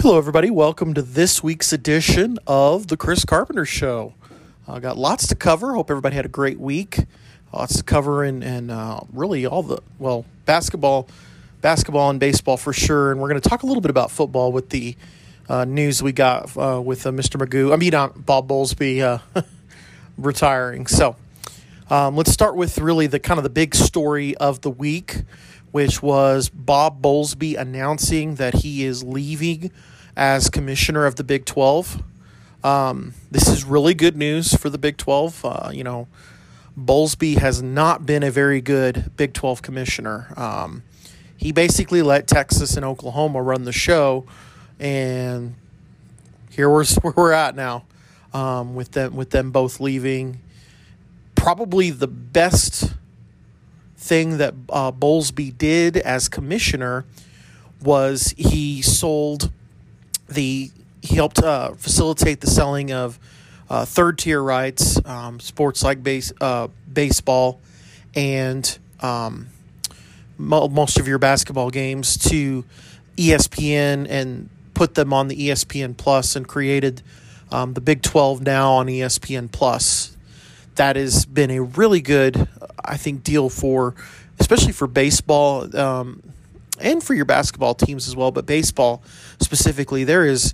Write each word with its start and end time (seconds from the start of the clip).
Hello, 0.00 0.18
everybody. 0.18 0.50
Welcome 0.50 0.94
to 0.94 1.02
this 1.02 1.44
week's 1.44 1.72
edition 1.72 2.38
of 2.46 2.88
the 2.88 2.96
Chris 2.96 3.24
Carpenter 3.24 3.64
Show. 3.64 4.14
I 4.66 4.72
uh, 4.72 4.78
got 4.80 4.98
lots 4.98 5.28
to 5.28 5.36
cover. 5.36 5.74
Hope 5.74 5.90
everybody 5.90 6.16
had 6.16 6.24
a 6.24 6.28
great 6.28 6.58
week. 6.58 7.04
Lots 7.52 7.76
to 7.76 7.84
cover 7.84 8.24
and, 8.24 8.70
uh, 8.70 9.00
really 9.12 9.46
all 9.46 9.62
the 9.62 9.78
well 10.00 10.24
basketball, 10.44 11.08
basketball 11.60 12.10
and 12.10 12.18
baseball 12.18 12.56
for 12.56 12.72
sure. 12.72 13.12
And 13.12 13.20
we're 13.20 13.28
going 13.28 13.40
to 13.40 13.48
talk 13.48 13.62
a 13.62 13.66
little 13.66 13.80
bit 13.80 13.90
about 13.90 14.10
football 14.10 14.50
with 14.50 14.70
the 14.70 14.96
uh, 15.48 15.64
news 15.64 16.02
we 16.02 16.10
got 16.12 16.56
uh, 16.56 16.80
with 16.84 17.06
uh, 17.06 17.10
Mr. 17.10 17.40
Magoo. 17.40 17.72
I 17.72 17.76
mean, 17.76 17.94
uh, 17.94 18.08
Bob 18.08 18.48
Bowlesby 18.48 19.22
retiring. 20.18 20.88
So 20.88 21.14
um, 21.90 22.16
let's 22.16 22.32
start 22.32 22.56
with 22.56 22.78
really 22.78 23.06
the 23.06 23.18
kind 23.20 23.38
of 23.38 23.44
the 23.44 23.50
big 23.50 23.74
story 23.74 24.36
of 24.38 24.62
the 24.62 24.70
week, 24.70 25.22
which 25.72 26.02
was 26.02 26.48
Bob 26.50 27.02
Bowlesby 27.02 27.58
announcing 27.58 28.36
that 28.36 28.56
he 28.56 28.84
is 28.84 29.02
leaving 29.02 29.72
as 30.16 30.48
commissioner 30.48 31.06
of 31.06 31.16
the 31.16 31.24
Big 31.24 31.44
12. 31.46 32.02
Um, 32.62 33.14
this 33.30 33.48
is 33.48 33.64
really 33.64 33.94
good 33.94 34.16
news 34.16 34.54
for 34.54 34.70
the 34.70 34.78
Big 34.78 34.98
12. 34.98 35.44
Uh, 35.44 35.70
you 35.72 35.82
know, 35.82 36.06
Bowlesby 36.78 37.38
has 37.38 37.62
not 37.62 38.06
been 38.06 38.22
a 38.22 38.30
very 38.30 38.60
good 38.60 39.10
Big 39.16 39.32
12 39.32 39.62
commissioner. 39.62 40.32
Um, 40.36 40.82
he 41.36 41.50
basically 41.50 42.02
let 42.02 42.28
Texas 42.28 42.76
and 42.76 42.84
Oklahoma 42.84 43.42
run 43.42 43.64
the 43.64 43.72
show, 43.72 44.24
and 44.78 45.54
here 46.50 46.70
we're 46.70 46.84
where 47.02 47.14
we're 47.16 47.32
at 47.32 47.56
now, 47.56 47.84
um, 48.32 48.74
with 48.74 48.92
them 48.92 49.16
with 49.16 49.30
them 49.30 49.50
both 49.50 49.80
leaving. 49.80 50.38
Probably 51.34 51.90
the 51.90 52.06
best 52.06 52.94
thing 54.02 54.38
that 54.38 54.54
uh, 54.68 54.90
Bowlesby 54.92 55.56
did 55.56 55.96
as 55.96 56.28
commissioner 56.28 57.04
was 57.80 58.34
he 58.36 58.82
sold 58.82 59.50
the 60.28 60.70
he 61.02 61.16
helped 61.16 61.42
uh, 61.42 61.72
facilitate 61.74 62.40
the 62.40 62.46
selling 62.46 62.92
of 62.92 63.18
uh, 63.68 63.84
third 63.84 64.18
tier 64.18 64.42
rights, 64.42 65.04
um, 65.06 65.40
sports 65.40 65.82
like 65.82 66.02
base 66.02 66.32
uh, 66.40 66.68
baseball, 66.92 67.60
and 68.14 68.78
um, 69.00 69.48
mo- 70.38 70.68
most 70.68 70.98
of 70.98 71.08
your 71.08 71.18
basketball 71.18 71.70
games 71.70 72.16
to 72.18 72.64
ESPN 73.16 74.06
and 74.08 74.48
put 74.74 74.94
them 74.94 75.12
on 75.12 75.28
the 75.28 75.48
ESPN 75.48 75.96
Plus 75.96 76.36
and 76.36 76.46
created 76.46 77.02
um, 77.50 77.74
the 77.74 77.80
Big 77.80 78.02
Twelve 78.02 78.42
now 78.42 78.72
on 78.72 78.86
ESPN 78.86 79.50
Plus. 79.50 80.16
That 80.76 80.96
has 80.96 81.26
been 81.26 81.50
a 81.50 81.60
really 81.60 82.00
good, 82.00 82.48
I 82.92 82.96
think, 82.96 83.24
deal 83.24 83.48
for, 83.48 83.94
especially 84.38 84.72
for 84.72 84.86
baseball. 84.86 85.74
Um, 85.76 86.22
and 86.80 87.02
for 87.02 87.14
your 87.14 87.24
basketball 87.24 87.74
teams 87.74 88.08
as 88.08 88.16
well, 88.16 88.30
but 88.30 88.44
baseball 88.44 89.02
specifically, 89.40 90.04
there 90.04 90.26
is 90.26 90.52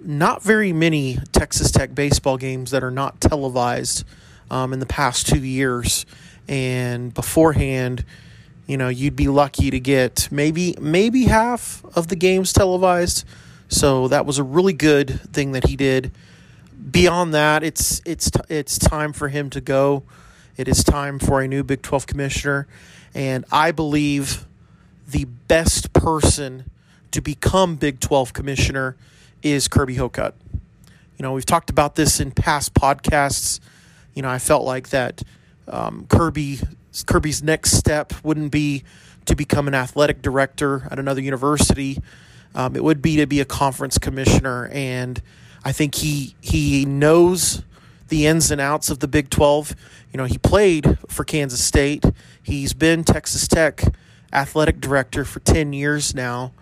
not 0.00 0.42
very 0.42 0.72
many 0.72 1.18
Texas 1.32 1.70
Tech 1.70 1.94
baseball 1.94 2.36
games 2.36 2.70
that 2.70 2.84
are 2.84 2.90
not 2.90 3.20
televised 3.20 4.04
um, 4.50 4.72
in 4.72 4.78
the 4.78 4.86
past 4.86 5.26
two 5.26 5.44
years. 5.44 6.06
And 6.48 7.12
beforehand, 7.12 8.04
you 8.66 8.76
know, 8.76 8.88
you'd 8.88 9.16
be 9.16 9.28
lucky 9.28 9.70
to 9.70 9.80
get 9.80 10.28
maybe 10.30 10.74
maybe 10.80 11.24
half 11.24 11.84
of 11.96 12.08
the 12.08 12.16
games 12.16 12.52
televised. 12.52 13.24
So 13.68 14.08
that 14.08 14.26
was 14.26 14.38
a 14.38 14.42
really 14.42 14.72
good 14.72 15.20
thing 15.32 15.52
that 15.52 15.66
he 15.66 15.76
did. 15.76 16.12
Beyond 16.90 17.34
that, 17.34 17.62
it's 17.62 18.00
it's 18.04 18.30
it's 18.48 18.78
time 18.78 19.12
for 19.12 19.28
him 19.28 19.50
to 19.50 19.60
go. 19.60 20.04
It 20.58 20.66
is 20.66 20.82
time 20.82 21.20
for 21.20 21.40
a 21.40 21.46
new 21.46 21.62
Big 21.62 21.82
12 21.82 22.08
commissioner, 22.08 22.66
and 23.14 23.44
I 23.52 23.70
believe 23.70 24.44
the 25.06 25.24
best 25.24 25.92
person 25.92 26.68
to 27.12 27.20
become 27.20 27.76
Big 27.76 28.00
12 28.00 28.32
commissioner 28.32 28.96
is 29.40 29.68
Kirby 29.68 29.94
Hocutt. 29.94 30.34
You 31.16 31.22
know, 31.22 31.32
we've 31.32 31.46
talked 31.46 31.70
about 31.70 31.94
this 31.94 32.18
in 32.18 32.32
past 32.32 32.74
podcasts. 32.74 33.60
You 34.14 34.22
know, 34.22 34.28
I 34.28 34.40
felt 34.40 34.64
like 34.64 34.88
that 34.88 35.22
um, 35.68 36.06
Kirby 36.08 36.58
Kirby's 37.06 37.40
next 37.40 37.74
step 37.74 38.12
wouldn't 38.24 38.50
be 38.50 38.82
to 39.26 39.36
become 39.36 39.68
an 39.68 39.76
athletic 39.76 40.22
director 40.22 40.88
at 40.90 40.98
another 40.98 41.20
university. 41.20 42.02
Um, 42.56 42.74
it 42.74 42.82
would 42.82 43.00
be 43.00 43.14
to 43.18 43.28
be 43.28 43.38
a 43.38 43.44
conference 43.44 43.96
commissioner, 43.96 44.66
and 44.72 45.22
I 45.64 45.70
think 45.70 45.94
he 45.94 46.34
he 46.40 46.84
knows 46.84 47.62
the 48.08 48.26
ins 48.26 48.50
and 48.50 48.60
outs 48.60 48.90
of 48.90 48.98
the 48.98 49.06
Big 49.06 49.30
Twelve. 49.30 49.76
You 50.12 50.18
know, 50.18 50.24
he 50.24 50.38
played 50.38 50.98
for 51.08 51.24
Kansas 51.24 51.62
State. 51.62 52.04
He's 52.42 52.72
been 52.72 53.04
Texas 53.04 53.46
Tech 53.46 53.82
athletic 54.32 54.80
director 54.80 55.24
for 55.24 55.40
10 55.40 55.72
years 55.72 56.14
now. 56.14 56.52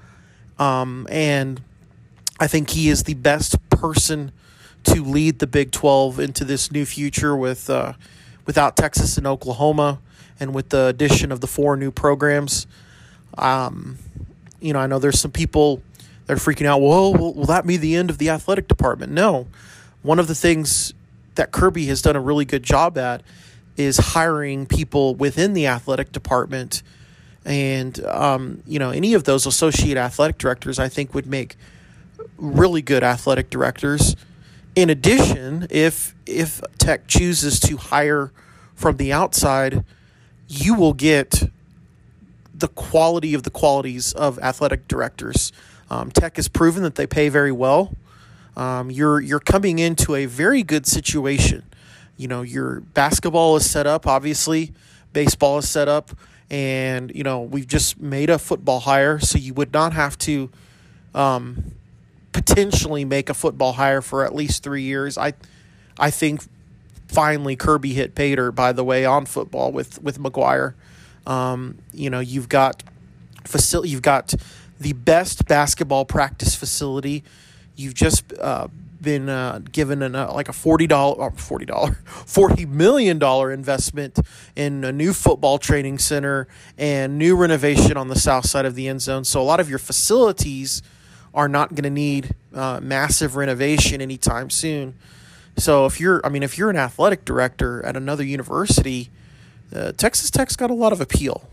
Um, 0.59 1.07
and 1.11 1.61
I 2.39 2.47
think 2.47 2.71
he 2.71 2.89
is 2.89 3.05
the 3.05 3.15
best 3.15 3.57
person 3.71 4.33
to 4.85 5.03
lead 5.03 5.39
the 5.39 5.47
Big 5.47 5.73
12 5.73 6.21
into 6.21 6.45
this 6.45 6.71
new 6.71 6.85
future 6.85 7.37
with 7.37 7.69
uh, 7.69 7.95
without 8.47 8.77
Texas 8.77 9.19
and 9.19 9.27
Oklahoma 9.27 10.01
and 10.39 10.55
with 10.55 10.69
the 10.69 10.87
addition 10.87 11.33
of 11.33 11.41
the 11.41 11.47
four 11.47 11.77
new 11.77 11.91
programs. 11.91 12.67
Um, 13.37 13.99
you 14.61 14.73
know, 14.73 14.79
I 14.79 14.87
know 14.87 14.99
there's 14.99 15.21
some 15.21 15.33
people 15.33 15.83
that 16.27 16.35
are 16.35 16.37
freaking 16.37 16.67
out. 16.67 16.81
Well, 16.81 17.13
will, 17.13 17.35
will 17.35 17.47
that 17.47 17.67
be 17.67 17.77
the 17.77 17.97
end 17.97 18.11
of 18.11 18.19
the 18.19 18.31
athletic 18.31 18.69
department? 18.69 19.13
No. 19.13 19.49
One 20.03 20.19
of 20.19 20.29
the 20.29 20.35
things 20.35 20.95
that 21.37 21.53
Kirby 21.53 21.87
has 21.87 22.03
done 22.03 22.17
a 22.17 22.21
really 22.21 22.45
good 22.45 22.63
job 22.63 22.99
at 22.99 23.23
is 23.77 23.99
hiring 23.99 24.67
people 24.67 25.15
within 25.15 25.53
the 25.53 25.67
athletic 25.67 26.13
department– 26.13 26.83
and 27.47 28.05
um, 28.07 28.63
you 28.67 28.79
know 28.79 28.91
any 28.91 29.15
of 29.15 29.25
those 29.25 29.47
associate 29.47 29.97
athletic 29.97 30.37
directors 30.37 30.79
I 30.79 30.89
think 30.89 31.15
would 31.15 31.27
make 31.27 31.57
really 32.37 32.83
good 32.83 33.03
athletic 33.03 33.49
directors. 33.49 34.17
In 34.75 34.91
addition, 34.91 35.67
if 35.71 36.15
if 36.27 36.61
Tech 36.77 37.07
chooses 37.07 37.61
to 37.61 37.77
hire 37.77 38.33
from 38.75 38.97
the 38.97 39.13
outside, 39.13 39.85
you 40.49 40.75
will 40.75 40.93
get 40.93 41.45
the 42.53 42.69
quality 42.69 43.33
of 43.33 43.45
the 43.45 43.51
qualities 43.51 44.13
of 44.13 44.39
athletic 44.41 44.89
directors. 44.89 45.53
Um, 45.89 46.11
Tech 46.11 46.37
has 46.37 46.49
proven 46.49 46.83
that 46.83 46.97
they 46.97 47.07
pay 47.07 47.29
very 47.29 47.53
well. 47.53 47.95
Um, 48.57 48.91
you're 48.91 49.21
you're 49.21 49.41
coming 49.41 49.79
into 49.79 50.15
a 50.15 50.27
very 50.27 50.63
good 50.63 50.87
situation. 50.87 51.65
You 52.17 52.29
know 52.29 52.43
your 52.43 52.81
basketball 52.81 53.57
is 53.57 53.69
set 53.69 53.87
up, 53.87 54.07
obviously. 54.07 54.73
Baseball 55.13 55.59
is 55.59 55.69
set 55.69 55.89
up 55.89 56.11
and 56.51 57.11
you 57.15 57.23
know 57.23 57.41
we've 57.41 57.67
just 57.67 58.01
made 58.01 58.31
a 58.31 58.39
football 58.39 58.81
hire, 58.81 59.19
so 59.19 59.39
you 59.39 59.55
would 59.55 59.73
not 59.73 59.93
have 59.93 60.17
to 60.19 60.51
um, 61.15 61.73
potentially 62.33 63.05
make 63.05 63.29
a 63.29 63.35
football 63.35 63.73
hire 63.73 64.03
for 64.03 64.25
at 64.25 64.35
least 64.35 64.63
three 64.63 64.83
years. 64.83 65.19
I 65.19 65.35
I 65.99 66.11
think 66.11 66.43
finally 67.09 67.57
Kirby 67.57 67.95
hit 67.95 68.15
Pater 68.15 68.53
by 68.53 68.73
the 68.73 68.85
way 68.85 69.05
on 69.05 69.27
football 69.27 69.73
with 69.73 70.01
with 70.03 70.19
McGuire. 70.19 70.75
Um, 71.27 71.79
you 71.93 72.11
know 72.11 72.21
you've 72.21 72.49
got 72.49 72.83
facility, 73.45 73.91
you've 73.91 74.03
got 74.03 74.35
the 74.79 74.93
best 74.93 75.47
basketball 75.47 76.05
practice 76.05 76.55
facility. 76.55 77.25
You've 77.77 77.95
just 77.95 78.33
uh, 78.39 78.69
been 79.01 79.29
uh, 79.29 79.61
given 79.71 80.03
an, 80.03 80.15
uh, 80.15 80.33
like 80.33 80.49
a 80.49 80.53
forty 80.53 80.87
dollar, 80.87 81.27
uh, 81.27 81.31
forty 81.31 81.67
dollar, 81.67 81.93
forty 82.05 82.67
million 82.67 83.19
dollar 83.19 83.53
investment 83.53 84.19
in 84.57 84.85
a 84.85 84.93
new 84.93 85.13
football 85.13 85.59
training 85.59 85.99
center 85.99 86.49
and 86.79 87.19
new 87.19 87.37
renovation 87.37 87.97
on 87.97 88.09
the 88.09 88.17
south 88.17 88.47
side 88.47 88.65
of 88.65 88.75
the 88.75 88.89
end 88.89 89.03
zone. 89.03 89.25
So 89.25 89.41
a 89.41 89.45
lot 89.45 89.61
of 89.61 89.69
your 89.69 89.79
facilities 89.79 90.83
are 91.35 91.49
not 91.49 91.71
going 91.71 91.85
to 91.85 91.91
need 91.91 92.35
uh, 92.55 92.81
massive 92.83 93.37
renovation 93.37 94.01
anytime 94.01 94.49
soon. 94.49 94.95
So 95.59 95.87
if 95.87 96.01
you're, 96.01 96.21
I 96.25 96.29
mean, 96.31 96.43
if 96.43 96.59
you're 96.59 96.71
an 96.71 96.77
athletic 96.77 97.25
director 97.25 97.85
at 97.85 97.97
another 97.97 98.25
university, 98.25 99.11
uh, 99.75 99.93
Texas 99.93 100.31
Tech's 100.31 100.57
got 100.57 100.71
a 100.71 100.75
lot 100.75 100.93
of 100.93 101.01
appeal. 101.01 101.49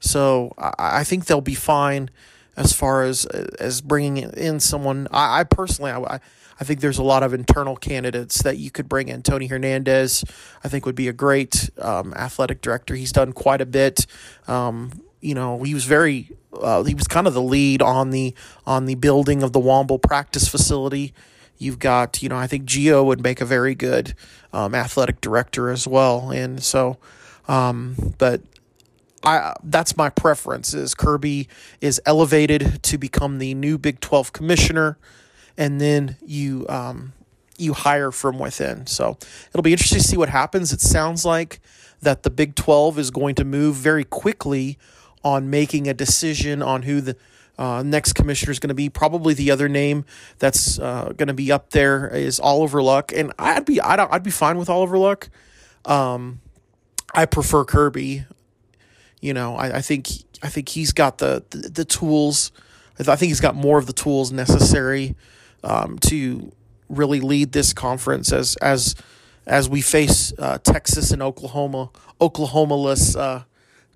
So 0.00 0.54
I, 0.56 0.72
I 0.78 1.04
think 1.04 1.26
they'll 1.26 1.40
be 1.40 1.54
fine 1.54 2.10
as 2.56 2.72
far 2.72 3.02
as 3.02 3.24
as 3.24 3.80
bringing 3.80 4.16
in 4.16 4.60
someone. 4.60 5.08
I, 5.10 5.40
I 5.40 5.44
personally, 5.44 5.90
I, 5.90 6.20
I 6.60 6.64
think 6.64 6.80
there's 6.80 6.98
a 6.98 7.02
lot 7.02 7.22
of 7.22 7.34
internal 7.34 7.76
candidates 7.76 8.42
that 8.42 8.58
you 8.58 8.70
could 8.70 8.88
bring 8.88 9.08
in. 9.08 9.22
Tony 9.22 9.46
Hernandez, 9.46 10.24
I 10.62 10.68
think, 10.68 10.86
would 10.86 10.94
be 10.94 11.08
a 11.08 11.12
great 11.12 11.70
um, 11.78 12.14
athletic 12.14 12.60
director. 12.60 12.94
He's 12.94 13.12
done 13.12 13.32
quite 13.32 13.60
a 13.60 13.66
bit. 13.66 14.06
Um, 14.46 15.02
you 15.20 15.34
know, 15.34 15.62
he 15.62 15.74
was 15.74 15.84
very, 15.84 16.30
uh, 16.52 16.82
he 16.84 16.94
was 16.94 17.08
kind 17.08 17.26
of 17.26 17.34
the 17.34 17.42
lead 17.42 17.82
on 17.82 18.10
the 18.10 18.34
on 18.66 18.86
the 18.86 18.94
building 18.94 19.42
of 19.42 19.52
the 19.52 19.60
Womble 19.60 20.00
practice 20.00 20.48
facility. 20.48 21.12
You've 21.56 21.78
got, 21.78 22.22
you 22.22 22.28
know, 22.28 22.36
I 22.36 22.46
think 22.46 22.64
Geo 22.64 23.04
would 23.04 23.22
make 23.22 23.40
a 23.40 23.44
very 23.46 23.74
good 23.74 24.14
um, 24.52 24.74
athletic 24.74 25.20
director 25.20 25.70
as 25.70 25.86
well, 25.86 26.30
and 26.30 26.62
so, 26.62 26.98
um, 27.48 28.14
but 28.18 28.42
I 29.24 29.54
that's 29.62 29.96
my 29.96 30.10
preference. 30.10 30.74
Is 30.74 30.94
Kirby 30.94 31.48
is 31.80 32.00
elevated 32.06 32.82
to 32.84 32.98
become 32.98 33.38
the 33.38 33.54
new 33.54 33.78
Big 33.78 34.00
Twelve 34.00 34.32
commissioner 34.32 34.98
and 35.56 35.80
then 35.80 36.16
you 36.24 36.66
um, 36.68 37.12
you 37.58 37.72
hire 37.72 38.10
from 38.10 38.38
within. 38.38 38.86
So 38.86 39.16
it'll 39.50 39.62
be 39.62 39.72
interesting 39.72 40.00
to 40.00 40.04
see 40.08 40.16
what 40.16 40.28
happens. 40.28 40.72
It 40.72 40.80
sounds 40.80 41.24
like 41.24 41.60
that 42.02 42.22
the 42.22 42.30
Big 42.30 42.54
12 42.54 42.98
is 42.98 43.10
going 43.10 43.34
to 43.36 43.44
move 43.44 43.76
very 43.76 44.04
quickly 44.04 44.78
on 45.22 45.48
making 45.48 45.88
a 45.88 45.94
decision 45.94 46.62
on 46.62 46.82
who 46.82 47.00
the 47.00 47.16
Uh, 47.56 47.84
next 47.84 48.14
commissioner 48.14 48.50
is 48.50 48.58
going 48.58 48.68
to 48.68 48.74
be 48.74 48.90
probably 48.90 49.32
the 49.32 49.48
other 49.52 49.68
name 49.68 50.04
that's 50.40 50.76
uh, 50.80 51.12
going 51.16 51.28
to 51.28 51.34
be 51.34 51.52
up 51.52 51.70
there 51.70 52.08
is 52.08 52.40
Oliver 52.40 52.82
Luck, 52.82 53.12
and 53.14 53.32
I'd 53.38 53.64
be 53.64 53.80
I'd, 53.80 54.00
I'd 54.00 54.24
be 54.24 54.32
fine 54.32 54.58
with 54.58 54.68
Oliver 54.68 54.98
Luck. 54.98 55.28
Um, 55.84 56.40
I 57.14 57.26
prefer 57.26 57.64
Kirby. 57.64 58.26
You 59.24 59.32
know, 59.32 59.56
I, 59.56 59.78
I 59.78 59.80
think 59.80 60.08
I 60.42 60.50
think 60.50 60.68
he's 60.68 60.92
got 60.92 61.16
the, 61.16 61.42
the, 61.48 61.70
the 61.70 61.84
tools. 61.86 62.52
I 63.00 63.16
think 63.16 63.30
he's 63.30 63.40
got 63.40 63.54
more 63.54 63.78
of 63.78 63.86
the 63.86 63.94
tools 63.94 64.30
necessary 64.30 65.16
um, 65.64 65.98
to 66.00 66.52
really 66.90 67.20
lead 67.20 67.52
this 67.52 67.72
conference 67.72 68.32
as 68.32 68.56
as 68.56 68.94
as 69.46 69.66
we 69.66 69.80
face 69.80 70.34
uh, 70.38 70.58
Texas 70.58 71.10
and 71.10 71.22
Oklahoma 71.22 71.88
Oklahoma-less 72.20 73.16
uh, 73.16 73.44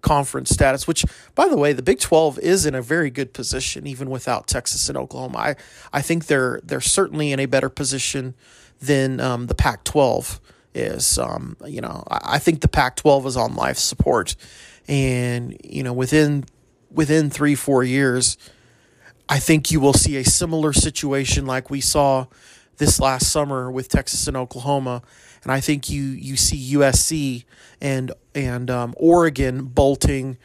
conference 0.00 0.48
status. 0.48 0.88
Which, 0.88 1.04
by 1.34 1.46
the 1.46 1.58
way, 1.58 1.74
the 1.74 1.82
Big 1.82 2.00
Twelve 2.00 2.38
is 2.38 2.64
in 2.64 2.74
a 2.74 2.80
very 2.80 3.10
good 3.10 3.34
position 3.34 3.86
even 3.86 4.08
without 4.08 4.46
Texas 4.46 4.88
and 4.88 4.96
Oklahoma. 4.96 5.36
I 5.36 5.56
I 5.92 6.00
think 6.00 6.24
they're 6.24 6.58
they're 6.64 6.80
certainly 6.80 7.32
in 7.32 7.38
a 7.38 7.44
better 7.44 7.68
position 7.68 8.34
than 8.80 9.20
um, 9.20 9.46
the 9.46 9.54
Pac-12 9.54 10.40
is. 10.74 11.18
Um, 11.18 11.56
you 11.66 11.80
know, 11.80 12.04
I, 12.10 12.20
I 12.36 12.38
think 12.38 12.60
the 12.60 12.68
Pac-12 12.68 13.26
is 13.26 13.36
on 13.36 13.54
life 13.54 13.76
support, 13.76 14.36
and 14.88 15.56
you 15.62 15.82
know 15.82 15.92
within 15.92 16.44
within 16.90 17.30
three 17.30 17.54
four 17.54 17.84
years. 17.84 18.36
I 19.30 19.38
think 19.38 19.70
you 19.70 19.78
will 19.78 19.92
see 19.92 20.16
a 20.16 20.24
similar 20.24 20.72
situation 20.72 21.44
like 21.44 21.68
we 21.68 21.82
saw 21.82 22.26
this 22.78 22.98
last 22.98 23.30
summer 23.30 23.70
with 23.70 23.88
Texas 23.88 24.26
and 24.26 24.36
Oklahoma, 24.36 25.02
and 25.42 25.52
I 25.52 25.60
think 25.60 25.90
you 25.90 26.02
you 26.02 26.36
see 26.36 26.74
USC 26.74 27.44
and 27.80 28.10
and 28.34 28.70
um, 28.70 28.94
Oregon 28.96 29.66
bolting 29.66 30.38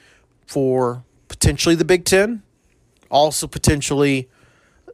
for 0.46 1.06
potentially 1.30 1.76
the 1.76 1.86
Big 1.86 2.04
Ten, 2.04 2.44
also 3.10 3.48
potentially 3.48 4.30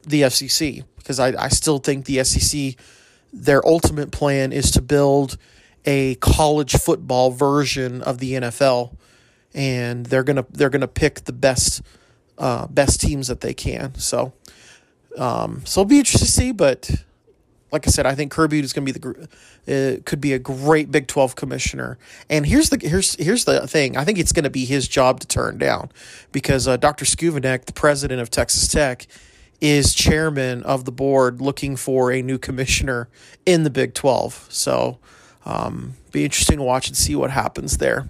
the 0.06 0.28
SEC 0.30 0.84
because 0.96 1.18
I, 1.18 1.34
I 1.42 1.48
still 1.48 1.78
think 1.78 2.04
the 2.04 2.22
SEC 2.24 2.76
their 3.32 3.66
ultimate 3.66 4.10
plan 4.10 4.52
is 4.52 4.70
to 4.72 4.82
build 4.82 5.36
a 5.84 6.16
college 6.16 6.72
football 6.74 7.30
version 7.30 8.02
of 8.02 8.18
the 8.18 8.34
NFL, 8.34 8.96
and 9.54 10.06
they're 10.06 10.24
gonna 10.24 10.46
they're 10.50 10.70
gonna 10.70 10.88
pick 10.88 11.24
the 11.24 11.32
best 11.32 11.82
uh, 12.38 12.66
best 12.68 13.00
teams 13.00 13.28
that 13.28 13.40
they 13.40 13.54
can. 13.54 13.94
So, 13.96 14.32
um, 15.16 15.62
so 15.64 15.82
it'll 15.82 15.88
be 15.88 15.98
interesting 15.98 16.26
to 16.26 16.32
see. 16.32 16.52
But 16.52 16.90
like 17.72 17.86
I 17.86 17.90
said, 17.90 18.06
I 18.06 18.14
think 18.14 18.32
Kirby 18.32 18.60
is 18.60 18.72
to 18.72 18.80
be 18.80 18.92
the 18.92 19.28
uh, 19.68 20.02
could 20.04 20.20
be 20.20 20.32
a 20.32 20.38
great 20.38 20.90
Big 20.90 21.06
Twelve 21.06 21.36
commissioner. 21.36 21.98
And 22.28 22.46
here's 22.46 22.70
the 22.70 22.78
here's 22.80 23.14
here's 23.16 23.44
the 23.44 23.66
thing. 23.66 23.96
I 23.96 24.04
think 24.04 24.18
it's 24.18 24.32
to 24.44 24.50
be 24.50 24.64
his 24.64 24.88
job 24.88 25.20
to 25.20 25.26
turn 25.26 25.58
down 25.58 25.90
because 26.32 26.66
uh, 26.66 26.76
Dr. 26.76 27.04
Schovanec, 27.04 27.66
the 27.66 27.72
president 27.72 28.20
of 28.20 28.30
Texas 28.30 28.68
Tech, 28.68 29.06
is 29.60 29.94
chairman 29.94 30.62
of 30.62 30.84
the 30.84 30.92
board 30.92 31.40
looking 31.40 31.76
for 31.76 32.10
a 32.10 32.22
new 32.22 32.38
commissioner 32.38 33.08
in 33.46 33.64
the 33.64 33.70
Big 33.70 33.94
Twelve. 33.94 34.46
So, 34.48 34.98
um, 35.44 35.94
be 36.12 36.24
interesting 36.24 36.58
to 36.58 36.64
watch 36.64 36.88
and 36.88 36.96
see 36.96 37.14
what 37.14 37.30
happens 37.30 37.78
there. 37.78 38.08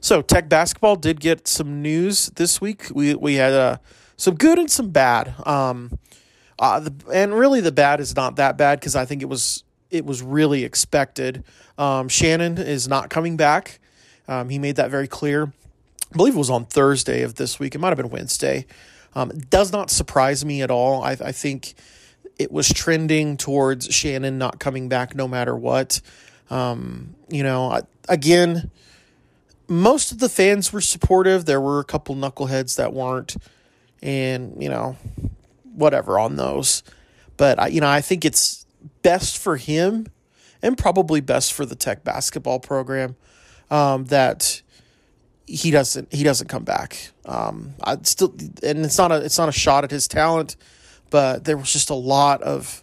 So 0.00 0.22
Tech 0.22 0.48
basketball 0.48 0.96
did 0.96 1.20
get 1.20 1.48
some 1.48 1.82
news 1.82 2.26
this 2.36 2.60
week. 2.60 2.88
We 2.92 3.14
we 3.14 3.34
had 3.34 3.52
uh, 3.52 3.76
some 4.16 4.34
good 4.34 4.58
and 4.58 4.70
some 4.70 4.90
bad. 4.90 5.34
Um, 5.46 5.98
uh, 6.58 6.80
the, 6.80 6.94
and 7.12 7.34
really 7.34 7.60
the 7.60 7.72
bad 7.72 8.00
is 8.00 8.16
not 8.16 8.36
that 8.36 8.56
bad 8.56 8.80
because 8.80 8.96
I 8.96 9.04
think 9.04 9.22
it 9.22 9.26
was 9.26 9.64
it 9.90 10.04
was 10.04 10.22
really 10.22 10.64
expected. 10.64 11.44
Um, 11.78 12.08
Shannon 12.08 12.58
is 12.58 12.88
not 12.88 13.10
coming 13.10 13.36
back. 13.36 13.78
Um, 14.28 14.48
he 14.48 14.58
made 14.58 14.76
that 14.76 14.90
very 14.90 15.06
clear. 15.06 15.52
I 16.12 16.16
believe 16.16 16.34
it 16.34 16.38
was 16.38 16.50
on 16.50 16.66
Thursday 16.66 17.22
of 17.22 17.34
this 17.34 17.58
week. 17.58 17.74
It 17.74 17.78
might 17.78 17.88
have 17.88 17.96
been 17.96 18.10
Wednesday. 18.10 18.66
Um, 19.14 19.30
it 19.30 19.50
does 19.50 19.72
not 19.72 19.90
surprise 19.90 20.44
me 20.44 20.62
at 20.62 20.70
all. 20.70 21.02
I, 21.02 21.12
I 21.12 21.32
think 21.32 21.74
it 22.38 22.52
was 22.52 22.68
trending 22.68 23.36
towards 23.36 23.92
Shannon 23.94 24.38
not 24.38 24.58
coming 24.60 24.88
back 24.88 25.14
no 25.14 25.26
matter 25.26 25.56
what. 25.56 26.00
Um, 26.50 27.14
you 27.28 27.42
know, 27.42 27.70
I, 27.70 27.82
again, 28.08 28.70
most 29.68 30.12
of 30.12 30.18
the 30.18 30.28
fans 30.28 30.72
were 30.72 30.80
supportive. 30.80 31.44
There 31.44 31.60
were 31.60 31.80
a 31.80 31.84
couple 31.84 32.14
knuckleheads 32.14 32.76
that 32.76 32.92
weren't, 32.92 33.36
and 34.02 34.60
you 34.62 34.68
know, 34.68 34.96
whatever 35.74 36.18
on 36.18 36.36
those. 36.36 36.82
But 37.36 37.58
I, 37.58 37.66
you 37.68 37.80
know, 37.80 37.88
I 37.88 38.00
think 38.00 38.24
it's 38.24 38.66
best 39.02 39.38
for 39.38 39.56
him, 39.56 40.06
and 40.62 40.78
probably 40.78 41.20
best 41.20 41.52
for 41.52 41.66
the 41.66 41.74
Tech 41.74 42.04
basketball 42.04 42.60
program 42.60 43.16
um, 43.70 44.06
that 44.06 44.62
he 45.46 45.70
doesn't 45.70 46.12
he 46.12 46.24
doesn't 46.24 46.48
come 46.48 46.64
back. 46.64 47.10
Um, 47.24 47.74
I 47.82 47.98
still, 48.02 48.34
and 48.62 48.84
it's 48.84 48.98
not 48.98 49.12
a 49.12 49.16
it's 49.16 49.38
not 49.38 49.48
a 49.48 49.52
shot 49.52 49.84
at 49.84 49.90
his 49.90 50.08
talent, 50.08 50.56
but 51.10 51.44
there 51.44 51.56
was 51.56 51.72
just 51.72 51.90
a 51.90 51.94
lot 51.94 52.42
of 52.42 52.82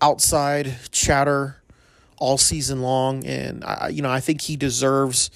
outside 0.00 0.76
chatter 0.90 1.56
all 2.18 2.38
season 2.38 2.82
long, 2.82 3.24
and 3.24 3.64
I, 3.64 3.88
you 3.88 4.02
know, 4.02 4.10
I 4.10 4.20
think 4.20 4.42
he 4.42 4.56
deserves 4.56 5.30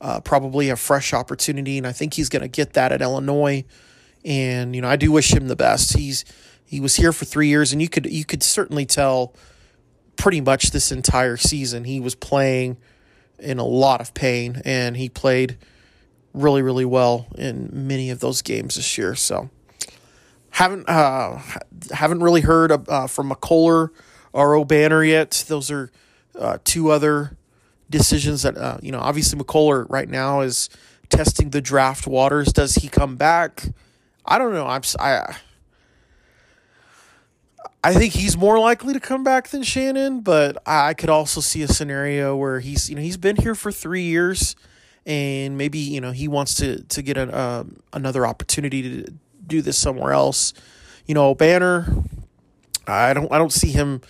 uh, 0.00 0.20
probably 0.20 0.68
a 0.68 0.76
fresh 0.76 1.12
opportunity, 1.12 1.78
and 1.78 1.86
I 1.86 1.92
think 1.92 2.14
he's 2.14 2.28
going 2.28 2.42
to 2.42 2.48
get 2.48 2.74
that 2.74 2.92
at 2.92 3.02
Illinois. 3.02 3.64
And 4.24 4.74
you 4.74 4.82
know, 4.82 4.88
I 4.88 4.96
do 4.96 5.12
wish 5.12 5.32
him 5.32 5.48
the 5.48 5.56
best. 5.56 5.96
He's 5.96 6.24
he 6.64 6.80
was 6.80 6.96
here 6.96 7.12
for 7.12 7.24
three 7.24 7.48
years, 7.48 7.72
and 7.72 7.80
you 7.80 7.88
could 7.88 8.06
you 8.06 8.24
could 8.24 8.42
certainly 8.42 8.84
tell 8.84 9.34
pretty 10.16 10.40
much 10.40 10.70
this 10.70 10.90
entire 10.90 11.36
season 11.36 11.84
he 11.84 12.00
was 12.00 12.14
playing 12.14 12.78
in 13.38 13.58
a 13.58 13.64
lot 13.64 14.00
of 14.00 14.14
pain, 14.14 14.60
and 14.64 14.96
he 14.96 15.08
played 15.08 15.56
really 16.34 16.62
really 16.62 16.84
well 16.84 17.26
in 17.38 17.70
many 17.72 18.10
of 18.10 18.20
those 18.20 18.42
games 18.42 18.74
this 18.74 18.98
year. 18.98 19.14
So 19.14 19.48
haven't 20.50 20.88
uh, 20.88 21.38
haven't 21.92 22.20
really 22.22 22.40
heard 22.40 22.72
uh, 22.72 23.06
from 23.06 23.30
McCullar 23.30 23.90
or 24.32 24.54
Obanor 24.54 25.06
yet. 25.06 25.44
Those 25.48 25.70
are 25.70 25.90
uh, 26.38 26.58
two 26.64 26.90
other 26.90 27.36
decisions 27.90 28.42
that 28.42 28.56
uh, 28.56 28.78
you 28.82 28.92
know 28.92 29.00
obviously 29.00 29.38
McCullar 29.38 29.86
right 29.88 30.08
now 30.08 30.40
is 30.40 30.68
testing 31.08 31.50
the 31.50 31.60
draft 31.60 32.06
waters. 32.06 32.52
Does 32.52 32.76
he 32.76 32.88
come 32.88 33.16
back? 33.16 33.68
I 34.24 34.38
don't 34.38 34.52
know. 34.52 34.66
I'm 34.66 34.82
I. 34.98 35.36
I 37.84 37.94
think 37.94 38.14
he's 38.14 38.36
more 38.36 38.58
likely 38.58 38.94
to 38.94 39.00
come 39.00 39.22
back 39.22 39.48
than 39.48 39.62
Shannon, 39.62 40.20
but 40.20 40.60
I 40.66 40.92
could 40.92 41.08
also 41.08 41.40
see 41.40 41.62
a 41.62 41.68
scenario 41.68 42.34
where 42.34 42.58
he's 42.58 42.90
you 42.90 42.96
know 42.96 43.02
he's 43.02 43.16
been 43.16 43.36
here 43.36 43.54
for 43.54 43.70
three 43.70 44.02
years, 44.02 44.56
and 45.04 45.56
maybe 45.56 45.78
you 45.78 46.00
know 46.00 46.10
he 46.10 46.26
wants 46.26 46.54
to 46.56 46.82
to 46.82 47.02
get 47.02 47.16
a, 47.16 47.32
uh, 47.32 47.64
another 47.92 48.26
opportunity 48.26 48.82
to 48.82 49.12
do 49.46 49.62
this 49.62 49.78
somewhere 49.78 50.12
else. 50.12 50.52
You 51.06 51.14
know, 51.14 51.34
Banner, 51.36 51.86
I 52.88 53.14
don't 53.14 53.30
I 53.30 53.38
don't 53.38 53.52
see 53.52 53.70
him 53.70 54.00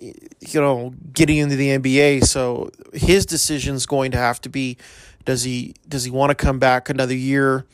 you 0.00 0.60
know, 0.60 0.94
getting 1.12 1.38
into 1.38 1.56
the 1.56 1.78
NBA. 1.78 2.24
So 2.24 2.70
his 2.92 3.26
decision 3.26 3.74
is 3.74 3.86
going 3.86 4.12
to 4.12 4.18
have 4.18 4.40
to 4.42 4.48
be 4.48 4.76
does 5.24 5.42
he 5.42 5.74
does 5.88 6.04
he 6.04 6.10
want 6.10 6.30
to 6.30 6.34
come 6.34 6.58
back 6.58 6.88
another 6.88 7.14
year 7.14 7.66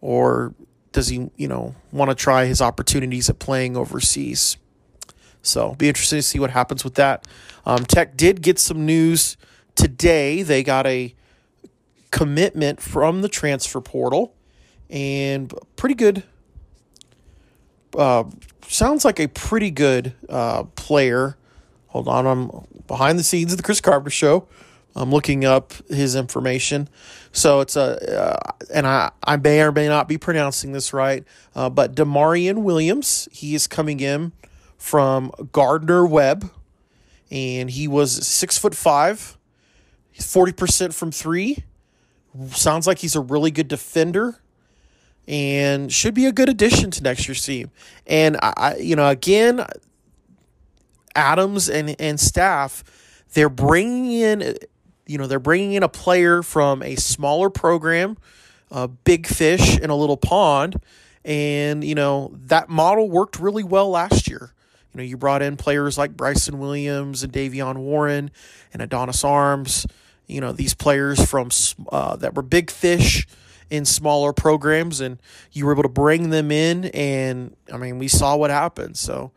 or 0.00 0.54
does 0.92 1.08
he, 1.08 1.30
you 1.36 1.48
know, 1.48 1.74
want 1.92 2.10
to 2.10 2.14
try 2.14 2.46
his 2.46 2.62
opportunities 2.62 3.28
at 3.28 3.38
playing 3.38 3.76
overseas? 3.76 4.56
So 5.42 5.74
be 5.74 5.88
interesting 5.88 6.18
to 6.18 6.22
see 6.22 6.38
what 6.38 6.50
happens 6.50 6.84
with 6.84 6.94
that. 6.94 7.26
Um, 7.66 7.84
Tech 7.84 8.16
did 8.16 8.42
get 8.42 8.58
some 8.58 8.86
news 8.86 9.36
today. 9.74 10.42
They 10.42 10.62
got 10.62 10.86
a 10.86 11.14
commitment 12.10 12.80
from 12.80 13.20
the 13.20 13.28
transfer 13.28 13.80
portal 13.80 14.34
and 14.88 15.52
pretty 15.76 15.94
good 15.94 16.22
uh, 17.96 18.24
sounds 18.68 19.04
like 19.04 19.20
a 19.20 19.28
pretty 19.28 19.70
good 19.70 20.14
uh, 20.28 20.64
player 20.74 21.36
Hold 21.96 22.08
on, 22.08 22.26
I'm 22.26 22.50
behind 22.86 23.18
the 23.18 23.22
scenes 23.22 23.52
of 23.54 23.56
the 23.56 23.62
Chris 23.62 23.80
Carpenter 23.80 24.10
Show. 24.10 24.46
I'm 24.94 25.10
looking 25.10 25.46
up 25.46 25.72
his 25.88 26.14
information. 26.14 26.90
So 27.32 27.60
it's 27.60 27.74
a, 27.74 28.20
uh, 28.20 28.52
and 28.70 28.86
I, 28.86 29.12
I 29.24 29.38
may 29.38 29.62
or 29.62 29.72
may 29.72 29.88
not 29.88 30.06
be 30.06 30.18
pronouncing 30.18 30.72
this 30.72 30.92
right, 30.92 31.24
uh, 31.54 31.70
but 31.70 31.94
D'Maurian 31.94 32.64
Williams, 32.64 33.30
he 33.32 33.54
is 33.54 33.66
coming 33.66 34.00
in 34.00 34.32
from 34.76 35.32
Gardner 35.52 36.04
Webb, 36.04 36.50
and 37.30 37.70
he 37.70 37.88
was 37.88 38.26
six 38.26 38.58
foot 38.58 38.74
five, 38.74 39.38
he's 40.12 40.26
40% 40.26 40.92
from 40.92 41.10
three. 41.10 41.64
Sounds 42.50 42.86
like 42.86 42.98
he's 42.98 43.16
a 43.16 43.20
really 43.22 43.50
good 43.50 43.68
defender 43.68 44.42
and 45.26 45.90
should 45.90 46.12
be 46.12 46.26
a 46.26 46.32
good 46.32 46.50
addition 46.50 46.90
to 46.90 47.02
next 47.02 47.26
year's 47.26 47.42
team. 47.42 47.70
And 48.06 48.36
I, 48.42 48.76
you 48.78 48.96
know, 48.96 49.08
again, 49.08 49.64
Adams 51.16 51.68
and, 51.68 51.96
and 51.98 52.20
staff, 52.20 52.84
they're 53.32 53.48
bringing 53.48 54.12
in, 54.12 54.56
you 55.06 55.18
know, 55.18 55.26
they're 55.26 55.38
bringing 55.38 55.72
in 55.72 55.82
a 55.82 55.88
player 55.88 56.42
from 56.42 56.82
a 56.82 56.94
smaller 56.96 57.50
program, 57.50 58.16
a 58.70 58.86
big 58.86 59.26
fish 59.26 59.78
in 59.78 59.90
a 59.90 59.96
little 59.96 60.16
pond. 60.16 60.80
And, 61.24 61.82
you 61.82 61.94
know, 61.94 62.32
that 62.44 62.68
model 62.68 63.10
worked 63.10 63.40
really 63.40 63.64
well 63.64 63.90
last 63.90 64.28
year. 64.28 64.52
You 64.92 64.98
know, 64.98 65.04
you 65.04 65.16
brought 65.16 65.42
in 65.42 65.56
players 65.56 65.98
like 65.98 66.16
Bryson 66.16 66.58
Williams 66.58 67.22
and 67.22 67.32
Davion 67.32 67.78
Warren 67.78 68.30
and 68.72 68.80
Adonis 68.80 69.24
Arms, 69.24 69.86
you 70.26 70.40
know, 70.40 70.52
these 70.52 70.74
players 70.74 71.24
from 71.24 71.50
uh, 71.90 72.16
that 72.16 72.34
were 72.34 72.42
big 72.42 72.70
fish 72.70 73.26
in 73.68 73.84
smaller 73.84 74.32
programs, 74.32 75.00
and 75.00 75.18
you 75.52 75.66
were 75.66 75.72
able 75.72 75.82
to 75.82 75.88
bring 75.88 76.30
them 76.30 76.50
in. 76.50 76.86
And 76.86 77.56
I 77.72 77.76
mean, 77.76 77.98
we 77.98 78.08
saw 78.08 78.36
what 78.36 78.50
happened. 78.50 78.96
So, 78.96 79.32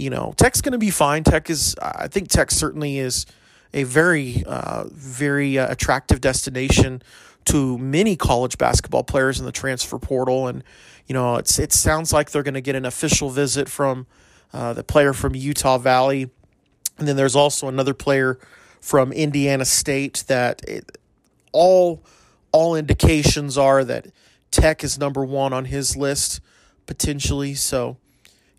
you 0.00 0.10
know, 0.10 0.32
Tech's 0.36 0.60
going 0.60 0.72
to 0.72 0.78
be 0.78 0.90
fine. 0.90 1.24
Tech 1.24 1.50
is, 1.50 1.76
I 1.80 2.08
think, 2.08 2.28
Tech 2.28 2.50
certainly 2.50 2.98
is 2.98 3.26
a 3.72 3.84
very, 3.84 4.42
uh, 4.46 4.84
very 4.90 5.58
uh, 5.58 5.70
attractive 5.70 6.20
destination 6.20 7.02
to 7.46 7.78
many 7.78 8.16
college 8.16 8.58
basketball 8.58 9.04
players 9.04 9.38
in 9.38 9.46
the 9.46 9.52
transfer 9.52 9.98
portal. 9.98 10.48
And 10.48 10.64
you 11.06 11.14
know, 11.14 11.36
it's 11.36 11.58
it 11.58 11.72
sounds 11.72 12.12
like 12.12 12.30
they're 12.30 12.42
going 12.42 12.54
to 12.54 12.60
get 12.60 12.76
an 12.76 12.84
official 12.84 13.30
visit 13.30 13.68
from 13.68 14.06
uh, 14.52 14.72
the 14.72 14.84
player 14.84 15.12
from 15.12 15.34
Utah 15.34 15.78
Valley, 15.78 16.30
and 16.98 17.08
then 17.08 17.16
there's 17.16 17.36
also 17.36 17.66
another 17.66 17.94
player 17.94 18.38
from 18.80 19.12
Indiana 19.12 19.64
State 19.64 20.24
that 20.28 20.62
it, 20.68 20.98
all 21.52 22.04
all 22.52 22.76
indications 22.76 23.58
are 23.58 23.84
that 23.84 24.06
Tech 24.52 24.84
is 24.84 24.98
number 24.98 25.24
one 25.24 25.52
on 25.52 25.64
his 25.64 25.96
list 25.96 26.40
potentially. 26.86 27.54
So, 27.54 27.96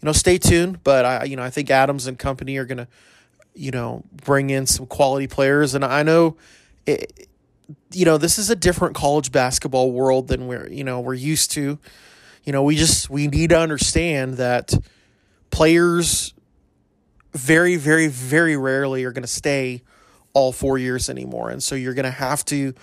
you 0.01 0.05
know, 0.05 0.11
stay 0.11 0.37
tuned. 0.37 0.83
But 0.83 1.05
I, 1.05 1.23
you 1.25 1.35
know, 1.35 1.43
I 1.43 1.49
think 1.49 1.69
Adams 1.69 2.07
and 2.07 2.17
company 2.17 2.57
are 2.57 2.65
to, 2.79 2.87
you 3.53 3.71
know, 3.71 4.03
bring 4.11 4.49
in 4.49 4.65
some 4.65 4.85
quality 4.85 5.27
players, 5.27 5.75
and 5.75 5.85
I 5.85 6.03
know. 6.03 6.37
It, 6.85 7.27
you 7.93 8.05
know, 8.05 8.17
this 8.17 8.37
is 8.37 8.49
a 8.49 8.55
different 8.55 8.95
college 8.95 9.31
basketball 9.31 9.91
world 9.91 10.27
than 10.27 10.47
we're, 10.47 10.67
you 10.67 10.83
know, 10.83 10.99
we're 10.99 11.13
used 11.13 11.51
to. 11.51 11.79
You 12.43 12.51
know, 12.51 12.63
we 12.63 12.75
just 12.75 13.09
we 13.09 13.27
need 13.27 13.51
to 13.51 13.59
understand 13.59 14.35
that 14.35 14.73
players 15.51 16.33
very 17.33 17.77
very 17.77 18.07
very 18.07 18.57
rarely 18.57 19.05
are 19.05 19.11
to 19.21 19.27
stay 19.27 19.83
all 20.33 20.51
4 20.51 20.77
years 20.77 21.09
anymore. 21.09 21.49
And 21.49 21.61
so 21.61 21.75
you're 21.75 21.93
to 22.05 22.11
have 22.11 22.43
to 22.45 22.73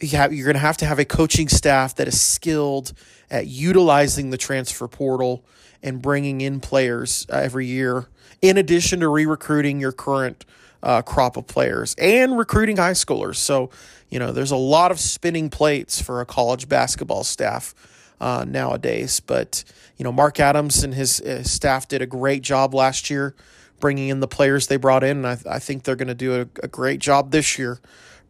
you're 0.00 0.28
going 0.28 0.54
to 0.54 0.58
have 0.58 0.76
to 0.78 0.86
have 0.86 0.98
a 0.98 1.04
coaching 1.04 1.48
staff 1.48 1.94
that 1.96 2.08
is 2.08 2.20
skilled 2.20 2.92
at 3.30 3.46
utilizing 3.46 4.30
the 4.30 4.36
transfer 4.36 4.88
portal 4.88 5.44
and 5.82 6.00
bringing 6.00 6.40
in 6.40 6.60
players 6.60 7.26
uh, 7.32 7.36
every 7.36 7.66
year 7.66 8.08
in 8.40 8.56
addition 8.56 9.00
to 9.00 9.08
re-recruiting 9.08 9.80
your 9.80 9.92
current 9.92 10.44
uh, 10.82 11.02
crop 11.02 11.36
of 11.36 11.46
players 11.46 11.94
and 11.98 12.36
recruiting 12.36 12.76
high 12.76 12.92
schoolers. 12.92 13.36
So, 13.36 13.70
you 14.08 14.18
know, 14.18 14.32
there's 14.32 14.50
a 14.50 14.56
lot 14.56 14.90
of 14.90 14.98
spinning 14.98 15.48
plates 15.48 16.00
for 16.00 16.20
a 16.20 16.26
college 16.26 16.68
basketball 16.68 17.24
staff 17.24 17.74
uh, 18.20 18.44
nowadays. 18.46 19.20
But, 19.20 19.64
you 19.96 20.04
know, 20.04 20.12
Mark 20.12 20.40
Adams 20.40 20.82
and 20.82 20.94
his, 20.94 21.18
his, 21.18 21.50
staff 21.50 21.88
did 21.88 22.02
a 22.02 22.06
great 22.06 22.42
job 22.42 22.74
last 22.74 23.10
year 23.10 23.34
bringing 23.80 24.08
in 24.08 24.20
the 24.20 24.28
players 24.28 24.68
they 24.68 24.76
brought 24.76 25.02
in. 25.02 25.24
And 25.24 25.26
I, 25.26 25.38
I 25.48 25.58
think 25.58 25.82
they're 25.82 25.96
going 25.96 26.08
to 26.08 26.14
do 26.14 26.34
a, 26.34 26.40
a 26.62 26.68
great 26.68 27.00
job 27.00 27.30
this 27.32 27.58
year 27.58 27.80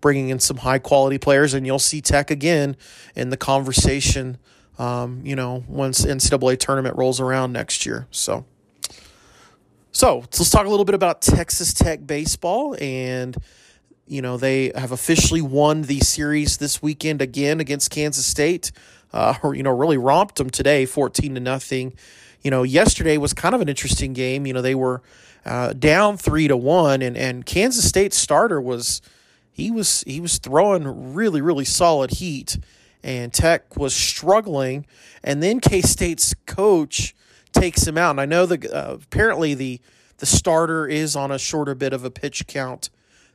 bringing 0.01 0.31
in 0.31 0.41
some 0.41 0.59
high 0.59 0.79
quality 0.79 1.19
players. 1.19 1.55
And 1.55 1.67
you'll 1.67 1.79
see 1.79 2.01
Tech 2.01 2.31
again 2.31 2.77
in 3.15 3.31
the 3.31 3.37
conversation, 3.37 4.39
um, 4.83 5.21
you 5.25 5.37
know, 5.37 5.63
once 5.69 6.05
NCAA 6.05 6.59
tournament 6.59 6.97
rolls 6.97 7.21
around 7.21 7.53
next 7.53 7.87
year. 7.87 8.09
So, 8.11 8.45
so 9.93 10.19
let's 10.19 10.51
talk 10.51 10.67
a 10.67 10.69
little 10.69 10.85
bit 10.85 10.97
about 10.97 11.23
Texas 11.23 11.73
Tech 11.73 12.05
baseball. 12.05 12.75
And, 12.81 13.37
you 14.09 14.21
know, 14.21 14.37
they 14.37 14.73
have 14.75 14.91
officially 14.91 15.41
won 15.41 15.83
the 15.83 16.01
series 16.01 16.57
this 16.57 16.83
weekend 16.83 17.23
again 17.23 17.61
against 17.61 17.93
Kansas 17.93 18.27
State. 18.27 18.73
Uh, 19.13 19.35
you 19.55 19.63
know, 19.63 19.71
really 19.71 19.99
romped 19.99 20.35
them 20.37 20.51
today, 20.51 20.85
14 20.85 21.37
to 21.37 21.41
nothing. 21.41 21.95
You 22.43 22.51
know, 22.51 22.65
yesterday 22.65 23.19
was 23.19 23.33
kind 23.33 23.55
of 23.55 23.61
an 23.61 23.69
interesting 23.69 24.15
game. 24.15 24.47
You 24.47 24.53
know, 24.53 24.63
they 24.63 24.75
were 24.75 25.01
uh, 25.47 25.75
down 25.75 26.17
three 26.17 26.49
to 26.49 26.57
one, 26.57 27.03
and, 27.03 27.17
and 27.17 27.47
Kansas 27.47 27.89
State 27.89 28.13
starter 28.13 28.61
was 28.61 29.01
he 29.53 29.71
was 29.71 30.03
he 30.09 30.21
was 30.21 30.39
throwing 30.39 31.15
really 31.15 31.41
really 31.41 31.65
solid 31.65 32.11
heat, 32.11 32.59
and 33.03 33.33
Tech 33.33 33.77
was 33.77 33.95
struggling, 33.95 34.87
and 35.23 35.43
then 35.43 35.61
K 35.61 35.81
State's 35.81 36.35
coach 36.47 37.15
takes 37.53 37.87
him 37.87 37.99
out. 37.99 38.11
And 38.13 38.21
I 38.21 38.27
know 38.27 38.47
that 38.47 38.71
uh, 38.73 38.99
apparently 39.03 39.55
the 39.55 39.81
the 40.19 40.27
starter 40.27 40.87
is 40.87 41.17
on 41.17 41.31
a 41.31 41.39
shorter 41.39 41.75
bit 41.75 41.93
of 41.93 42.05
a 42.05 42.11
pitch 42.11 42.47
count 42.47 42.91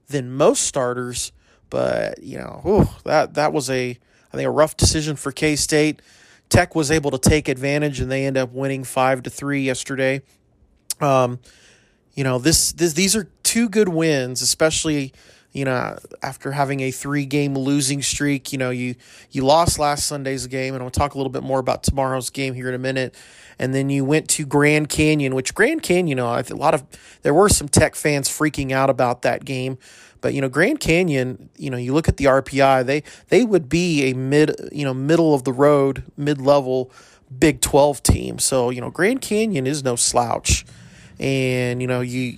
than 0.07 0.31
most 0.31 0.63
starters, 0.63 1.31
but 1.69 2.23
you 2.23 2.37
know, 2.37 2.61
whew, 2.63 2.87
that 3.03 3.33
that 3.33 3.53
was 3.53 3.69
a 3.69 3.97
I 4.31 4.37
think 4.37 4.47
a 4.47 4.51
rough 4.51 4.77
decision 4.77 5.15
for 5.15 5.31
K 5.31 5.55
State. 5.55 6.01
Tech 6.49 6.75
was 6.75 6.91
able 6.91 7.11
to 7.11 7.17
take 7.17 7.49
advantage, 7.49 7.99
and 7.99 8.09
they 8.09 8.25
end 8.25 8.37
up 8.37 8.53
winning 8.53 8.83
five 8.85 9.23
to 9.23 9.29
three 9.29 9.61
yesterday. 9.61 10.21
Um, 11.01 11.39
you 12.13 12.23
know, 12.23 12.39
this 12.39 12.71
this 12.71 12.93
these 12.93 13.15
are 13.15 13.29
two 13.43 13.69
good 13.69 13.89
wins, 13.89 14.41
especially 14.41 15.13
you 15.57 15.65
know, 15.65 15.97
after 16.21 16.51
having 16.51 16.81
a 16.81 16.91
three 16.91 17.25
game 17.25 17.57
losing 17.57 18.03
streak, 18.03 18.51
you 18.53 18.59
know, 18.59 18.69
you 18.69 18.93
you 19.31 19.43
lost 19.43 19.79
last 19.79 20.05
Sunday's 20.05 20.45
game, 20.45 20.75
and 20.75 20.83
I'll 20.83 20.91
talk 20.91 21.15
a 21.15 21.17
little 21.17 21.31
bit 21.31 21.41
more 21.41 21.57
about 21.57 21.81
tomorrow's 21.81 22.29
game 22.29 22.53
here 22.53 22.69
in 22.69 22.75
a 22.75 22.79
minute. 22.79 23.15
And 23.57 23.73
then 23.73 23.89
you 23.89 24.05
went 24.05 24.29
to 24.29 24.45
Grand 24.45 24.87
Canyon, 24.87 25.33
which 25.33 25.55
Grand 25.55 25.81
Canyon, 25.81 26.07
you 26.07 26.15
know, 26.15 26.27
a 26.27 26.43
lot 26.55 26.75
of 26.75 26.83
there 27.23 27.33
were 27.33 27.49
some 27.49 27.67
Tech 27.67 27.95
fans 27.95 28.29
freaking 28.29 28.71
out 28.71 28.91
about 28.91 29.23
that 29.23 29.45
game, 29.45 29.79
but 30.21 30.35
you 30.35 30.41
know, 30.41 30.49
Grand 30.49 30.79
Canyon, 30.79 31.49
you 31.57 31.71
know, 31.71 31.77
you 31.77 31.91
look 31.91 32.07
at 32.07 32.17
the 32.17 32.25
RPI, 32.25 32.85
they 32.85 33.01
they 33.29 33.43
would 33.43 33.67
be 33.67 34.11
a 34.11 34.13
mid, 34.13 34.69
you 34.71 34.85
know, 34.85 34.93
middle 34.93 35.33
of 35.33 35.43
the 35.43 35.53
road, 35.53 36.03
mid 36.15 36.39
level 36.39 36.91
Big 37.35 37.61
Twelve 37.61 38.03
team. 38.03 38.37
So 38.37 38.69
you 38.69 38.79
know, 38.79 38.91
Grand 38.91 39.21
Canyon 39.21 39.65
is 39.65 39.83
no 39.83 39.95
slouch, 39.95 40.67
and 41.19 41.81
you 41.81 41.87
know 41.87 42.01
you 42.01 42.37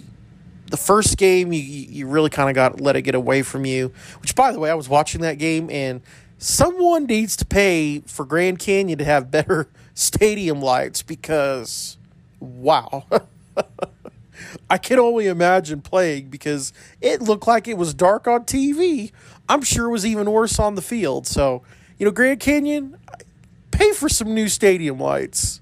the 0.69 0.77
first 0.77 1.17
game 1.17 1.51
you 1.51 1.61
you 1.61 2.07
really 2.07 2.29
kind 2.29 2.49
of 2.49 2.55
got 2.55 2.79
let 2.79 2.95
it 2.95 3.01
get 3.03 3.15
away 3.15 3.41
from 3.41 3.65
you. 3.65 3.91
Which, 4.21 4.35
by 4.35 4.51
the 4.51 4.59
way, 4.59 4.69
I 4.69 4.75
was 4.75 4.89
watching 4.89 5.21
that 5.21 5.37
game 5.37 5.69
and 5.69 6.01
someone 6.37 7.05
needs 7.05 7.35
to 7.37 7.45
pay 7.45 7.99
for 8.01 8.25
Grand 8.25 8.59
Canyon 8.59 8.97
to 8.99 9.05
have 9.05 9.31
better 9.31 9.69
stadium 9.93 10.61
lights 10.61 11.01
because 11.01 11.97
wow. 12.39 13.05
I 14.69 14.77
can 14.77 14.99
only 14.99 15.27
imagine 15.27 15.81
playing 15.81 16.29
because 16.29 16.71
it 17.01 17.21
looked 17.21 17.47
like 17.47 17.67
it 17.67 17.77
was 17.77 17.93
dark 17.93 18.27
on 18.27 18.45
TV. 18.45 19.11
I'm 19.49 19.61
sure 19.61 19.87
it 19.87 19.91
was 19.91 20.05
even 20.05 20.31
worse 20.31 20.59
on 20.59 20.75
the 20.75 20.81
field. 20.81 21.27
So, 21.27 21.63
you 21.97 22.05
know, 22.05 22.11
Grand 22.11 22.39
Canyon, 22.39 22.97
pay 23.71 23.91
for 23.91 24.07
some 24.07 24.33
new 24.33 24.47
stadium 24.47 24.99
lights. 24.99 25.59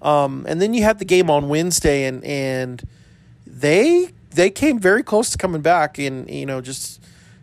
Um, 0.00 0.44
and 0.48 0.60
then 0.60 0.74
you 0.74 0.82
had 0.82 0.98
the 0.98 1.04
game 1.04 1.30
on 1.30 1.48
Wednesday, 1.48 2.04
and 2.04 2.24
and 2.24 2.82
they 3.46 4.10
they 4.34 4.50
came 4.50 4.78
very 4.78 5.02
close 5.02 5.30
to 5.30 5.38
coming 5.38 5.62
back, 5.62 5.98
and 5.98 6.28
you 6.28 6.46
know, 6.46 6.60
just 6.60 7.00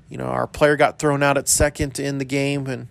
you 0.10 0.18
know, 0.18 0.26
our 0.26 0.48
player 0.48 0.76
got 0.76 1.00
thrown 1.00 1.24
out 1.24 1.38
at 1.38 1.48
second 1.48 2.00
in 2.00 2.18
the 2.18 2.26
game, 2.26 2.68
and 2.68 2.88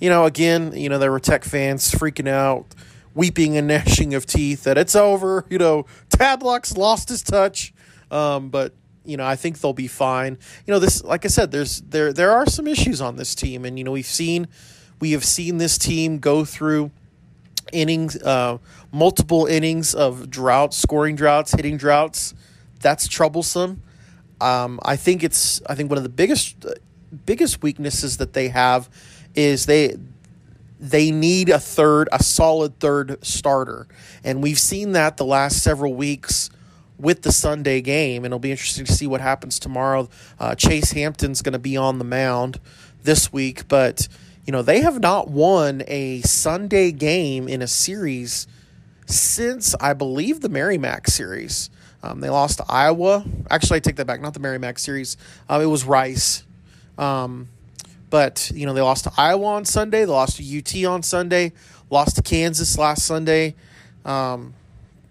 you 0.00 0.08
know, 0.08 0.24
again, 0.24 0.72
you 0.74 0.88
know, 0.88 0.98
there 0.98 1.10
were 1.10 1.20
Tech 1.20 1.44
fans 1.44 1.90
freaking 1.90 2.28
out, 2.28 2.66
weeping 3.14 3.56
and 3.56 3.66
gnashing 3.68 4.14
of 4.14 4.26
teeth 4.26 4.64
that 4.64 4.78
it's 4.78 4.94
over. 4.94 5.44
You 5.48 5.58
know, 5.58 5.86
Tadlock's 6.10 6.76
lost 6.76 7.08
his 7.08 7.22
touch, 7.22 7.72
um, 8.10 8.50
but 8.50 8.74
you 9.04 9.16
know, 9.16 9.24
I 9.24 9.36
think 9.36 9.60
they'll 9.60 9.72
be 9.72 9.88
fine. 9.88 10.38
You 10.66 10.74
know, 10.74 10.78
this, 10.78 11.02
like 11.02 11.24
I 11.24 11.28
said, 11.28 11.50
there's 11.50 11.80
there 11.80 12.12
there 12.12 12.32
are 12.32 12.46
some 12.46 12.66
issues 12.66 13.00
on 13.00 13.16
this 13.16 13.34
team, 13.34 13.64
and 13.64 13.78
you 13.78 13.84
know, 13.84 13.92
we've 13.92 14.06
seen 14.06 14.48
we 15.00 15.12
have 15.12 15.24
seen 15.24 15.58
this 15.58 15.78
team 15.78 16.18
go 16.18 16.44
through 16.44 16.90
innings, 17.72 18.20
uh, 18.22 18.58
multiple 18.92 19.46
innings 19.46 19.94
of 19.94 20.28
droughts, 20.28 20.76
scoring 20.76 21.16
droughts, 21.16 21.52
hitting 21.52 21.76
droughts 21.76 22.34
that's 22.80 23.08
troublesome. 23.08 23.82
Um, 24.40 24.78
I 24.84 24.96
think 24.96 25.24
it's 25.24 25.60
I 25.66 25.74
think 25.74 25.90
one 25.90 25.98
of 25.98 26.04
the 26.04 26.10
biggest 26.10 26.64
biggest 27.26 27.62
weaknesses 27.62 28.18
that 28.18 28.32
they 28.32 28.48
have 28.48 28.88
is 29.34 29.66
they 29.66 29.96
they 30.80 31.10
need 31.10 31.48
a 31.48 31.58
third 31.58 32.08
a 32.12 32.22
solid 32.22 32.78
third 32.78 33.24
starter, 33.24 33.86
and 34.22 34.42
we've 34.42 34.58
seen 34.58 34.92
that 34.92 35.16
the 35.16 35.24
last 35.24 35.62
several 35.62 35.94
weeks 35.94 36.50
with 36.98 37.22
the 37.22 37.32
Sunday 37.32 37.80
game, 37.80 38.24
and 38.24 38.26
it'll 38.26 38.38
be 38.38 38.50
interesting 38.50 38.84
to 38.84 38.92
see 38.92 39.06
what 39.06 39.20
happens 39.20 39.58
tomorrow. 39.58 40.08
Uh, 40.38 40.54
Chase 40.54 40.92
Hampton's 40.92 41.42
going 41.42 41.52
to 41.52 41.58
be 41.58 41.76
on 41.76 41.98
the 41.98 42.04
mound 42.04 42.60
this 43.02 43.32
week, 43.32 43.68
but 43.68 44.08
you 44.44 44.52
know 44.52 44.62
they 44.62 44.80
have 44.80 45.00
not 45.00 45.28
won 45.28 45.82
a 45.86 46.20
Sunday 46.22 46.92
game 46.92 47.48
in 47.48 47.62
a 47.62 47.68
series 47.68 48.46
since 49.06 49.74
I 49.80 49.94
believe 49.94 50.40
the 50.40 50.48
Merrimack 50.48 51.08
series. 51.08 51.70
Um, 52.02 52.20
they 52.20 52.30
lost 52.30 52.58
to 52.58 52.64
Iowa. 52.68 53.24
Actually, 53.50 53.78
I 53.78 53.80
take 53.80 53.96
that 53.96 54.06
back. 54.06 54.20
Not 54.20 54.34
the 54.34 54.40
Merrimack 54.40 54.78
series. 54.78 55.16
Uh, 55.48 55.60
it 55.62 55.66
was 55.66 55.84
Rice. 55.84 56.44
Um, 56.96 57.48
but 58.10 58.50
you 58.54 58.66
know 58.66 58.72
they 58.72 58.80
lost 58.80 59.04
to 59.04 59.12
Iowa 59.16 59.44
on 59.44 59.64
Sunday. 59.64 60.00
They 60.00 60.06
lost 60.06 60.38
to 60.38 60.58
UT 60.58 60.84
on 60.86 61.02
Sunday. 61.02 61.52
Lost 61.90 62.16
to 62.16 62.22
Kansas 62.22 62.78
last 62.78 63.04
Sunday. 63.04 63.54
Um, 64.04 64.54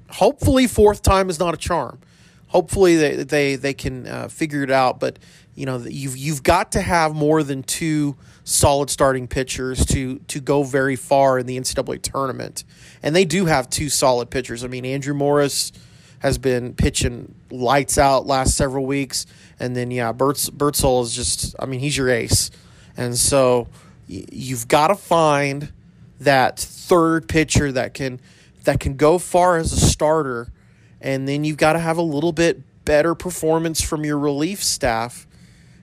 hopefully, 0.10 0.68
fourth 0.68 1.02
time 1.02 1.30
is 1.30 1.40
not 1.40 1.54
a 1.54 1.58
charm. 1.58 2.00
Hopefully, 2.48 2.96
they 2.96 3.16
they 3.24 3.56
they 3.56 3.74
can 3.74 4.08
uh, 4.08 4.28
figure 4.28 4.64
it 4.64 4.72
out. 4.72 5.00
But 5.00 5.20
you 5.56 5.66
know 5.66 5.78
you've 5.80 6.18
you've 6.18 6.44
got 6.44 6.72
to 6.74 6.82
have 6.82 7.14
more 7.14 7.44
than 7.44 7.64
two 7.64 8.16
solid 8.44 8.90
starting 8.90 9.28
pitchers 9.28 9.86
to 9.88 10.20
to 10.20 10.40
go 10.40 10.64
very 10.64 10.96
far 10.96 11.38
in 11.38 11.46
the 11.46 11.60
NCAA 11.60 12.02
tournament. 12.02 12.64
And 13.04 13.16
they 13.16 13.26
do 13.26 13.46
have 13.46 13.70
two 13.70 13.90
solid 13.90 14.30
pitchers. 14.30 14.64
I 14.64 14.68
mean, 14.68 14.86
Andrew 14.86 15.14
Morris 15.14 15.72
has 16.20 16.38
been 16.38 16.74
pitching 16.74 17.36
lights 17.52 17.98
out 17.98 18.26
last 18.26 18.56
several 18.56 18.86
weeks. 18.86 19.26
And 19.60 19.76
then, 19.76 19.92
yeah, 19.92 20.14
Bertz, 20.14 20.52
Birdsall 20.52 21.02
is 21.02 21.14
just, 21.14 21.56
I 21.60 21.66
mean, 21.66 21.80
he's 21.80 21.98
your 21.98 22.10
ace. 22.10 22.52
And 22.96 23.18
so, 23.18 23.68
you've 24.08 24.68
got 24.68 24.88
to 24.88 24.96
find 24.96 25.72
that 26.20 26.60
third 26.60 27.28
pitcher 27.28 27.72
that 27.72 27.94
can 27.94 28.20
that 28.64 28.80
can 28.80 28.96
go 28.96 29.18
far 29.18 29.58
as 29.58 29.72
a 29.72 29.80
starter, 29.80 30.52
and 31.00 31.28
then 31.28 31.44
you've 31.44 31.58
got 31.58 31.74
to 31.74 31.80
have 31.80 31.98
a 31.98 32.02
little 32.02 32.34
bit 32.34 32.62
better 32.84 33.16
performance 33.16 33.82
from 33.82 34.04
your 34.04 34.18
relief 34.18 34.64
staff, 34.64 35.26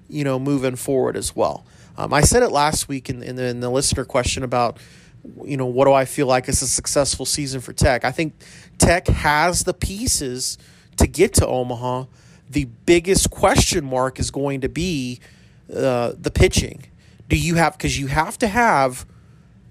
you 0.08 0.24
know, 0.24 0.38
moving 0.38 0.76
forward 0.76 1.16
as 1.16 1.34
well. 1.34 1.64
Um, 1.96 2.12
I 2.12 2.22
said 2.22 2.42
it 2.42 2.50
last 2.50 2.88
week 2.88 3.08
in, 3.08 3.22
in, 3.22 3.36
the, 3.36 3.44
in 3.44 3.60
the 3.60 3.70
listener 3.70 4.04
question 4.04 4.42
about, 4.42 4.78
you 5.44 5.56
know, 5.56 5.66
what 5.66 5.86
do 5.86 5.92
I 5.92 6.04
feel 6.04 6.26
like 6.26 6.48
is 6.48 6.62
a 6.62 6.68
successful 6.68 7.26
season 7.26 7.60
for 7.60 7.72
Tech? 7.72 8.04
I 8.04 8.10
think 8.10 8.34
Tech 8.78 9.06
has 9.08 9.64
the 9.64 9.74
pieces 9.74 10.58
to 10.96 11.06
get 11.06 11.34
to 11.34 11.46
Omaha. 11.46 12.04
The 12.50 12.66
biggest 12.86 13.30
question 13.30 13.84
mark 13.84 14.18
is 14.18 14.30
going 14.30 14.60
to 14.60 14.68
be 14.68 15.20
uh, 15.74 16.12
the 16.18 16.30
pitching. 16.30 16.84
Do 17.28 17.36
you 17.36 17.54
have, 17.54 17.72
because 17.72 17.98
you 17.98 18.08
have 18.08 18.38
to 18.38 18.48
have 18.48 19.06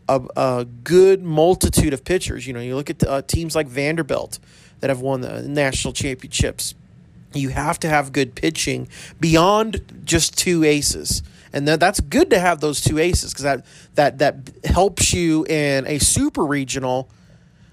a, 0.10 0.22
a, 0.36 0.66
good 0.84 1.24
multitude 1.24 1.94
of 1.94 2.04
pitchers. 2.04 2.46
You 2.46 2.54
know, 2.54 2.60
you 2.60 2.76
look 2.76 2.90
at 2.90 3.04
uh, 3.04 3.22
teams 3.22 3.56
like 3.56 3.68
Vanderbilt 3.68 4.40
that 4.80 4.90
have 4.90 5.02
won 5.02 5.22
the 5.22 5.44
national 5.44 5.94
championships. 5.94 6.76
You 7.34 7.50
have 7.50 7.80
to 7.80 7.90
have 7.90 8.12
good 8.12 8.36
pitching 8.36 8.88
beyond 9.20 10.04
just 10.06 10.38
two 10.38 10.64
aces 10.64 11.24
and 11.54 11.68
that, 11.68 11.80
that's 11.80 12.00
good 12.00 12.32
to 12.32 12.40
have 12.40 12.60
those 12.60 12.82
two 12.82 12.98
aces 12.98 13.32
because 13.32 13.44
that 13.44 13.66
that 13.96 14.18
that 14.18 14.66
helps 14.66 15.14
you 15.14 15.46
in 15.46 15.86
a 15.88 16.00
super 16.00 16.44
regional. 16.44 17.10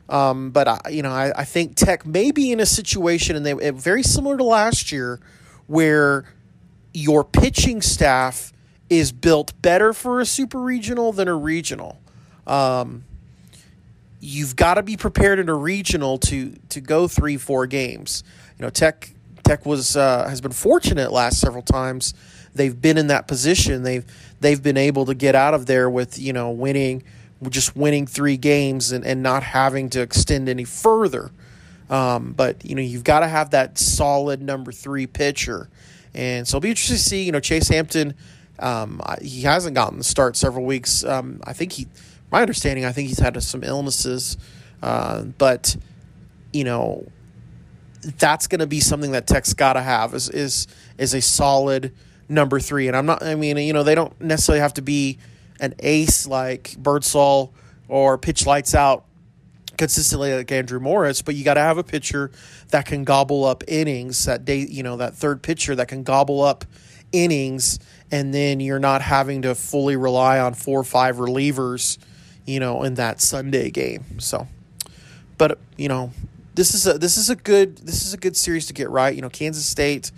Um, 0.08 0.50
but 0.50 0.68
I, 0.68 0.80
you 0.90 1.02
know, 1.02 1.10
I, 1.10 1.32
I 1.40 1.44
think 1.44 1.76
Tech 1.76 2.04
may 2.04 2.30
be 2.30 2.52
in 2.52 2.60
a 2.60 2.66
situation, 2.66 3.36
and 3.36 3.46
they 3.46 3.70
very 3.70 4.02
similar 4.02 4.36
to 4.36 4.44
last 4.44 4.92
year, 4.92 5.20
where 5.66 6.24
your 6.92 7.24
pitching 7.24 7.80
staff 7.80 8.52
is 8.90 9.12
built 9.12 9.60
better 9.62 9.92
for 9.92 10.20
a 10.20 10.26
super 10.26 10.60
regional 10.60 11.12
than 11.12 11.28
a 11.28 11.34
regional. 11.34 12.00
Um, 12.46 13.04
you've 14.18 14.56
got 14.56 14.74
to 14.74 14.82
be 14.82 14.96
prepared 14.96 15.38
in 15.38 15.48
a 15.48 15.54
regional 15.54 16.18
to 16.18 16.54
to 16.68 16.80
go 16.80 17.08
three 17.08 17.38
four 17.38 17.66
games. 17.66 18.24
You 18.58 18.64
know, 18.64 18.70
Tech 18.70 19.14
Tech 19.44 19.64
was 19.64 19.96
uh, 19.96 20.28
has 20.28 20.40
been 20.40 20.52
fortunate 20.52 21.12
last 21.12 21.40
several 21.40 21.62
times 21.62 22.14
they've 22.54 22.80
been 22.80 22.98
in 22.98 23.08
that 23.08 23.28
position. 23.28 23.82
They've 23.82 24.04
they've 24.40 24.62
been 24.62 24.76
able 24.76 25.06
to 25.06 25.14
get 25.14 25.34
out 25.34 25.54
of 25.54 25.66
there 25.66 25.88
with 25.88 26.18
you 26.18 26.32
know 26.32 26.50
winning, 26.50 27.02
just 27.48 27.76
winning 27.76 28.06
three 28.06 28.36
games 28.36 28.92
and, 28.92 29.04
and 29.04 29.22
not 29.22 29.42
having 29.42 29.90
to 29.90 30.00
extend 30.00 30.48
any 30.48 30.64
further. 30.64 31.30
Um, 31.88 32.32
but 32.32 32.64
you 32.64 32.74
know 32.74 32.82
you've 32.82 33.04
got 33.04 33.20
to 33.20 33.28
have 33.28 33.50
that 33.50 33.78
solid 33.78 34.40
number 34.40 34.72
three 34.72 35.06
pitcher, 35.06 35.68
and 36.14 36.46
so 36.46 36.56
it'll 36.56 36.62
be 36.62 36.70
interesting 36.70 36.96
to 36.96 37.02
see. 37.02 37.22
You 37.24 37.32
know 37.32 37.40
Chase 37.40 37.68
Hampton, 37.68 38.14
um, 38.58 39.00
he 39.20 39.42
hasn't 39.42 39.74
gotten 39.74 39.98
the 39.98 40.04
start 40.04 40.36
several 40.36 40.64
weeks. 40.64 41.04
Um, 41.04 41.40
I 41.44 41.52
think 41.52 41.72
he, 41.72 41.88
my 42.30 42.42
understanding, 42.42 42.84
I 42.84 42.92
think 42.92 43.08
he's 43.08 43.18
had 43.18 43.40
some 43.42 43.64
illnesses, 43.64 44.36
uh, 44.82 45.22
but 45.22 45.76
you 46.52 46.64
know 46.64 47.06
that's 48.18 48.46
going 48.46 48.60
to 48.60 48.66
be 48.66 48.80
something 48.80 49.12
that 49.12 49.26
Tech's 49.26 49.52
got 49.52 49.74
to 49.74 49.82
have 49.82 50.14
is 50.14 50.28
is 50.28 50.66
is 50.96 51.14
a 51.14 51.20
solid 51.20 51.92
number 52.30 52.60
three. 52.60 52.88
And 52.88 52.96
I'm 52.96 53.06
not, 53.06 53.22
I 53.22 53.34
mean, 53.34 53.56
you 53.58 53.72
know, 53.72 53.82
they 53.82 53.94
don't 53.94 54.18
necessarily 54.20 54.60
have 54.60 54.74
to 54.74 54.82
be 54.82 55.18
an 55.58 55.74
ace 55.80 56.26
like 56.26 56.76
Birdsall 56.78 57.52
or 57.88 58.16
pitch 58.16 58.46
lights 58.46 58.74
out 58.74 59.04
consistently 59.76 60.34
like 60.34 60.50
Andrew 60.52 60.78
Morris, 60.78 61.22
but 61.22 61.34
you 61.34 61.44
got 61.44 61.54
to 61.54 61.60
have 61.60 61.78
a 61.78 61.82
pitcher 61.82 62.30
that 62.68 62.86
can 62.86 63.02
gobble 63.02 63.44
up 63.44 63.64
innings. 63.66 64.24
That 64.26 64.44
day, 64.44 64.58
you 64.58 64.82
know, 64.82 64.96
that 64.98 65.14
third 65.14 65.42
pitcher 65.42 65.74
that 65.74 65.88
can 65.88 66.02
gobble 66.02 66.42
up 66.42 66.64
innings, 67.12 67.78
and 68.10 68.32
then 68.32 68.60
you're 68.60 68.78
not 68.78 69.02
having 69.02 69.42
to 69.42 69.54
fully 69.54 69.96
rely 69.96 70.38
on 70.38 70.54
four 70.54 70.80
or 70.80 70.84
five 70.84 71.16
relievers, 71.16 71.98
you 72.46 72.60
know, 72.60 72.82
in 72.82 72.94
that 72.94 73.20
Sunday 73.20 73.70
game. 73.70 74.20
So, 74.20 74.46
but 75.38 75.58
you 75.76 75.88
know, 75.88 76.12
this 76.54 76.74
is 76.74 76.86
a 76.86 76.98
this 76.98 77.16
is 77.16 77.30
a 77.30 77.36
good 77.36 77.78
this 77.78 78.04
is 78.04 78.12
a 78.12 78.18
good 78.18 78.36
series 78.36 78.66
to 78.66 78.74
get 78.74 78.90
right. 78.90 79.14
You 79.14 79.22
know, 79.22 79.30
Kansas 79.30 79.64
State 79.66 80.12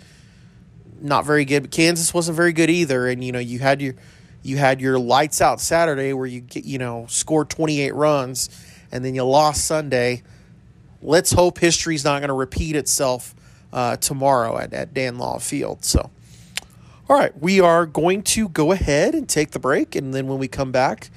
not 1.01 1.25
very 1.25 1.45
good. 1.45 1.63
But 1.63 1.71
Kansas 1.71 2.13
wasn't 2.13 2.35
very 2.35 2.53
good 2.53 2.69
either, 2.69 3.07
and 3.07 3.23
you 3.23 3.31
know 3.31 3.39
you 3.39 3.59
had 3.59 3.81
your 3.81 3.95
you 4.41 4.57
had 4.57 4.81
your 4.81 4.99
lights 4.99 5.41
out 5.41 5.61
Saturday 5.61 6.13
where 6.13 6.27
you 6.27 6.41
get 6.41 6.65
you 6.65 6.77
know 6.77 7.05
scored 7.07 7.49
28 7.49 7.93
runs, 7.95 8.49
and 8.91 9.03
then 9.03 9.15
you 9.15 9.23
lost 9.23 9.65
Sunday. 9.65 10.23
Let's 11.01 11.31
hope 11.31 11.59
history's 11.59 12.05
not 12.05 12.19
going 12.19 12.29
to 12.29 12.33
repeat 12.33 12.77
itself 12.77 13.35
uh, 13.73 13.97
tomorrow 13.97 14.57
at, 14.57 14.73
at 14.73 14.93
Dan 14.93 15.17
Law 15.17 15.37
Field. 15.39 15.83
So, 15.83 16.09
all 17.09 17.17
right, 17.17 17.37
we 17.41 17.59
are 17.59 17.85
going 17.85 18.23
to 18.23 18.47
go 18.47 18.71
ahead 18.71 19.13
and 19.13 19.27
take 19.27 19.51
the 19.51 19.59
break, 19.59 19.95
and 19.95 20.13
then 20.13 20.27
when 20.27 20.37
we 20.37 20.47
come 20.47 20.71
back, 20.71 21.09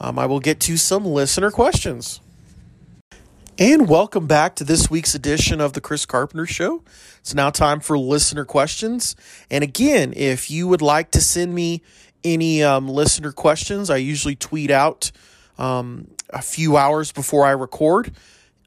um, 0.00 0.18
I 0.18 0.26
will 0.26 0.40
get 0.40 0.60
to 0.60 0.76
some 0.76 1.06
listener 1.06 1.50
questions. 1.50 2.20
And 3.60 3.90
welcome 3.90 4.26
back 4.26 4.54
to 4.54 4.64
this 4.64 4.90
week's 4.90 5.14
edition 5.14 5.60
of 5.60 5.74
the 5.74 5.82
Chris 5.82 6.06
Carpenter 6.06 6.46
Show. 6.46 6.82
It's 7.18 7.34
now 7.34 7.50
time 7.50 7.80
for 7.80 7.98
listener 7.98 8.46
questions. 8.46 9.14
And 9.50 9.62
again, 9.62 10.14
if 10.16 10.50
you 10.50 10.66
would 10.66 10.80
like 10.80 11.10
to 11.10 11.20
send 11.20 11.54
me 11.54 11.82
any 12.24 12.62
um, 12.62 12.88
listener 12.88 13.32
questions, 13.32 13.90
I 13.90 13.98
usually 13.98 14.34
tweet 14.34 14.70
out 14.70 15.12
um, 15.58 16.10
a 16.30 16.40
few 16.40 16.78
hours 16.78 17.12
before 17.12 17.44
I 17.44 17.50
record 17.50 18.12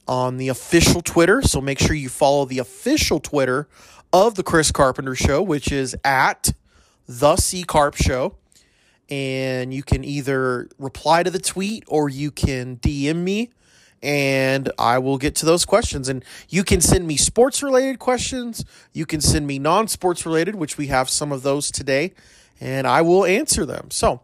on 0.08 0.38
the 0.38 0.49
official 0.49 1.01
Twitter. 1.01 1.41
So 1.41 1.60
make 1.60 1.79
sure 1.79 1.95
you 1.95 2.08
follow 2.10 2.45
the 2.45 2.60
official 2.60 3.19
Twitter 3.19 3.67
of 4.13 4.36
the 4.36 4.43
Chris 4.43 4.71
Carpenter 4.71 5.15
Show, 5.15 5.41
which 5.41 5.71
is 5.71 5.95
at 6.06 6.53
the 7.08 7.36
C 7.38 7.63
Carp 7.63 7.95
Show. 7.95 8.36
And 9.10 9.73
you 9.73 9.82
can 9.82 10.03
either 10.03 10.69
reply 10.77 11.23
to 11.23 11.32
the 11.32 11.39
tweet 11.39 11.84
or 11.88 12.10
you 12.10 12.29
can 12.29 12.77
DM 12.77 13.23
me 13.23 13.49
and 14.04 14.70
I 14.78 15.00
will 15.00 15.18
get 15.18 15.34
to 15.36 15.46
those 15.46 15.63
questions. 15.63 16.10
And 16.10 16.24
you 16.50 16.63
can 16.66 16.82
send 16.82 17.08
me 17.08 17.16
sports 17.16 17.63
related 17.63 18.00
questions. 18.00 18.66
You 18.92 19.06
can 19.06 19.22
send 19.22 19.48
me 19.48 19.58
non 19.58 19.88
sports 19.88 20.26
related, 20.26 20.56
which 20.56 20.78
we 20.78 20.88
have 20.88 21.10
some 21.10 21.32
of 21.32 21.42
those 21.42 21.72
today, 21.72 22.13
and 22.60 22.86
I 22.86 23.02
will 23.02 23.26
answer 23.26 23.66
them. 23.66 23.89
So 23.89 24.22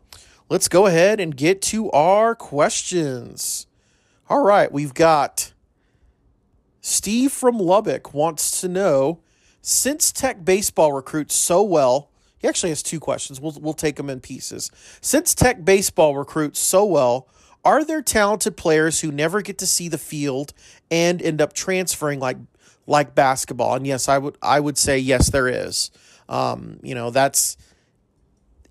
let's 0.50 0.68
go 0.68 0.86
ahead 0.86 1.22
and 1.22 1.36
get 1.36 1.62
to 1.64 1.90
our 1.92 2.36
questions. 2.36 3.66
All 4.30 4.44
right, 4.44 4.72
we've 4.72 4.94
got 4.94 5.54
Steve 6.82 7.32
from 7.32 7.58
Lubbock 7.58 8.14
wants 8.14 8.62
to 8.62 8.68
know 8.68 9.22
since 9.62 10.12
Tech 10.12 10.44
baseball 10.44 10.92
recruits 10.94 11.36
so 11.36 11.64
well. 11.64 12.12
He 12.38 12.48
actually 12.48 12.70
has 12.70 12.84
two 12.84 13.00
questions. 13.00 13.42
We'll, 13.42 13.58
we'll 13.60 13.74
take 13.74 13.96
them 13.96 14.10
in 14.10 14.20
pieces. 14.20 14.72
Since 15.02 15.36
Tech 15.36 15.66
baseball 15.66 16.16
recruits 16.16 16.60
so 16.60 16.86
well, 16.86 17.28
are 17.66 17.84
there 17.84 18.02
talented 18.02 18.58
players 18.58 19.02
who 19.02 19.12
never 19.12 19.42
get 19.42 19.58
to 19.60 19.68
see 19.68 19.88
the 19.90 19.98
field 19.98 20.54
and 20.90 21.22
end 21.22 21.42
up 21.42 21.54
transferring 21.54 22.20
like 22.20 22.38
like 22.88 23.16
basketball? 23.16 23.76
And 23.76 23.86
yes, 23.86 24.08
I 24.08 24.18
would 24.18 24.38
I 24.42 24.60
would 24.60 24.78
say 24.78 24.98
yes, 24.98 25.30
there 25.30 25.48
is. 25.48 25.92
Um, 26.28 26.80
you 26.84 26.96
know, 26.96 27.10
that's 27.10 27.58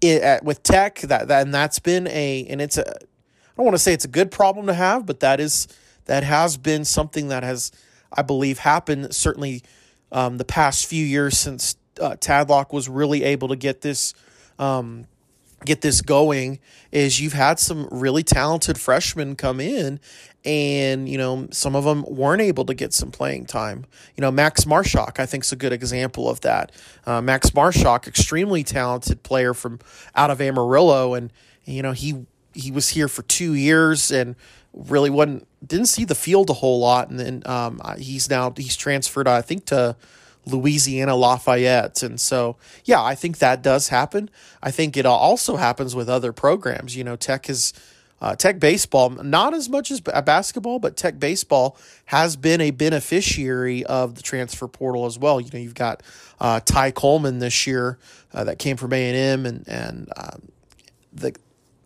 it 0.01 0.23
at, 0.23 0.45
with 0.45 0.63
tech 0.63 1.01
that, 1.01 1.29
that 1.29 1.43
and 1.43 1.53
that's 1.53 1.79
been 1.79 2.07
a 2.09 2.47
and 2.49 2.61
it's 2.61 2.79
a 2.79 2.89
I 2.89 3.57
don't 3.57 3.67
want 3.67 3.75
to 3.75 3.83
say 3.83 3.93
it's 3.93 4.05
a 4.05 4.09
good 4.09 4.31
problem 4.31 4.67
to 4.67 4.75
have, 4.75 5.07
but 5.07 5.21
that 5.21 5.41
is 5.41 5.69
that 6.07 6.23
has 6.23 6.57
been 6.57 6.85
something 6.85 7.29
that 7.29 7.43
has 7.43 7.73
I 8.13 8.23
believe 8.23 8.61
happened 8.61 9.15
certainly 9.15 9.63
um, 10.11 10.39
the 10.39 10.45
past 10.45 10.87
few 10.87 11.05
years 11.05 11.37
since 11.37 11.77
uh, 12.01 12.17
Tadlock 12.17 12.73
was 12.73 12.89
really 12.89 13.25
able 13.25 13.49
to 13.49 13.57
get 13.57 13.83
this 13.83 14.15
um, 14.59 15.07
get 15.65 15.81
this 15.81 16.01
going 16.01 16.59
is 16.93 17.21
you've 17.21 17.33
had 17.33 17.59
some 17.59 17.89
really 17.91 18.23
talented 18.23 18.79
freshmen 18.79 19.35
come 19.37 19.61
in 19.61 19.99
and 20.45 21.09
you 21.09 21.19
know 21.19 21.49
some 21.51 21.75
of 21.75 21.85
them 21.85 22.05
weren't 22.09 22.43
able 22.43 22.65
to 22.65 22.75
get 22.75 22.93
some 22.93 23.11
playing 23.11 23.45
time. 23.45 23.85
You 24.17 24.23
know 24.23 24.31
max 24.31 24.65
marshak 24.65 25.19
i 25.19 25.27
think 25.27 25.45
is 25.45 25.53
a 25.53 25.57
good 25.57 25.73
example 25.73 26.29
of 26.29 26.41
that. 26.43 26.73
Uh, 27.07 27.21
max 27.21 27.51
marshak 27.51 28.07
extremely 28.07 28.63
talented 28.63 29.23
player 29.23 29.53
from 29.53 29.81
out 30.15 30.31
of 30.31 30.41
amarillo 30.41 31.15
and 31.15 31.33
you 31.65 31.83
know 31.83 31.93
he 31.93 32.27
he 32.55 32.71
was 32.71 32.91
here 32.91 33.09
for 33.09 33.23
two 33.23 33.55
years 33.55 34.11
and 34.11 34.37
really 34.73 35.11
wasn't 35.11 35.47
didn't 35.67 35.87
see 35.87 36.05
the 36.05 36.15
field 36.15 36.51
a 36.51 36.55
whole 36.55 36.79
lot. 36.79 37.11
And 37.11 37.19
then 37.19 37.43
um, 37.47 37.81
he's 37.99 38.31
now 38.31 38.53
he's 38.57 38.77
transferred 38.77 39.27
i 39.27 39.43
think 39.43 39.67
to 39.67 39.97
Louisiana 40.51 41.15
Lafayette. 41.15 42.03
And 42.03 42.21
so, 42.21 42.57
yeah, 42.85 43.03
I 43.03 43.15
think 43.15 43.39
that 43.39 43.63
does 43.63 43.89
happen. 43.89 44.31
I 44.63 44.71
think 44.71 44.97
it 44.97 45.07
also 45.07 45.57
happens 45.57 45.95
with 45.95 46.09
other 46.09 46.33
programs. 46.33 46.97
You 46.97 47.05
know, 47.05 47.17
Tech 47.17 47.49
is. 47.49 47.73
Uh, 48.21 48.35
tech 48.35 48.59
baseball, 48.59 49.11
not 49.11 49.55
as 49.55 49.69
much 49.69 49.93
as 49.93 50.01
basketball, 50.01 50.81
but 50.81 50.97
Tech 50.97 51.21
baseball 51.21 51.79
has 52.07 52.35
been 52.35 52.61
a 52.61 52.73
beneficiary 52.73 53.87
of 53.87 54.17
the 54.17 54.23
transfer 54.23 54.67
portal 54.67 55.07
as 55.07 55.17
well. 55.17 55.41
You 55.41 55.49
know, 55.53 55.61
you've 55.61 55.77
got 55.77 56.03
uh, 56.41 56.59
Ty 56.59 56.91
Coleman 56.91 57.39
this 57.39 57.65
year 57.65 57.97
uh, 58.35 58.43
that 58.43 58.59
came 58.59 58.77
from 58.77 58.93
A 58.93 59.09
and 59.09 59.17
M, 59.17 59.47
and 59.47 59.69
and 59.69 60.13
um, 60.17 60.49
the 61.13 61.33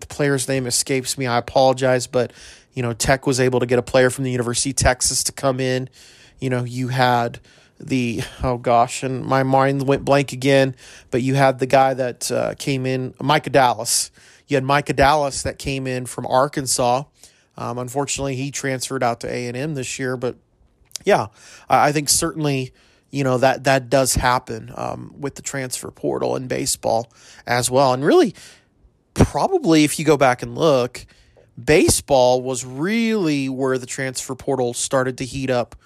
the 0.00 0.06
player's 0.06 0.48
name 0.48 0.66
escapes 0.66 1.18
me. 1.18 1.26
I 1.26 1.38
apologize, 1.38 2.06
but 2.06 2.32
you 2.74 2.82
know, 2.82 2.92
Tech 2.92 3.26
was 3.26 3.40
able 3.40 3.60
to 3.60 3.66
get 3.66 3.78
a 3.78 3.82
player 3.82 4.10
from 4.10 4.24
the 4.24 4.30
University 4.30 4.70
of 4.70 4.76
Texas 4.76 5.24
to 5.24 5.32
come 5.32 5.60
in. 5.60 5.88
You 6.40 6.50
know, 6.50 6.64
you 6.64 6.88
had 6.88 7.40
the 7.82 8.22
oh 8.42 8.58
gosh, 8.58 9.02
and 9.02 9.24
my 9.24 9.42
mind 9.42 9.86
went 9.86 10.04
blank 10.04 10.32
again. 10.32 10.74
But 11.10 11.22
you 11.22 11.34
had 11.34 11.58
the 11.58 11.66
guy 11.66 11.94
that 11.94 12.30
uh, 12.30 12.54
came 12.58 12.86
in, 12.86 13.14
Micah 13.20 13.50
Dallas. 13.50 14.10
you 14.46 14.56
had 14.56 14.64
Micah 14.64 14.92
Dallas 14.92 15.42
that 15.42 15.58
came 15.58 15.86
in 15.86 16.06
from 16.06 16.26
Arkansas. 16.26 17.04
Um, 17.56 17.78
unfortunately, 17.78 18.36
he 18.36 18.50
transferred 18.50 19.02
out 19.02 19.20
to 19.20 19.32
A 19.32 19.46
and 19.46 19.56
M 19.56 19.74
this 19.74 19.98
year, 19.98 20.16
but 20.16 20.36
yeah, 21.04 21.28
I, 21.68 21.92
think 21.92 22.08
certainly 22.08 22.72
you 23.10 23.24
know 23.24 23.38
that 23.38 23.64
that 23.64 23.90
does 23.90 24.14
happen 24.14 24.72
um, 24.76 25.14
with 25.18 25.34
the 25.34 25.42
transfer 25.42 25.90
portal 25.90 26.36
in 26.36 26.48
baseball 26.48 27.12
as 27.46 27.70
well. 27.70 27.92
And 27.92 28.04
really, 28.04 28.34
probably 29.14 29.84
if 29.84 29.98
you 29.98 30.04
go 30.04 30.16
back 30.16 30.42
and 30.42 30.56
look, 30.56 31.04
baseball 31.62 32.42
was 32.42 32.64
really 32.64 33.48
where 33.48 33.78
the 33.78 33.86
transfer 33.86 34.34
portal 34.34 34.72
started 34.72 35.18
to 35.18 35.24
heat 35.24 35.50
up 35.50 35.76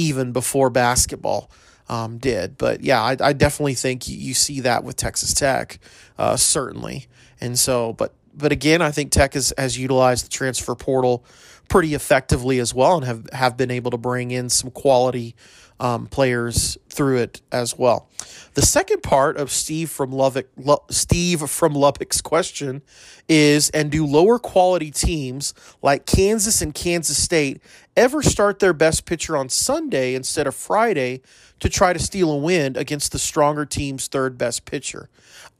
even 0.00 0.32
before 0.32 0.70
basketball 0.70 1.50
um, 1.88 2.18
did. 2.18 2.56
But 2.56 2.82
yeah, 2.82 3.02
I, 3.02 3.16
I 3.20 3.32
definitely 3.32 3.74
think 3.74 4.08
you, 4.08 4.16
you, 4.16 4.34
see 4.34 4.60
that 4.60 4.84
with 4.84 4.96
Texas 4.96 5.34
Tech, 5.34 5.78
uh, 6.18 6.36
certainly. 6.36 7.06
And 7.40 7.58
so, 7.58 7.92
but 7.92 8.14
but 8.32 8.52
again, 8.52 8.80
I 8.80 8.90
think 8.90 9.10
Tech 9.10 9.34
has, 9.34 9.52
has 9.58 9.76
utilized 9.76 10.26
the 10.26 10.30
transfer 10.30 10.74
portal 10.74 11.24
pretty 11.68 11.94
effectively 11.94 12.58
as 12.58 12.72
well 12.72 12.96
and 12.96 13.04
have, 13.04 13.28
have 13.32 13.56
been 13.56 13.70
able 13.70 13.90
to 13.90 13.98
bring 13.98 14.30
in 14.30 14.48
some 14.48 14.70
quality 14.70 15.34
um, 15.80 16.06
players 16.06 16.76
through 16.90 17.18
it 17.18 17.40
as 17.50 17.76
well. 17.76 18.08
The 18.54 18.62
second 18.62 19.02
part 19.02 19.38
of 19.38 19.50
Steve 19.50 19.90
from 19.90 20.12
Lubbock, 20.12 20.48
Steve 20.90 21.48
from 21.48 21.72
Lubbock's 21.72 22.20
question 22.20 22.82
is: 23.28 23.70
And 23.70 23.90
do 23.90 24.04
lower 24.04 24.38
quality 24.38 24.90
teams 24.90 25.54
like 25.80 26.04
Kansas 26.04 26.60
and 26.60 26.74
Kansas 26.74 27.16
State 27.16 27.62
ever 28.00 28.22
start 28.22 28.58
their 28.58 28.72
best 28.72 29.04
pitcher 29.04 29.36
on 29.36 29.48
Sunday 29.50 30.14
instead 30.14 30.46
of 30.46 30.54
Friday 30.54 31.20
to 31.60 31.68
try 31.68 31.92
to 31.92 31.98
steal 31.98 32.32
a 32.32 32.36
win 32.36 32.76
against 32.76 33.12
the 33.12 33.18
stronger 33.18 33.66
team's 33.66 34.08
third 34.08 34.38
best 34.38 34.64
pitcher? 34.64 35.10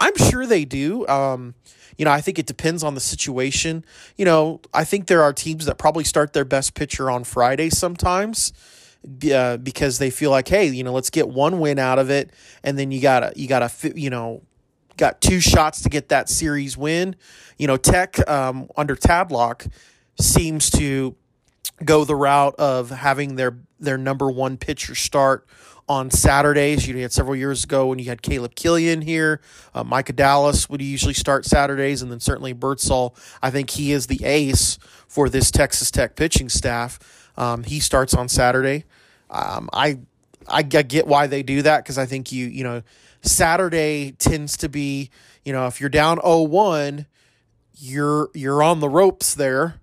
I'm 0.00 0.16
sure 0.16 0.46
they 0.46 0.64
do. 0.64 1.06
Um, 1.06 1.54
you 1.98 2.06
know, 2.06 2.10
I 2.10 2.22
think 2.22 2.38
it 2.38 2.46
depends 2.46 2.82
on 2.82 2.94
the 2.94 3.00
situation. 3.00 3.84
You 4.16 4.24
know, 4.24 4.60
I 4.72 4.84
think 4.84 5.06
there 5.06 5.22
are 5.22 5.34
teams 5.34 5.66
that 5.66 5.76
probably 5.76 6.04
start 6.04 6.32
their 6.32 6.46
best 6.46 6.74
pitcher 6.74 7.10
on 7.10 7.24
Friday 7.24 7.68
sometimes 7.68 8.54
uh, 9.32 9.58
because 9.58 9.98
they 9.98 10.08
feel 10.08 10.30
like, 10.30 10.48
hey, 10.48 10.66
you 10.66 10.82
know, 10.82 10.94
let's 10.94 11.10
get 11.10 11.28
one 11.28 11.60
win 11.60 11.78
out 11.78 11.98
of 11.98 12.08
it, 12.08 12.30
and 12.64 12.78
then 12.78 12.90
you 12.90 13.02
gotta 13.02 13.34
you 13.36 13.48
gotta 13.48 13.70
you 13.94 14.08
know 14.08 14.42
got 14.96 15.20
two 15.20 15.40
shots 15.40 15.82
to 15.82 15.90
get 15.90 16.08
that 16.08 16.30
series 16.30 16.76
win. 16.76 17.16
You 17.58 17.66
know, 17.66 17.76
Tech 17.76 18.26
um, 18.28 18.68
under 18.76 18.96
Tadlock 18.96 19.70
seems 20.18 20.70
to 20.70 21.16
go 21.84 22.04
the 22.04 22.16
route 22.16 22.54
of 22.58 22.90
having 22.90 23.36
their 23.36 23.58
their 23.78 23.98
number 23.98 24.30
one 24.30 24.56
pitcher 24.56 24.94
start 24.94 25.46
on 25.88 26.08
Saturdays. 26.10 26.86
You 26.86 26.96
had 26.98 27.12
several 27.12 27.34
years 27.34 27.64
ago 27.64 27.88
when 27.88 27.98
you 27.98 28.04
had 28.04 28.22
Caleb 28.22 28.54
Killian 28.54 29.02
here. 29.02 29.40
Uh, 29.74 29.82
Micah 29.82 30.12
Dallas 30.12 30.68
would 30.68 30.80
usually 30.80 31.14
start 31.14 31.44
Saturdays, 31.44 32.00
and 32.00 32.12
then 32.12 32.20
certainly 32.20 32.52
Birdsall. 32.52 33.16
I 33.42 33.50
think 33.50 33.70
he 33.70 33.90
is 33.90 34.06
the 34.06 34.24
ace 34.24 34.78
for 35.08 35.28
this 35.28 35.50
Texas 35.50 35.90
Tech 35.90 36.14
pitching 36.14 36.48
staff. 36.48 36.98
Um, 37.36 37.64
he 37.64 37.80
starts 37.80 38.14
on 38.14 38.28
Saturday. 38.28 38.84
Um, 39.30 39.68
I 39.72 39.98
I 40.46 40.62
get 40.62 41.06
why 41.06 41.26
they 41.26 41.42
do 41.42 41.62
that 41.62 41.84
because 41.84 41.98
I 41.98 42.06
think 42.06 42.30
you 42.30 42.46
you 42.46 42.62
know 42.62 42.82
Saturday 43.22 44.12
tends 44.12 44.56
to 44.58 44.68
be 44.68 45.10
you 45.44 45.52
know 45.52 45.66
if 45.66 45.80
you're 45.80 45.90
down 45.90 46.18
0-1, 46.18 47.06
you're 47.78 48.30
you're 48.34 48.62
on 48.62 48.80
the 48.80 48.88
ropes 48.88 49.34
there. 49.34 49.80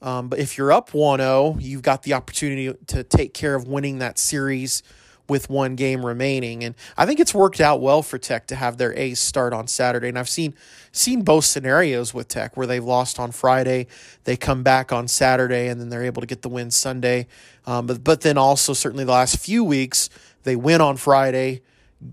Um, 0.00 0.28
but 0.28 0.38
if 0.38 0.56
you're 0.56 0.72
up 0.72 0.90
1-0, 0.90 1.60
you've 1.60 1.82
got 1.82 2.02
the 2.02 2.14
opportunity 2.14 2.72
to 2.86 3.02
take 3.02 3.34
care 3.34 3.54
of 3.54 3.66
winning 3.66 3.98
that 3.98 4.18
series 4.18 4.82
with 5.28 5.50
one 5.50 5.76
game 5.76 6.04
remaining. 6.04 6.64
And 6.64 6.74
I 6.96 7.04
think 7.04 7.20
it's 7.20 7.34
worked 7.34 7.60
out 7.60 7.80
well 7.80 8.02
for 8.02 8.18
Tech 8.18 8.46
to 8.46 8.56
have 8.56 8.78
their 8.78 8.96
ace 8.96 9.20
start 9.20 9.52
on 9.52 9.66
Saturday. 9.66 10.08
And 10.08 10.18
I've 10.18 10.28
seen 10.28 10.54
seen 10.90 11.22
both 11.22 11.44
scenarios 11.44 12.14
with 12.14 12.28
Tech 12.28 12.56
where 12.56 12.66
they've 12.66 12.84
lost 12.84 13.20
on 13.20 13.30
Friday, 13.30 13.86
they 14.24 14.36
come 14.36 14.62
back 14.62 14.90
on 14.92 15.06
Saturday, 15.06 15.68
and 15.68 15.80
then 15.80 15.90
they're 15.90 16.04
able 16.04 16.22
to 16.22 16.26
get 16.26 16.42
the 16.42 16.48
win 16.48 16.70
Sunday. 16.70 17.26
Um, 17.66 17.86
but 17.86 18.02
but 18.02 18.22
then 18.22 18.38
also 18.38 18.72
certainly 18.72 19.04
the 19.04 19.12
last 19.12 19.38
few 19.38 19.62
weeks 19.62 20.08
they 20.44 20.56
win 20.56 20.80
on 20.80 20.96
Friday, 20.96 21.60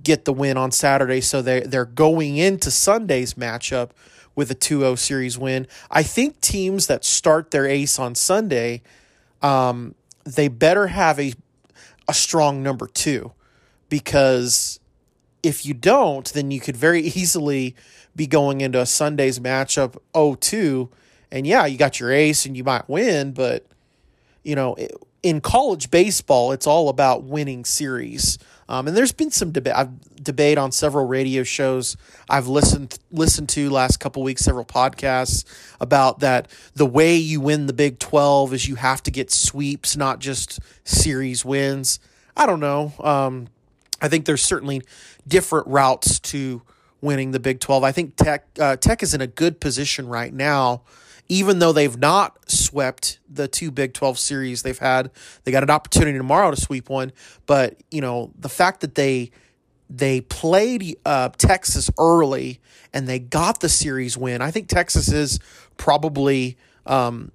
get 0.03 0.25
the 0.25 0.33
win 0.33 0.57
on 0.57 0.71
Saturday, 0.71 1.21
so 1.21 1.41
they 1.41 1.61
they're 1.61 1.85
going 1.85 2.35
into 2.35 2.69
Sunday's 2.69 3.35
matchup 3.35 3.91
with 4.35 4.51
a 4.51 4.55
2-0 4.55 4.97
series 4.97 5.37
win. 5.37 5.67
I 5.89 6.03
think 6.03 6.41
teams 6.41 6.87
that 6.87 7.05
start 7.05 7.51
their 7.51 7.65
ace 7.65 7.97
on 7.97 8.15
Sunday, 8.15 8.81
um, 9.41 9.95
they 10.25 10.47
better 10.47 10.87
have 10.87 11.19
a 11.19 11.33
a 12.07 12.13
strong 12.13 12.61
number 12.61 12.87
two 12.87 13.31
because 13.89 14.79
if 15.43 15.65
you 15.65 15.73
don't, 15.73 16.31
then 16.33 16.51
you 16.51 16.59
could 16.59 16.77
very 16.77 17.01
easily 17.15 17.75
be 18.15 18.27
going 18.27 18.61
into 18.61 18.79
a 18.79 18.85
Sunday's 18.85 19.39
matchup 19.39 19.97
0-2 20.13 20.89
and 21.31 21.45
yeah, 21.45 21.65
you 21.65 21.77
got 21.77 21.99
your 21.99 22.11
ace 22.11 22.45
and 22.45 22.55
you 22.55 22.63
might 22.63 22.87
win, 22.87 23.31
but 23.33 23.65
you 24.43 24.55
know, 24.55 24.77
in 25.23 25.41
college 25.41 25.89
baseball, 25.89 26.51
it's 26.51 26.67
all 26.67 26.87
about 26.87 27.23
winning 27.23 27.65
series. 27.65 28.37
Um, 28.67 28.87
and 28.87 28.97
there's 28.97 29.11
been 29.11 29.31
some 29.31 29.51
debate. 29.51 29.73
I've 29.75 29.91
debate 30.23 30.57
on 30.57 30.71
several 30.71 31.05
radio 31.05 31.43
shows 31.43 31.95
I've 32.29 32.47
listened 32.47 32.97
listened 33.11 33.49
to 33.49 33.69
last 33.69 33.99
couple 33.99 34.23
weeks, 34.23 34.41
several 34.41 34.65
podcasts 34.65 35.45
about 35.79 36.19
that. 36.19 36.49
The 36.73 36.85
way 36.85 37.15
you 37.15 37.39
win 37.39 37.67
the 37.67 37.73
Big 37.73 37.99
Twelve 37.99 38.53
is 38.53 38.67
you 38.67 38.75
have 38.75 39.03
to 39.03 39.11
get 39.11 39.31
sweeps, 39.31 39.95
not 39.95 40.19
just 40.19 40.59
series 40.83 41.45
wins. 41.45 41.99
I 42.35 42.45
don't 42.45 42.59
know. 42.59 42.93
Um, 42.99 43.47
I 44.01 44.09
think 44.09 44.25
there's 44.25 44.43
certainly 44.43 44.81
different 45.27 45.67
routes 45.67 46.19
to 46.19 46.63
winning 47.01 47.31
the 47.31 47.39
Big 47.39 47.59
Twelve. 47.59 47.83
I 47.83 47.91
think 47.91 48.15
Tech 48.15 48.47
uh, 48.59 48.77
Tech 48.77 49.03
is 49.03 49.13
in 49.13 49.21
a 49.21 49.27
good 49.27 49.59
position 49.59 50.07
right 50.07 50.33
now 50.33 50.81
even 51.27 51.59
though 51.59 51.71
they've 51.71 51.97
not 51.97 52.49
swept 52.49 53.19
the 53.29 53.47
two 53.47 53.71
Big 53.71 53.93
12 53.93 54.19
series 54.19 54.61
they've 54.61 54.77
had, 54.77 55.11
they 55.43 55.51
got 55.51 55.63
an 55.63 55.69
opportunity 55.69 56.17
tomorrow 56.17 56.51
to 56.51 56.59
sweep 56.59 56.89
one. 56.89 57.11
But, 57.45 57.81
you 57.89 58.01
know, 58.01 58.31
the 58.37 58.49
fact 58.49 58.81
that 58.81 58.95
they 58.95 59.31
they 59.87 60.19
played 60.21 60.97
uh, 61.05 61.29
Texas 61.37 61.91
early 61.99 62.59
and 62.91 63.07
they 63.07 63.19
got 63.19 63.59
the 63.59 63.69
series 63.69 64.17
win, 64.17 64.41
I 64.41 64.49
think 64.49 64.67
Texas 64.67 65.11
is 65.11 65.39
probably 65.77 66.57
um, 66.87 67.31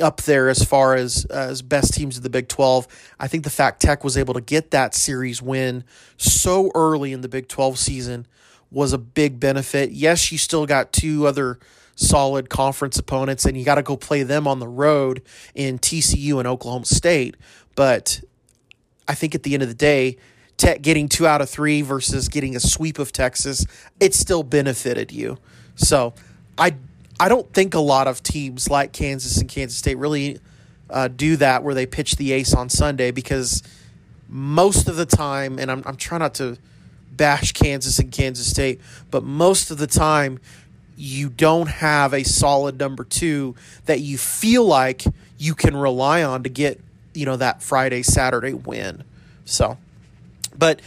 up 0.00 0.22
there 0.22 0.48
as 0.48 0.62
far 0.62 0.94
as 0.94 1.24
as 1.26 1.62
best 1.62 1.94
teams 1.94 2.16
of 2.16 2.22
the 2.22 2.30
Big 2.30 2.48
12. 2.48 2.86
I 3.18 3.28
think 3.28 3.44
the 3.44 3.50
fact 3.50 3.80
Tech 3.80 4.04
was 4.04 4.16
able 4.16 4.34
to 4.34 4.40
get 4.40 4.70
that 4.70 4.94
series 4.94 5.42
win 5.42 5.84
so 6.16 6.70
early 6.74 7.12
in 7.12 7.20
the 7.20 7.28
Big 7.28 7.48
12 7.48 7.78
season 7.78 8.26
was 8.70 8.92
a 8.92 8.98
big 8.98 9.40
benefit. 9.40 9.90
Yes, 9.90 10.30
you 10.30 10.38
still 10.38 10.66
got 10.66 10.92
two 10.92 11.26
other 11.26 11.58
solid 11.98 12.48
conference 12.48 12.98
opponents, 12.98 13.44
and 13.44 13.56
you 13.56 13.64
got 13.64 13.74
to 13.74 13.82
go 13.82 13.96
play 13.96 14.22
them 14.22 14.46
on 14.46 14.60
the 14.60 14.68
road 14.68 15.20
in 15.54 15.78
TCU 15.78 16.38
and 16.38 16.46
Oklahoma 16.46 16.86
State. 16.86 17.36
But 17.74 18.20
I 19.08 19.14
think 19.14 19.34
at 19.34 19.42
the 19.42 19.54
end 19.54 19.62
of 19.62 19.68
the 19.68 19.74
day, 19.74 20.16
Tech 20.56 20.82
getting 20.82 21.08
two 21.08 21.26
out 21.26 21.40
of 21.40 21.50
three 21.50 21.82
versus 21.82 22.28
getting 22.28 22.56
a 22.56 22.60
sweep 22.60 22.98
of 22.98 23.12
Texas, 23.12 23.66
it 24.00 24.14
still 24.14 24.42
benefited 24.42 25.12
you. 25.12 25.38
So 25.76 26.14
I 26.56 26.74
I 27.20 27.28
don't 27.28 27.52
think 27.52 27.74
a 27.74 27.80
lot 27.80 28.06
of 28.06 28.22
teams 28.22 28.70
like 28.70 28.92
Kansas 28.92 29.38
and 29.38 29.48
Kansas 29.48 29.76
State 29.76 29.98
really 29.98 30.38
uh, 30.90 31.08
do 31.08 31.36
that 31.36 31.62
where 31.62 31.74
they 31.74 31.86
pitch 31.86 32.16
the 32.16 32.32
ace 32.32 32.54
on 32.54 32.68
Sunday 32.68 33.10
because 33.10 33.62
most 34.28 34.88
of 34.88 34.96
the 34.96 35.06
time, 35.06 35.58
and 35.58 35.70
I'm, 35.70 35.82
I'm 35.84 35.96
trying 35.96 36.20
not 36.20 36.34
to 36.34 36.58
bash 37.10 37.52
Kansas 37.52 37.98
and 37.98 38.12
Kansas 38.12 38.48
State, 38.48 38.80
but 39.10 39.24
most 39.24 39.70
of 39.70 39.78
the 39.78 39.86
time 39.86 40.38
you 40.98 41.28
don't 41.28 41.68
have 41.68 42.12
a 42.12 42.24
solid 42.24 42.78
number 42.78 43.04
two 43.04 43.54
that 43.86 44.00
you 44.00 44.18
feel 44.18 44.64
like 44.64 45.04
you 45.38 45.54
can 45.54 45.76
rely 45.76 46.22
on 46.22 46.42
to 46.42 46.48
get 46.48 46.80
you 47.14 47.24
know 47.24 47.36
that 47.36 47.62
Friday 47.62 48.02
Saturday 48.02 48.52
win. 48.52 49.04
So, 49.44 49.78
but 50.56 50.80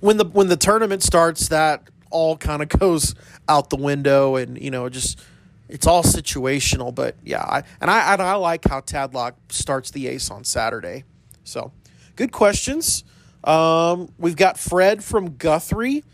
when 0.00 0.18
the 0.18 0.24
when 0.24 0.48
the 0.48 0.56
tournament 0.56 1.02
starts, 1.02 1.48
that 1.48 1.82
all 2.10 2.36
kind 2.36 2.62
of 2.62 2.68
goes 2.80 3.14
out 3.48 3.70
the 3.70 3.76
window, 3.76 4.36
and 4.36 4.60
you 4.60 4.70
know 4.70 4.88
just 4.88 5.20
it's 5.68 5.86
all 5.86 6.02
situational. 6.02 6.94
But 6.94 7.16
yeah, 7.24 7.42
I, 7.42 7.62
and 7.80 7.90
I 7.90 8.12
and 8.12 8.22
I 8.22 8.34
like 8.34 8.66
how 8.68 8.80
Tadlock 8.80 9.34
starts 9.48 9.90
the 9.90 10.08
ace 10.08 10.30
on 10.30 10.44
Saturday. 10.44 11.04
So, 11.44 11.72
good 12.16 12.32
questions. 12.32 13.04
Um, 13.42 14.10
we've 14.18 14.36
got 14.36 14.58
Fred 14.58 15.04
from 15.04 15.36
Guthrie. 15.36 16.04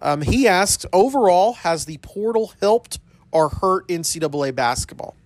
Um, 0.00 0.22
he 0.22 0.46
asks, 0.46 0.86
overall, 0.92 1.54
has 1.54 1.84
the 1.84 1.98
portal 1.98 2.52
helped 2.60 3.00
or 3.32 3.48
hurt 3.48 3.88
NCAA 3.88 4.54
basketball? 4.54 5.16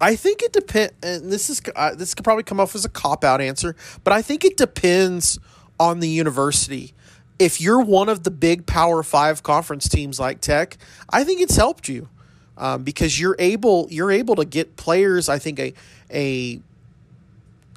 I 0.00 0.16
think 0.16 0.42
it 0.42 0.52
depends, 0.52 0.94
and 1.02 1.30
this 1.30 1.50
is 1.50 1.60
uh, 1.76 1.94
this 1.94 2.14
could 2.14 2.24
probably 2.24 2.44
come 2.44 2.58
off 2.58 2.74
as 2.74 2.86
a 2.86 2.88
cop 2.88 3.22
out 3.22 3.42
answer, 3.42 3.76
but 4.02 4.14
I 4.14 4.22
think 4.22 4.44
it 4.44 4.56
depends 4.56 5.38
on 5.78 6.00
the 6.00 6.08
university. 6.08 6.94
If 7.38 7.60
you're 7.60 7.80
one 7.82 8.08
of 8.08 8.22
the 8.22 8.30
big 8.30 8.64
Power 8.64 9.02
Five 9.02 9.42
conference 9.42 9.88
teams 9.88 10.18
like 10.18 10.40
Tech, 10.40 10.78
I 11.10 11.24
think 11.24 11.42
it's 11.42 11.56
helped 11.56 11.86
you 11.86 12.08
um, 12.56 12.82
because 12.82 13.20
you're 13.20 13.36
able 13.38 13.88
you're 13.90 14.10
able 14.10 14.36
to 14.36 14.46
get 14.46 14.76
players. 14.76 15.28
I 15.28 15.38
think 15.38 15.60
a 15.60 15.74
a 16.10 16.60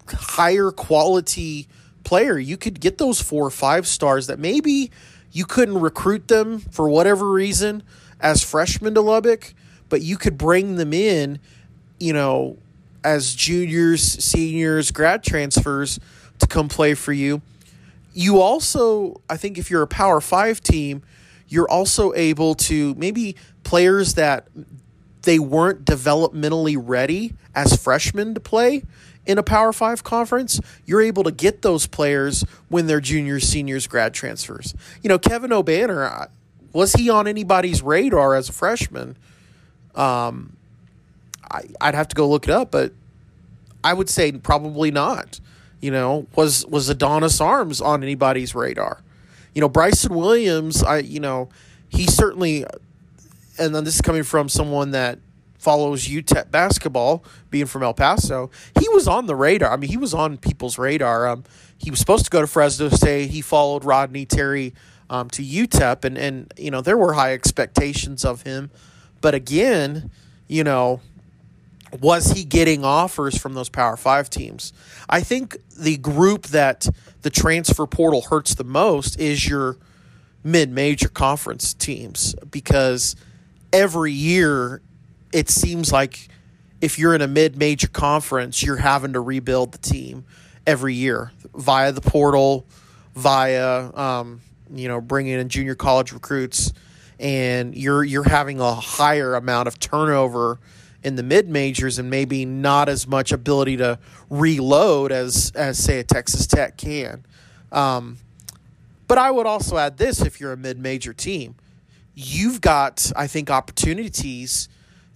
higher 0.08 0.72
quality 0.72 1.68
player. 2.06 2.38
You 2.38 2.56
could 2.56 2.80
get 2.80 2.98
those 2.98 3.22
four 3.22 3.46
or 3.46 3.52
five 3.52 3.86
stars 3.86 4.28
that 4.28 4.40
maybe 4.40 4.92
you 5.34 5.46
couldn't 5.46 5.80
recruit 5.80 6.28
them 6.28 6.60
for 6.60 6.88
whatever 6.88 7.30
reason 7.30 7.84
as 8.22 8.44
freshmen 8.44 8.94
to 8.94 9.02
Lubbock, 9.02 9.54
but 9.90 10.02
you 10.02 10.16
could 10.16 10.38
bring 10.38 10.76
them 10.76 10.94
in, 10.94 11.40
you 12.00 12.14
know, 12.14 12.58
as 13.04 13.36
juniors, 13.36 14.02
seniors, 14.02 14.92
grad 14.92 15.24
transfers 15.24 16.00
to 16.40 16.48
come 16.48 16.70
play 16.70 16.94
for 16.94 17.12
you. 17.12 17.42
You 18.14 18.40
also, 18.42 19.22
I 19.28 19.38
think, 19.38 19.58
if 19.58 19.72
you're 19.72 19.82
a 19.82 19.88
Power 19.88 20.22
Five 20.22 20.62
team, 20.62 21.02
you're 21.48 21.70
also 21.70 22.14
able 22.14 22.54
to 22.56 22.94
maybe 22.96 23.36
players 23.64 24.14
that 24.14 24.48
they 25.24 25.40
weren't 25.40 25.84
developmentally 25.84 26.78
ready 26.80 27.34
as 27.56 27.76
freshmen 27.76 28.36
to 28.36 28.40
play 28.40 28.84
in 29.26 29.38
a 29.38 29.44
Power 29.44 29.74
Five 29.74 30.04
conference, 30.04 30.60
you're 30.86 31.02
able 31.02 31.24
to 31.24 31.32
get 31.32 31.62
those 31.62 31.88
players 31.88 32.44
when 32.70 32.88
they're 32.88 33.02
juniors, 33.02 33.48
seniors, 33.48 33.88
grad 33.88 34.14
transfers. 34.14 34.74
You 35.02 35.10
know, 35.10 35.20
Kevin 35.20 35.52
Obanor, 35.52 36.30
was 36.74 36.94
he 36.94 37.10
on 37.10 37.28
anybody's 37.28 37.82
radar 37.82 38.36
as 38.36 38.50
a 38.50 38.54
freshman? 38.54 39.16
Um, 39.96 40.58
I, 41.50 41.64
I'd 41.80 41.96
have 41.96 42.08
to 42.10 42.16
go 42.16 42.28
look 42.28 42.48
it 42.48 42.52
up, 42.52 42.72
but 42.72 42.92
I 43.84 43.94
would 43.94 44.10
say 44.10 44.32
probably 44.32 44.92
not. 44.92 45.40
You 45.82 45.92
know, 45.92 46.28
was 46.36 46.66
was 46.68 46.88
Adonis 46.90 47.42
Arms 47.42 47.82
on 47.82 48.04
anybody's 48.04 48.56
radar? 48.56 49.02
You 49.54 49.62
know, 49.62 49.70
Bryson 49.70 50.16
Williams, 50.16 50.82
I 50.82 51.00
you 51.00 51.20
know, 51.20 51.50
he 51.90 52.08
certainly 52.08 52.66
and 53.60 53.76
then 53.76 53.84
this 53.84 53.96
is 53.96 54.02
coming 54.02 54.24
from 54.24 54.50
someone 54.50 54.92
that 54.92 55.20
follows 55.64 56.08
UTEP 56.08 56.52
basketball, 56.52 57.24
being 57.50 57.66
from 57.66 57.84
El 57.84 57.94
Paso, 57.94 58.52
he 58.80 58.90
was 58.90 59.08
on 59.08 59.28
the 59.28 59.36
radar. 59.36 59.72
I 59.72 59.78
mean, 59.78 59.90
he 59.90 59.98
was 59.98 60.14
on 60.14 60.38
people's 60.38 60.78
radar. 60.78 61.28
Um, 61.28 61.46
he 61.78 61.90
was 61.90 62.00
supposed 62.00 62.26
to 62.26 62.30
go 62.30 62.42
to 62.42 62.48
Fresno 62.48 62.90
State. 62.90 63.30
He 63.30 63.42
followed 63.42 63.86
Rodney 63.86 64.26
Terry 64.26 64.74
um, 65.10 65.30
to 65.32 65.42
UTEP, 65.42 66.06
and 66.06 66.18
and 66.18 66.54
you 66.58 66.70
know 66.70 66.82
there 66.82 66.98
were 66.98 67.14
high 67.14 67.34
expectations 67.34 68.26
of 68.26 68.42
him, 68.44 68.72
but 69.22 69.34
again, 69.34 70.12
you 70.48 70.64
know, 70.64 71.00
was 72.02 72.32
he 72.32 72.44
getting 72.44 72.84
offers 72.84 73.38
from 73.38 73.54
those 73.54 73.70
Power 73.70 73.96
Five 73.96 74.30
teams? 74.30 74.74
I 75.10 75.22
think 75.22 75.58
the 75.78 75.98
group 75.98 76.48
that 76.48 76.88
the 77.22 77.30
transfer 77.30 77.88
portal 77.88 78.22
hurts 78.22 78.56
the 78.56 78.64
most 78.66 79.20
is 79.20 79.48
your 79.48 79.78
mid-major 80.44 81.08
conference 81.08 81.74
teams 81.74 82.36
because 82.52 83.16
every 83.72 84.12
year 84.12 84.82
it 85.34 85.50
seems 85.50 85.92
like 85.92 86.30
if 86.80 87.00
you're 87.00 87.16
in 87.16 87.22
a 87.22 87.28
mid-major 87.28 87.88
conference, 87.88 88.62
you're 88.62 88.78
having 88.78 89.14
to 89.14 89.20
rebuild 89.20 89.72
the 89.72 89.78
team 89.78 90.26
every 90.66 90.94
year 90.94 91.32
via 91.56 91.92
the 91.92 92.02
portal, 92.02 92.66
via 93.16 93.92
um, 93.96 94.42
you 94.74 94.88
know 94.88 95.02
bringing 95.02 95.40
in 95.40 95.50
junior 95.50 95.76
college 95.76 96.14
recruits, 96.14 96.72
and 97.20 97.76
you're 97.76 98.04
you're 98.04 98.30
having 98.30 98.60
a 98.60 98.76
higher 98.76 99.36
amount 99.36 99.68
of 99.68 99.80
turnover 99.80 100.60
in 101.04 101.16
the 101.16 101.24
mid 101.24 101.50
majors 101.50 102.00
and 102.00 102.10
maybe 102.10 102.46
not 102.46 102.88
as 102.88 103.08
much 103.08 103.32
ability 103.32 103.78
to 103.78 104.00
reload 104.30 105.12
as 105.12 105.52
as 105.56 105.78
say 105.78 106.00
a 106.00 106.04
Texas 106.04 106.48
Tech 106.48 106.78
can. 106.78 107.26
Um, 107.72 108.18
but 109.08 109.18
I 109.18 109.32
would 109.32 109.46
also 109.46 109.78
add 109.78 109.98
this: 109.98 110.22
if 110.22 110.40
you're 110.40 110.54
a 110.54 110.58
mid 110.58 110.80
major 110.80 111.14
team, 111.14 111.56
you've 112.14 112.62
got 112.62 113.12
I 113.16 113.28
think 113.28 113.50
opportunities 113.50 114.70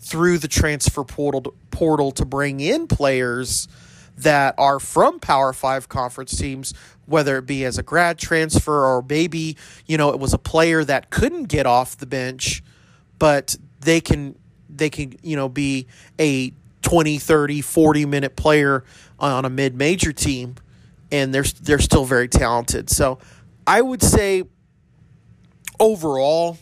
through 0.08 0.38
the 0.38 0.48
transfer 0.48 1.04
portal 1.04 1.42
to, 1.42 1.54
portal 1.72 2.12
to 2.12 2.26
bring 2.26 2.60
in 2.60 2.88
players 2.88 3.68
that 4.18 4.56
are 4.58 4.80
from 4.80 5.20
Power 5.20 5.54
5 5.54 5.90
conference 5.90 6.38
teams 6.38 6.74
whether 7.06 7.38
it 7.38 7.46
be 7.46 7.64
as 7.64 7.78
a 7.78 7.84
grad 7.84 8.18
transfer 8.18 8.86
or 8.86 9.04
maybe 9.08 9.58
you 9.86 9.98
know 9.98 10.10
it 10.10 10.20
was 10.20 10.34
a 10.34 10.38
player 10.38 10.84
that 10.84 11.10
couldn't 11.10 11.46
get 11.46 11.66
off 11.66 11.98
the 11.98 12.06
bench 12.06 12.64
but 13.20 13.56
they 13.82 14.02
can 14.02 14.38
they 14.70 14.90
can 14.90 15.14
you 15.22 15.36
know 15.36 15.50
be 15.50 15.88
a 16.20 16.52
20 16.82 17.18
30 17.18 17.62
40 17.62 18.06
minute 18.06 18.36
player 18.36 18.84
on 19.20 19.46
a 19.46 19.50
mid-major 19.50 20.14
team 20.14 20.56
and 21.12 21.34
they're 21.34 21.46
they're 21.62 21.80
still 21.80 22.06
very 22.06 22.28
talented. 22.28 22.90
So 22.90 23.20
i 23.66 23.82
would 23.82 24.02
say 24.02 24.44
overall 25.80 26.58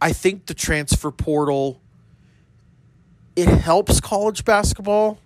i 0.00 0.12
think 0.12 0.46
the 0.46 0.54
transfer 0.54 1.10
portal 1.10 1.80
it 3.36 3.48
helps 3.48 4.00
college 4.00 4.44
basketball, 4.44 5.18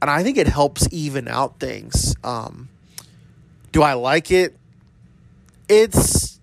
and 0.00 0.10
I 0.10 0.22
think 0.22 0.38
it 0.38 0.48
helps 0.48 0.88
even 0.90 1.28
out 1.28 1.60
things. 1.60 2.16
Um, 2.24 2.70
do 3.72 3.82
I 3.82 3.92
like 3.92 4.30
it? 4.30 4.56
It's 5.68 6.40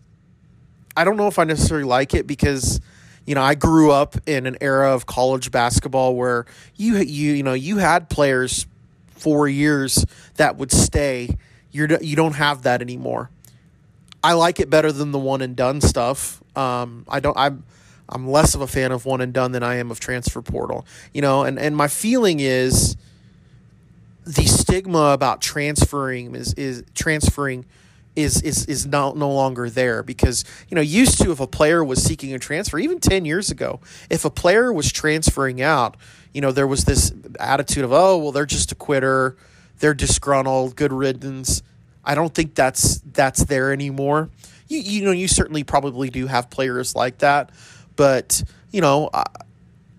I 0.95 1.03
don't 1.03 1.17
know 1.17 1.27
if 1.27 1.39
I 1.39 1.43
necessarily 1.43 1.85
like 1.85 2.13
it 2.13 2.27
because 2.27 2.79
you 3.25 3.33
know 3.33 3.41
I 3.41 3.55
grew 3.55 3.91
up 3.91 4.15
in 4.27 4.45
an 4.45 4.57
era 4.61 4.93
of 4.93 5.07
college 5.07 5.51
basketball 5.51 6.15
where 6.15 6.45
you 6.75 6.97
you 6.97 7.33
you 7.33 7.43
know 7.43 7.53
you 7.53 7.77
had 7.77 8.09
players 8.09 8.67
four 9.07 9.47
years 9.47 10.05
that 10.35 10.57
would 10.57 10.71
stay. 10.71 11.37
You're 11.71 12.01
you 12.01 12.15
don't 12.15 12.35
have 12.35 12.61
that 12.63 12.81
anymore. 12.81 13.31
I 14.23 14.33
like 14.33 14.59
it 14.59 14.69
better 14.69 14.91
than 14.91 15.11
the 15.11 15.19
one 15.19 15.41
and 15.41 15.55
done 15.55 15.81
stuff. 15.81 16.41
Um, 16.55 17.05
I 17.07 17.19
don't. 17.19 17.37
I'm 17.37 17.63
I'm 18.09 18.29
less 18.29 18.55
of 18.55 18.61
a 18.61 18.67
fan 18.67 18.91
of 18.91 19.05
one 19.05 19.21
and 19.21 19.33
done 19.33 19.51
than 19.51 19.63
I 19.63 19.75
am 19.75 19.91
of 19.91 19.99
transfer 19.99 20.41
portal. 20.41 20.85
You 21.13 21.21
know, 21.21 21.43
and, 21.43 21.57
and 21.57 21.75
my 21.75 21.87
feeling 21.87 22.39
is 22.39 22.95
the 24.25 24.45
stigma 24.45 25.11
about 25.13 25.41
transferring 25.41 26.35
is, 26.35 26.53
is 26.53 26.83
transferring 26.93 27.65
is 28.15 28.41
is 28.41 28.65
is 28.65 28.85
no, 28.85 29.11
no 29.11 29.29
longer 29.29 29.69
there 29.69 30.01
because 30.01 30.45
you 30.69 30.75
know 30.75 30.81
used 30.81 31.21
to 31.21 31.31
if 31.31 31.39
a 31.39 31.47
player 31.47 31.83
was 31.83 32.01
seeking 32.01 32.33
a 32.33 32.39
transfer 32.39 32.79
even 32.79 32.99
10 32.99 33.25
years 33.25 33.51
ago 33.51 33.79
if 34.09 34.25
a 34.25 34.29
player 34.29 34.71
was 34.71 34.91
transferring 34.91 35.61
out 35.61 35.97
you 36.33 36.41
know 36.41 36.51
there 36.51 36.67
was 36.67 36.85
this 36.85 37.13
attitude 37.39 37.83
of 37.83 37.91
oh 37.91 38.17
well 38.17 38.31
they're 38.31 38.45
just 38.45 38.71
a 38.71 38.75
quitter 38.75 39.35
they're 39.79 39.93
disgruntled 39.93 40.75
good 40.75 40.93
riddance 40.93 41.61
i 42.05 42.15
don't 42.15 42.33
think 42.33 42.55
that's 42.55 42.99
that's 43.11 43.43
there 43.45 43.73
anymore 43.73 44.29
you 44.69 44.79
you 44.79 45.03
know 45.03 45.11
you 45.11 45.27
certainly 45.27 45.63
probably 45.63 46.09
do 46.09 46.25
have 46.27 46.49
players 46.49 46.95
like 46.95 47.17
that 47.19 47.51
but, 47.95 48.43
you 48.71 48.81
know, 48.81 49.09
I, 49.13 49.25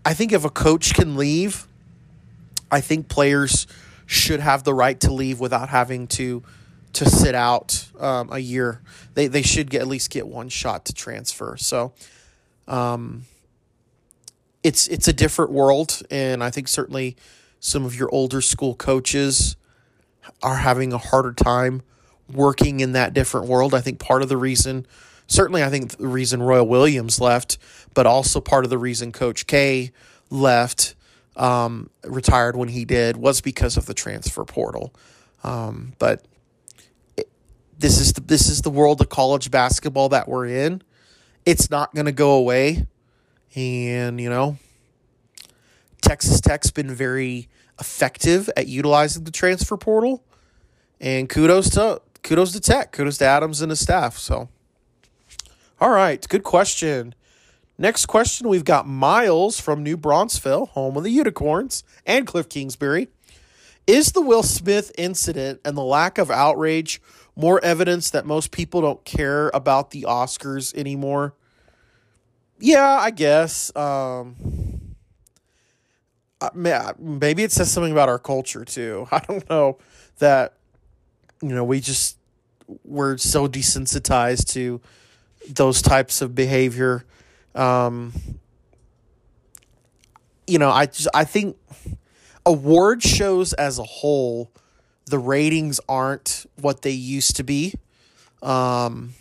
I 0.05 0.15
think 0.15 0.33
if 0.33 0.45
a 0.45 0.51
coach 0.51 0.95
can 0.95 1.17
leave, 1.17 1.67
I 2.71 2.81
think 2.81 3.09
players 3.09 3.67
should 4.07 4.41
have 4.41 4.65
the 4.65 4.75
right 4.75 4.99
to 5.01 5.13
leave 5.13 5.41
without 5.41 5.69
having 5.69 6.07
to 6.09 6.43
to 6.93 7.05
sit 7.05 7.35
out 7.35 7.87
um, 8.01 8.31
a 8.33 8.39
year. 8.39 8.81
They 9.15 9.27
they 9.27 9.43
should 9.43 9.71
get 9.71 9.83
at 9.83 9.89
least 9.89 10.11
get 10.11 10.27
one 10.27 10.49
shot 10.49 10.85
to 10.87 10.95
transfer. 10.95 11.57
So, 11.59 11.93
um, 12.69 13.25
it's 14.63 14.87
it's 14.89 15.09
a 15.09 15.13
different 15.13 15.51
world, 15.51 16.03
and 16.11 16.43
I 16.43 16.51
think 16.51 16.69
certainly 16.69 17.17
some 17.61 17.85
of 17.85 17.95
your 17.95 18.09
older 18.13 18.41
school 18.41 18.75
coaches 18.75 19.57
are 20.43 20.57
having 20.57 20.93
a 20.93 20.99
harder 20.99 21.33
time 21.33 21.83
working 22.33 22.81
in 22.81 22.93
that 22.93 23.13
different 23.13 23.47
world. 23.47 23.75
I 23.75 23.81
think 23.81 23.99
part 23.99 24.23
of 24.23 24.29
the 24.29 24.37
reason 24.37 24.87
certainly 25.27 25.63
I 25.63 25.71
think 25.71 25.97
the 25.97 26.07
reason 26.07 26.43
Roy 26.43 26.63
Williams 26.63 27.21
left, 27.21 27.59
but 27.97 28.07
also 28.07 28.43
part 28.43 28.65
of 28.65 28.71
the 28.71 28.77
reason 28.77 29.11
Coach 29.11 29.47
K 29.47 29.91
left, 30.29 30.95
um, 31.35 31.89
retired 32.05 32.55
when 32.55 32.69
he 32.69 32.85
did, 32.85 33.17
was 33.17 33.41
because 33.41 33.79
of 33.79 33.87
the 33.87 33.95
transfer 33.95 34.45
portal. 34.45 34.95
Um, 35.43 35.95
but 35.99 36.23
this 37.79 37.99
is 37.99 38.13
the, 38.13 38.21
this 38.21 38.51
is 38.51 38.61
the 38.61 38.69
world 38.69 39.01
of 39.01 39.09
college 39.09 39.51
basketball 39.51 40.11
that 40.11 40.29
we're 40.29 40.45
in. 40.47 40.83
It's 41.47 41.71
not 41.71 41.95
going 41.95 42.05
to 42.05 42.13
go 42.13 42.33
away, 42.33 42.87
and 43.55 44.21
you 44.21 44.29
know, 44.29 44.59
Texas 46.03 46.43
Tech's 46.43 46.71
been 46.71 46.95
very 46.95 47.49
effective 47.81 48.51
at 48.59 48.67
utilizing 48.67 49.25
the 49.25 49.31
transfer 49.31 49.79
portal, 49.79 50.23
and 51.01 51.31
kudos 51.31 51.71
to 51.71 52.03
kudos 52.23 52.53
to 52.53 52.61
Tech, 52.61 52.93
kudos 52.93 53.17
to 53.19 53.25
Adams 53.25 53.63
and 53.63 53.71
his 53.71 53.81
staff. 53.81 54.19
So. 54.19 54.51
All 55.81 55.91
right, 55.91 56.27
good 56.29 56.43
question. 56.43 57.15
Next 57.79 58.07
question, 58.07 58.49
we've 58.49 58.65
got 58.65 58.87
Miles 58.87 59.61
from 59.61 59.83
New 59.83 59.97
Braunfels, 59.97 60.71
home 60.71 60.97
of 60.97 61.05
the 61.05 61.11
Unicorns, 61.11 61.85
and 62.07 62.27
Cliff 62.27 62.49
Kingsbury. 62.49 63.09
Is 63.87 64.13
the 64.13 64.23
Will 64.23 64.43
Smith 64.43 64.91
incident 64.97 65.61
and 65.65 65.77
the 65.77 65.83
lack 65.83 66.19
of 66.19 66.31
outrage 66.31 67.01
more 67.37 67.63
evidence 67.63 68.11
that 68.11 68.25
most 68.25 68.51
people 68.51 68.81
don't 68.81 69.05
care 69.05 69.51
about 69.53 69.91
the 69.91 70.07
Oscars 70.09 70.75
anymore? 70.75 71.35
Yeah, 72.59 72.99
I 72.99 73.11
guess. 73.11 73.75
Um, 73.77 74.97
maybe 76.55 77.43
it 77.43 77.53
says 77.53 77.71
something 77.71 77.93
about 77.93 78.09
our 78.09 78.19
culture 78.19 78.65
too. 78.65 79.07
I 79.13 79.21
don't 79.21 79.49
know 79.49 79.79
that 80.19 80.55
you 81.43 81.55
know 81.55 81.65
we 81.65 81.81
just 81.81 82.19
we're 82.85 83.19
so 83.19 83.47
desensitized 83.47 84.53
to 84.55 84.81
those 85.49 85.83
types 85.83 86.21
of 86.21 86.35
behavior. 86.35 87.05
Um, 87.57 88.13
you 90.47 90.59
know, 90.59 90.71
I 90.71 90.87
just, 90.87 91.09
I 91.15 91.25
think 91.25 91.57
award 92.45 93.03
shows 93.03 93.53
as 93.55 93.79
a 93.79 93.85
whole, 93.85 94.51
the 95.07 95.19
ratings 95.19 95.81
aren't 95.89 96.47
what 96.61 96.83
they 96.83 96.91
used 96.91 97.37
to 97.37 97.43
be. 97.43 97.75
Um, 98.43 99.15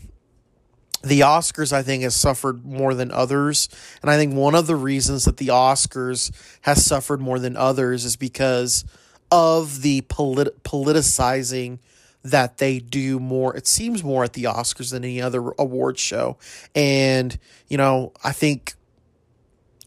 the 1.03 1.21
Oscars, 1.21 1.71
I 1.71 1.83
think, 1.83 2.03
has 2.03 2.15
suffered 2.15 2.65
more 2.65 2.93
than 2.93 3.11
others. 3.11 3.69
And 4.01 4.09
I 4.09 4.17
think 4.17 4.33
one 4.33 4.55
of 4.55 4.67
the 4.67 4.75
reasons 4.75 5.25
that 5.25 5.37
the 5.37 5.47
Oscars 5.47 6.31
has 6.61 6.83
suffered 6.83 7.21
more 7.21 7.39
than 7.39 7.55
others 7.55 8.05
is 8.05 8.15
because 8.15 8.83
of 9.31 9.81
the 9.81 10.01
polit- 10.01 10.63
politicizing 10.63 11.79
that 12.25 12.57
they 12.57 12.79
do 12.79 13.19
more, 13.19 13.55
it 13.55 13.67
seems 13.67 14.03
more 14.03 14.23
at 14.23 14.33
the 14.33 14.43
Oscars 14.43 14.91
than 14.91 15.03
any 15.03 15.21
other 15.21 15.51
award 15.59 15.97
show. 15.97 16.37
And, 16.73 17.37
you 17.67 17.77
know, 17.77 18.13
I 18.23 18.31
think 18.31 18.73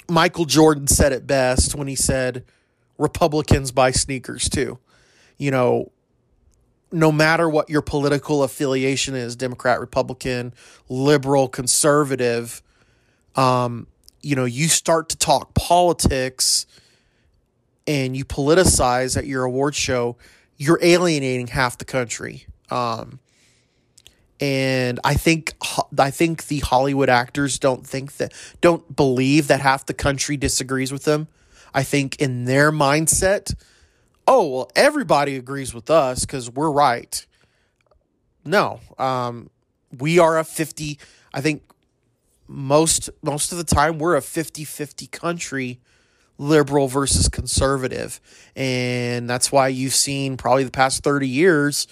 Michael 0.08 0.44
Jordan 0.44 0.86
said 0.86 1.12
it 1.12 1.26
best 1.26 1.74
when 1.74 1.88
he 1.88 1.96
said, 1.96 2.44
Republicans 2.96 3.70
buy 3.70 3.90
sneakers 3.90 4.48
too. 4.48 4.78
You 5.36 5.50
know, 5.50 5.92
no 6.90 7.12
matter 7.12 7.48
what 7.48 7.70
your 7.70 7.82
political 7.82 8.42
affiliation 8.42 9.14
is 9.14 9.36
Democrat, 9.36 9.78
Republican, 9.78 10.52
liberal, 10.88 11.48
conservative 11.48 12.62
um, 13.38 13.86
you 14.20 14.34
know, 14.34 14.44
you 14.44 14.66
start 14.66 15.10
to 15.10 15.16
talk 15.16 15.54
politics 15.54 16.66
and 17.86 18.16
you 18.16 18.24
politicize 18.24 19.16
at 19.16 19.26
your 19.26 19.44
award 19.44 19.76
show, 19.76 20.16
you're 20.58 20.78
alienating 20.82 21.46
half 21.46 21.78
the 21.78 21.84
country. 21.84 22.46
Um, 22.70 23.20
and 24.40 25.00
I 25.04 25.14
think 25.14 25.54
I 25.98 26.10
think 26.10 26.46
the 26.46 26.58
Hollywood 26.60 27.08
actors 27.08 27.58
don't 27.58 27.86
think 27.86 28.16
that 28.18 28.32
don't 28.60 28.94
believe 28.94 29.48
that 29.48 29.60
half 29.60 29.86
the 29.86 29.94
country 29.94 30.36
disagrees 30.36 30.92
with 30.92 31.04
them. 31.04 31.28
I 31.74 31.82
think 31.82 32.16
in 32.16 32.44
their 32.44 32.70
mindset, 32.70 33.54
oh, 34.26 34.48
well, 34.48 34.70
everybody 34.76 35.36
agrees 35.36 35.74
with 35.74 35.90
us 35.90 36.24
because 36.24 36.50
we're 36.50 36.70
right. 36.70 37.24
No, 38.44 38.80
um, 38.98 39.50
we 39.96 40.18
are 40.18 40.38
a 40.38 40.44
50, 40.44 40.98
I 41.34 41.40
think 41.40 41.62
most 42.46 43.10
most 43.22 43.52
of 43.52 43.58
the 43.58 43.64
time 43.64 43.98
we're 43.98 44.16
a 44.16 44.20
50-50 44.20 45.10
country 45.10 45.80
liberal 46.38 46.88
versus 46.88 47.28
conservative 47.28 48.20
and 48.54 49.28
that's 49.28 49.50
why 49.50 49.68
you've 49.68 49.94
seen 49.94 50.36
probably 50.36 50.64
the 50.64 50.70
past 50.70 51.02
30 51.02 51.26
years 51.26 51.86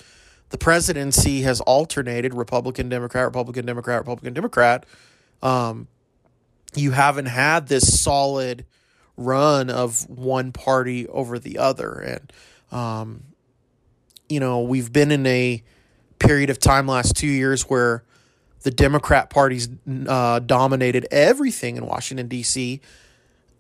the 0.51 0.59
presidency 0.59 1.43
has 1.43 1.61
alternated 1.63 2.33
republican 2.33 2.89
democrat 2.89 3.25
republican 3.25 3.67
democrat 3.67 3.99
republican 3.99 4.33
democrat 4.33 4.87
um, 5.43 5.89
you 6.75 6.93
haven't 6.93 7.27
had 7.27 7.69
this 7.69 8.01
solid 8.01 8.65
run 9.17 9.71
of 9.71 10.09
one 10.09 10.53
party 10.53 11.09
over 11.09 11.39
the 11.39 11.59
other. 11.59 11.93
And, 11.93 12.33
um, 12.71 13.23
you 14.29 14.41
know, 14.41 14.61
we've 14.63 14.93
been 14.93 15.11
in 15.11 15.27
a 15.27 15.63
period 16.19 16.51
of 16.51 16.59
time 16.59 16.87
last 16.87 17.17
two 17.17 17.27
years 17.27 17.63
where 17.63 18.05
the 18.63 18.71
Democrat 18.71 19.31
party's 19.31 19.69
uh, 20.07 20.41
dominated 20.41 21.07
everything 21.11 21.77
in 21.77 21.87
Washington, 21.87 22.29
D.C. 22.29 22.81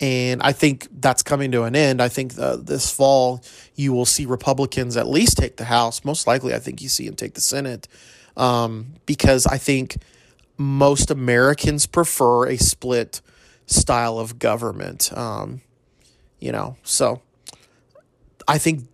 And 0.00 0.42
I 0.42 0.52
think 0.52 0.88
that's 1.00 1.22
coming 1.22 1.52
to 1.52 1.62
an 1.62 1.74
end. 1.74 2.02
I 2.02 2.09
think 2.09 2.38
uh, 2.38 2.56
this 2.56 2.92
fall 2.92 3.42
you 3.74 3.92
will 3.92 4.04
see 4.04 4.26
Republicans 4.26 4.96
at 4.96 5.06
least 5.06 5.38
take 5.38 5.56
the 5.56 5.64
House. 5.64 6.04
Most 6.04 6.26
likely, 6.26 6.54
I 6.54 6.59
think 6.59 6.82
you 6.82 6.88
see 6.88 7.06
them 7.06 7.16
take 7.16 7.35
the 7.35 7.40
Senate 7.40 7.88
um, 8.37 8.94
because 9.06 9.46
I 9.46 9.59
think 9.59 9.96
most 10.59 11.11
Americans 11.11 11.87
prefer 11.87 12.46
a 12.46 12.56
split 12.56 13.20
style 13.66 14.18
of 14.18 14.38
government. 14.38 15.12
Um, 15.16 15.62
you 16.38 16.52
know, 16.52 16.76
so 16.82 17.22
I 18.46 18.59
think 18.59 18.87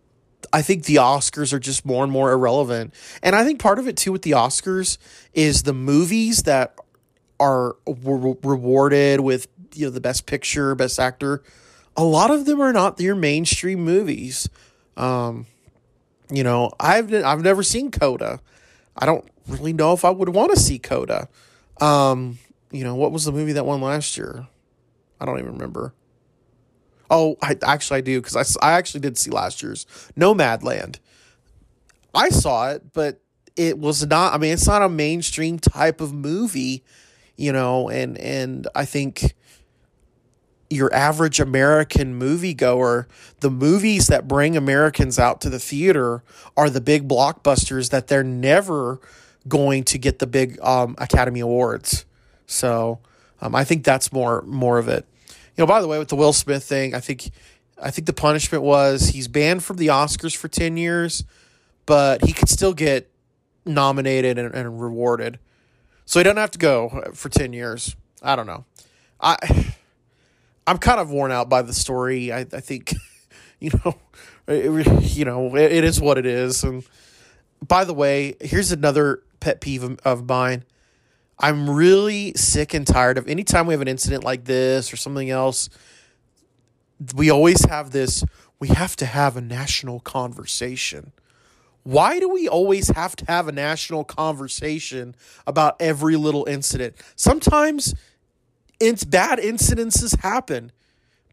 I 0.53 0.63
think 0.63 0.85
the 0.85 0.97
Oscars 0.97 1.53
are 1.53 1.59
just 1.59 1.85
more 1.85 2.05
and 2.05 2.13
more 2.13 2.31
irrelevant, 2.33 2.95
and 3.23 3.35
I 3.35 3.45
think 3.45 3.61
part 3.61 3.79
of 3.79 3.89
it 3.89 3.97
too 3.97 4.13
with 4.13 4.23
the 4.23 4.33
Oscars 4.33 4.99
is 5.33 5.63
the 5.63 5.73
movies 5.73 6.45
that 6.45 6.75
are 7.41 7.77
re- 7.87 8.37
rewarded 8.43 9.21
with 9.21 9.49
you 9.75 9.87
know 9.87 9.91
the 9.91 10.01
best 10.01 10.27
picture, 10.27 10.75
best 10.75 10.99
actor. 10.99 11.43
A 11.97 12.05
lot 12.05 12.31
of 12.31 12.47
them 12.47 12.61
are 12.61 12.73
not 12.73 12.99
your 13.01 13.15
mainstream 13.15 13.85
movies. 13.85 14.49
Um, 14.97 15.47
you 16.31 16.43
know, 16.45 16.73
I've 16.81 17.13
I've 17.13 17.43
never 17.43 17.63
seen 17.63 17.91
Coda. 17.91 18.41
I 18.97 19.07
don't 19.07 19.25
really 19.49 19.73
know 19.73 19.93
if 19.93 20.05
I 20.05 20.11
would 20.11 20.31
want 20.31 20.53
to 20.53 20.61
see 20.61 20.79
Coda. 20.79 21.29
Um, 21.81 22.39
you 22.71 22.85
know, 22.85 22.95
what 22.95 23.13
was 23.13 23.25
the 23.25 23.33
movie 23.33 23.53
that 23.53 23.67
won 23.67 23.81
last 23.81 24.17
year? 24.17 24.47
I 25.21 25.27
don't 25.27 25.39
even 25.39 25.53
remember. 25.53 25.95
Oh, 27.11 27.37
I 27.43 27.57
actually 27.63 27.99
I 27.99 28.01
do 28.01 28.21
because 28.21 28.57
I, 28.63 28.67
I 28.67 28.73
actually 28.73 29.01
did 29.01 29.19
see 29.19 29.31
last 29.31 29.63
year's 29.63 29.87
Nomadland. 30.17 30.99
I 32.15 32.31
saw 32.31 32.71
it, 32.71 32.93
but 32.93 33.21
it 33.57 33.79
was 33.79 34.07
not. 34.07 34.35
I 34.35 34.39
mean, 34.39 34.53
it's 34.53 34.67
not 34.67 34.83
a 34.83 34.89
mainstream 34.89 35.59
type 35.59 36.01
of 36.01 36.13
movie, 36.13 36.85
you 37.37 37.53
know. 37.53 37.89
And 37.89 38.17
and 38.19 38.67
I 38.75 38.85
think 38.85 39.35
your 40.73 40.93
average 40.95 41.41
American 41.41 42.19
moviegoer, 42.19 43.07
the 43.41 43.51
movies 43.51 44.07
that 44.09 44.27
bring 44.27 44.57
Americans 44.57 45.19
out 45.19 45.41
to 45.43 45.51
the 45.51 45.59
theater 45.59 46.23
are 46.57 46.71
the 46.71 46.81
big 46.81 47.07
blockbusters 47.07 47.91
that 47.91 48.09
they're 48.09 48.25
never 48.25 49.01
going 49.49 49.85
to 49.85 49.99
get 49.99 50.19
the 50.19 50.27
big 50.27 50.61
um, 50.61 50.95
Academy 50.99 51.41
Awards. 51.41 52.05
So 52.47 53.01
um, 53.41 53.55
I 53.55 53.65
think 53.65 53.85
that's 53.85 54.13
more 54.13 54.43
more 54.43 54.79
of 54.79 54.89
it 54.89 55.07
you 55.57 55.63
know, 55.63 55.67
by 55.67 55.81
the 55.81 55.89
way, 55.89 55.99
with 55.99 56.09
the 56.09 56.17
Will 56.17 56.33
Smith 56.33 56.65
thing, 56.65 56.95
I 56.95 57.01
think 57.01 57.31
I 57.81 57.91
think 57.91 58.07
the 58.07 58.13
punishment 58.13 58.65
was 58.65 59.09
he's 59.09 59.29
banned 59.29 59.65
from 59.65 59.77
the 59.77 59.89
Oscars 59.89 60.37
for 60.37 60.49
10 60.49 60.77
years, 60.77 61.25
but 61.85 62.25
he 62.25 62.33
could 62.33 62.49
still 62.49 62.73
get 62.73 63.11
nominated 63.67 64.39
and, 64.39 64.55
and 64.55 64.81
rewarded. 64.81 65.39
So 66.05 66.21
he 66.21 66.25
doesn't 66.25 66.39
have 66.39 66.51
to 66.53 66.59
go 66.59 67.11
for 67.13 67.29
10 67.29 67.53
years. 67.53 67.97
I 68.23 68.37
don't 68.37 68.47
know. 68.47 68.65
I 69.21 69.37
I'm 70.67 70.79
kind 70.79 71.01
of 71.01 71.11
worn 71.11 71.33
out 71.33 71.49
by 71.49 71.63
the 71.63 71.73
story. 71.73 72.33
I, 72.33 72.41
I 72.41 72.61
think, 72.61 72.95
you 73.59 73.71
know, 73.85 73.95
it, 74.47 75.03
you 75.17 75.25
know, 75.25 75.55
it, 75.57 75.73
it 75.73 75.85
is 75.85 76.01
what 76.01 76.19
it 76.19 76.27
is. 76.27 76.63
And 76.63 76.85
by 77.67 77.85
the 77.85 77.95
way, 77.95 78.37
here's 78.41 78.73
another 78.73 79.23
pet 79.41 79.61
peeve 79.61 79.83
of, 79.83 79.99
of 80.05 80.29
mine. 80.29 80.65
I'm 81.39 81.69
really 81.69 82.35
sick 82.35 82.73
and 82.75 82.87
tired 82.87 83.19
of 83.19 83.27
anytime 83.27 83.67
we 83.67 83.75
have 83.75 83.81
an 83.81 83.89
incident 83.89 84.23
like 84.23 84.45
this 84.45 84.93
or 84.93 84.97
something 84.97 85.31
else, 85.31 85.69
we 87.17 87.31
always 87.31 87.65
have 87.65 87.91
this, 87.91 88.25
we 88.61 88.69
have 88.69 88.95
to 88.97 89.07
have 89.07 89.37
a 89.37 89.41
national 89.41 89.99
conversation. 90.01 91.13
Why 91.83 92.21
do 92.21 92.29
we 92.29 92.49
always 92.49 92.91
have 92.91 93.17
to 93.17 93.25
have 93.27 93.49
a 93.49 93.53
national 93.53 94.05
conversation 94.05 95.17
about 95.49 95.81
every 95.81 96.15
little 96.15 96.45
incident? 96.45 96.95
Sometimes 97.17 97.93
it's 98.83 99.05
bad 99.05 99.39
incidences 99.39 100.21
happen. 100.21 100.73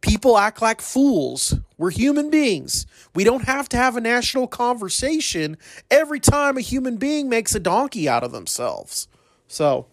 People 0.02 0.38
act 0.38 0.62
like 0.62 0.80
fools. 0.80 1.56
We're 1.78 1.90
human 1.92 2.30
beings. 2.30 2.86
We 3.14 3.24
don't 3.24 3.46
have 3.46 3.68
to 3.70 3.78
have 3.78 3.98
a 3.98 4.02
national 4.02 4.48
conversation 4.48 5.58
every 5.92 6.20
time 6.20 6.58
a 6.58 6.62
human 6.62 6.98
being 6.98 7.28
makes 7.28 7.54
a 7.54 7.60
donkey 7.60 8.08
out 8.08 8.24
of 8.24 8.32
themselves. 8.32 9.08
So, 9.48 9.88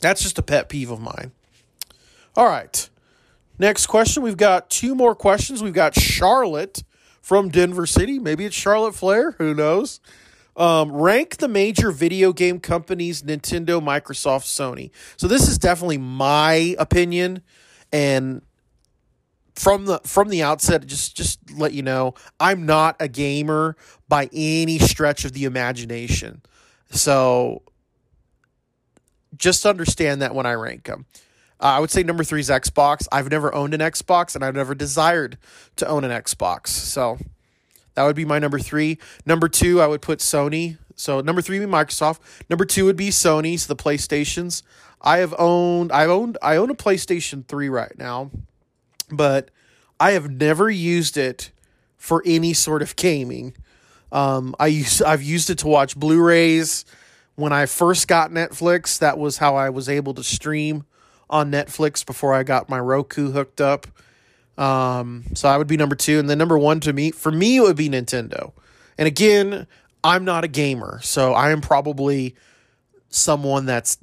that's 0.00 0.22
just 0.22 0.38
a 0.38 0.42
pet 0.42 0.68
peeve 0.68 0.90
of 0.90 1.00
mine. 1.00 1.32
All 2.36 2.46
right. 2.46 2.88
Next 3.58 3.86
question. 3.86 4.22
We've 4.22 4.36
got 4.36 4.70
two 4.70 4.94
more 4.94 5.14
questions. 5.14 5.62
We've 5.62 5.72
got 5.72 5.94
Charlotte 5.94 6.82
from 7.22 7.48
Denver 7.48 7.86
City. 7.86 8.18
Maybe 8.18 8.44
it's 8.44 8.54
Charlotte 8.54 8.94
Flair. 8.94 9.32
Who 9.32 9.54
knows? 9.54 10.00
Um, 10.58 10.90
rank 10.90 11.36
the 11.36 11.46
major 11.46 11.92
video 11.92 12.32
game 12.32 12.58
companies 12.58 13.22
Nintendo, 13.22 13.80
Microsoft, 13.80 14.44
Sony. 14.44 14.90
So 15.16 15.28
this 15.28 15.48
is 15.48 15.56
definitely 15.56 15.98
my 15.98 16.74
opinion. 16.80 17.42
And 17.92 18.42
from 19.54 19.86
the 19.86 20.00
from 20.04 20.28
the 20.28 20.42
outset, 20.42 20.84
just 20.86 21.16
just 21.16 21.38
let 21.52 21.72
you 21.72 21.82
know, 21.82 22.14
I'm 22.40 22.66
not 22.66 22.96
a 22.98 23.06
gamer 23.06 23.76
by 24.08 24.28
any 24.32 24.80
stretch 24.80 25.24
of 25.24 25.32
the 25.32 25.44
imagination. 25.44 26.42
So 26.90 27.62
just 29.36 29.64
understand 29.64 30.22
that 30.22 30.34
when 30.34 30.46
I 30.46 30.54
rank 30.54 30.84
them. 30.84 31.06
Uh, 31.60 31.66
I 31.66 31.80
would 31.80 31.90
say 31.90 32.02
number 32.02 32.24
three 32.24 32.40
is 32.40 32.50
Xbox. 32.50 33.06
I've 33.10 33.30
never 33.30 33.54
owned 33.54 33.74
an 33.74 33.80
Xbox 33.80 34.34
and 34.34 34.44
I've 34.44 34.54
never 34.54 34.74
desired 34.74 35.38
to 35.76 35.86
own 35.86 36.04
an 36.04 36.10
Xbox. 36.10 36.68
So 36.68 37.18
that 37.98 38.04
would 38.04 38.14
be 38.14 38.24
my 38.24 38.38
number 38.38 38.60
three. 38.60 38.96
Number 39.26 39.48
two, 39.48 39.80
I 39.80 39.88
would 39.88 40.00
put 40.00 40.20
Sony. 40.20 40.78
So 40.94 41.20
number 41.20 41.42
three 41.42 41.58
would 41.58 41.66
be 41.66 41.72
Microsoft. 41.72 42.20
Number 42.48 42.64
two 42.64 42.84
would 42.84 42.96
be 42.96 43.08
Sony's, 43.08 43.66
the 43.66 43.74
PlayStations. 43.74 44.62
I 45.02 45.18
have 45.18 45.34
owned 45.36 45.90
I 45.90 46.04
owned 46.06 46.38
I 46.40 46.54
own 46.54 46.70
a 46.70 46.76
PlayStation 46.76 47.44
3 47.44 47.68
right 47.68 47.98
now, 47.98 48.30
but 49.10 49.50
I 49.98 50.12
have 50.12 50.30
never 50.30 50.70
used 50.70 51.16
it 51.16 51.50
for 51.96 52.22
any 52.24 52.52
sort 52.52 52.82
of 52.82 52.94
gaming. 52.94 53.56
Um, 54.12 54.54
I 54.60 54.68
use 54.68 55.02
I've 55.02 55.22
used 55.22 55.50
it 55.50 55.58
to 55.58 55.66
watch 55.66 55.96
Blu-rays 55.96 56.84
when 57.34 57.52
I 57.52 57.66
first 57.66 58.06
got 58.06 58.30
Netflix, 58.30 59.00
that 59.00 59.18
was 59.18 59.38
how 59.38 59.56
I 59.56 59.70
was 59.70 59.88
able 59.88 60.14
to 60.14 60.22
stream 60.22 60.84
on 61.28 61.50
Netflix 61.50 62.06
before 62.06 62.32
I 62.32 62.44
got 62.44 62.68
my 62.68 62.78
Roku 62.78 63.32
hooked 63.32 63.60
up. 63.60 63.88
Um, 64.58 65.24
so 65.34 65.48
I 65.48 65.56
would 65.56 65.68
be 65.68 65.76
number 65.76 65.94
two, 65.94 66.18
and 66.18 66.28
then 66.28 66.36
number 66.36 66.58
one 66.58 66.80
to 66.80 66.92
me 66.92 67.12
for 67.12 67.30
me 67.30 67.56
it 67.56 67.60
would 67.60 67.76
be 67.76 67.88
Nintendo. 67.88 68.52
And 68.98 69.06
again, 69.06 69.68
I'm 70.02 70.24
not 70.24 70.44
a 70.44 70.48
gamer, 70.48 71.00
so 71.02 71.32
I 71.32 71.50
am 71.50 71.60
probably 71.60 72.34
someone 73.08 73.66
that's 73.66 73.98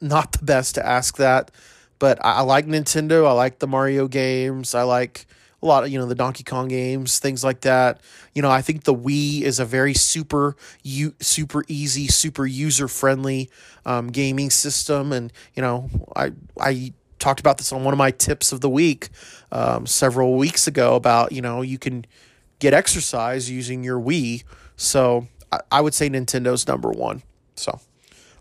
not 0.00 0.32
the 0.32 0.44
best 0.44 0.76
to 0.76 0.86
ask 0.86 1.18
that, 1.18 1.50
but 1.98 2.24
I, 2.24 2.36
I 2.36 2.40
like 2.40 2.66
Nintendo. 2.66 3.26
I 3.26 3.32
like 3.32 3.58
the 3.58 3.66
Mario 3.66 4.08
games. 4.08 4.74
I 4.74 4.82
like 4.82 5.26
a 5.62 5.66
lot 5.66 5.84
of 5.84 5.90
you 5.90 5.98
know 5.98 6.06
the 6.06 6.14
Donkey 6.14 6.44
Kong 6.44 6.68
games, 6.68 7.18
things 7.18 7.44
like 7.44 7.62
that. 7.62 8.00
You 8.34 8.40
know, 8.40 8.50
I 8.50 8.62
think 8.62 8.84
the 8.84 8.94
Wii 8.94 9.42
is 9.42 9.58
a 9.58 9.64
very 9.64 9.94
super 9.94 10.56
you 10.82 11.14
super 11.20 11.64
easy, 11.68 12.08
super 12.08 12.46
user 12.46 12.88
friendly 12.88 13.50
um, 13.84 14.08
gaming 14.08 14.48
system, 14.48 15.12
and 15.12 15.32
you 15.54 15.62
know, 15.62 15.90
I 16.16 16.32
I 16.58 16.92
talked 17.18 17.40
about 17.40 17.58
this 17.58 17.72
on 17.72 17.84
one 17.84 17.94
of 17.94 17.98
my 17.98 18.10
tips 18.10 18.52
of 18.52 18.60
the 18.60 18.70
week 18.70 19.08
um, 19.52 19.86
several 19.86 20.36
weeks 20.36 20.66
ago 20.66 20.94
about 20.94 21.32
you 21.32 21.42
know 21.42 21.62
you 21.62 21.78
can 21.78 22.04
get 22.58 22.74
exercise 22.74 23.50
using 23.50 23.84
your 23.84 24.00
Wii. 24.00 24.44
So 24.76 25.26
I, 25.52 25.60
I 25.72 25.80
would 25.80 25.94
say 25.94 26.08
Nintendo's 26.08 26.66
number 26.66 26.90
one. 26.90 27.22
So, 27.54 27.80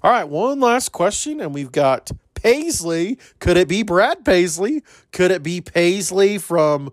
all 0.04 0.12
right, 0.12 0.28
one 0.28 0.60
last 0.60 0.92
question, 0.92 1.42
and 1.42 1.54
we've 1.54 1.72
got 1.72 2.12
Paisley. 2.36 3.18
Could 3.40 3.58
it 3.58 3.68
be 3.68 3.84
Brad 3.84 4.24
Paisley? 4.24 4.84
Could 5.12 5.32
it 5.32 5.44
be 5.44 5.62
Paisley 5.62 6.38
from, 6.38 6.92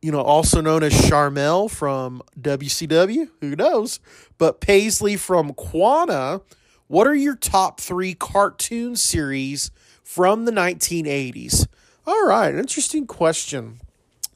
you 0.00 0.12
know, 0.12 0.20
also 0.20 0.60
known 0.60 0.82
as 0.82 0.92
Sharmell 0.92 1.70
from 1.70 2.22
WCW? 2.40 3.28
Who 3.40 3.56
knows? 3.56 3.98
But 4.38 4.60
Paisley 4.60 5.16
from 5.16 5.52
Quanah. 5.54 6.42
What 6.86 7.08
are 7.08 7.14
your 7.14 7.34
top 7.34 7.80
three 7.80 8.14
cartoon 8.14 8.94
series 8.94 9.72
from 10.06 10.44
the 10.44 10.52
1980s? 10.52 11.66
All 12.06 12.26
right, 12.26 12.54
interesting 12.54 13.08
question. 13.08 13.80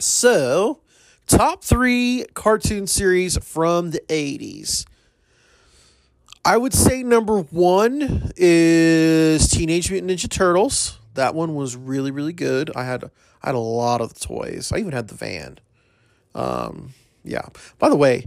So, 0.01 0.81
top 1.29 1.63
three 1.63 2.27
cartoon 2.35 2.89
series 2.89 3.39
from 3.39 3.93
the 3.93 4.03
80s. 4.09 4.85
I 6.45 6.57
would 6.57 6.75
say 6.75 7.05
number 7.05 7.41
one 7.41 8.33
is 8.37 9.49
Teenage 9.49 9.93
Mutant 9.93 10.11
Ninja 10.11 10.29
Turtles. 10.29 10.99
That 11.15 11.37
one 11.37 11.55
was 11.55 11.77
really, 11.77 12.11
really 12.11 12.33
good. 12.33 12.71
I 12.75 12.85
had 12.85 13.05
I 13.05 13.49
had 13.49 13.55
a 13.55 13.59
lot 13.59 14.01
of 14.01 14.15
the 14.15 14.21
toys. 14.21 14.73
I 14.73 14.79
even 14.79 14.93
had 14.93 15.09
the 15.09 15.15
van. 15.15 15.59
Um, 16.35 16.95
yeah. 17.23 17.47
By 17.79 17.89
the 17.89 17.97
way, 17.97 18.27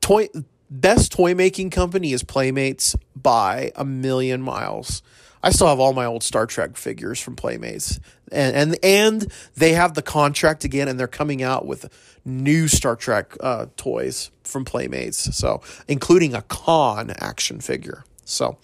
toy 0.00 0.28
best 0.70 1.12
toy 1.12 1.34
making 1.34 1.70
company 1.70 2.12
is 2.12 2.24
Playmates 2.24 2.96
by 3.14 3.70
a 3.76 3.84
million 3.84 4.42
miles. 4.42 5.02
I 5.44 5.50
still 5.50 5.66
have 5.66 5.78
all 5.78 5.92
my 5.92 6.06
old 6.06 6.22
Star 6.22 6.46
Trek 6.46 6.78
figures 6.78 7.20
from 7.20 7.36
Playmates, 7.36 8.00
and 8.32 8.56
and 8.56 8.78
and 8.82 9.32
they 9.54 9.74
have 9.74 9.92
the 9.92 10.00
contract 10.00 10.64
again, 10.64 10.88
and 10.88 10.98
they're 10.98 11.06
coming 11.06 11.42
out 11.42 11.66
with 11.66 11.92
new 12.24 12.66
Star 12.66 12.96
Trek 12.96 13.36
uh, 13.40 13.66
toys 13.76 14.30
from 14.42 14.64
Playmates, 14.64 15.36
so 15.36 15.60
including 15.86 16.34
a 16.34 16.40
Khan 16.40 17.12
action 17.18 17.60
figure. 17.60 18.04
So, 18.24 18.56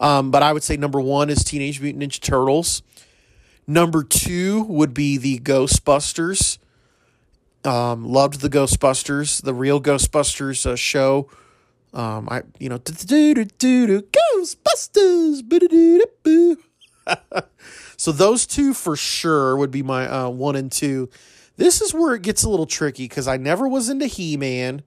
um, 0.00 0.30
but 0.30 0.42
I 0.42 0.54
would 0.54 0.62
say 0.62 0.78
number 0.78 0.98
one 0.98 1.28
is 1.28 1.44
Teenage 1.44 1.82
Mutant 1.82 2.02
Ninja 2.02 2.20
Turtles. 2.20 2.82
Number 3.66 4.02
two 4.02 4.62
would 4.62 4.94
be 4.94 5.18
the 5.18 5.38
Ghostbusters. 5.40 6.56
Um, 7.66 8.06
loved 8.06 8.40
the 8.40 8.48
Ghostbusters, 8.48 9.42
the 9.42 9.54
real 9.54 9.78
Ghostbusters 9.78 10.64
uh, 10.64 10.76
show 10.76 11.28
um, 11.94 12.28
I 12.28 12.42
you 12.58 12.68
know 12.68 12.78
Ghostbusters. 12.78 13.72
so 17.96 18.12
those 18.12 18.46
two 18.46 18.74
for 18.74 18.96
sure 18.96 19.56
would 19.56 19.70
be 19.70 19.82
my 19.82 20.06
uh, 20.08 20.28
one 20.28 20.56
and 20.56 20.70
two. 20.72 21.08
This 21.56 21.80
is 21.80 21.94
where 21.94 22.14
it 22.14 22.22
gets 22.22 22.42
a 22.42 22.50
little 22.50 22.66
tricky 22.66 23.04
because 23.04 23.28
I 23.28 23.36
never 23.36 23.68
was 23.68 23.88
into 23.88 24.06
He 24.06 24.36
Man. 24.36 24.82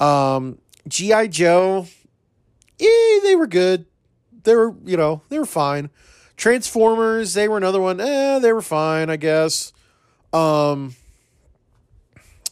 Um, 0.00 0.58
GI 0.88 1.28
Joe, 1.28 1.86
eh, 2.80 3.20
they 3.22 3.36
were 3.36 3.46
good. 3.46 3.84
They 4.44 4.56
were 4.56 4.74
you 4.84 4.96
know 4.96 5.20
they 5.28 5.38
were 5.38 5.46
fine. 5.46 5.90
Transformers, 6.36 7.34
they 7.34 7.48
were 7.48 7.58
another 7.58 7.80
one. 7.80 8.00
Eh, 8.00 8.38
they 8.38 8.52
were 8.52 8.62
fine, 8.62 9.10
I 9.10 9.16
guess. 9.16 9.72
Um, 10.32 10.94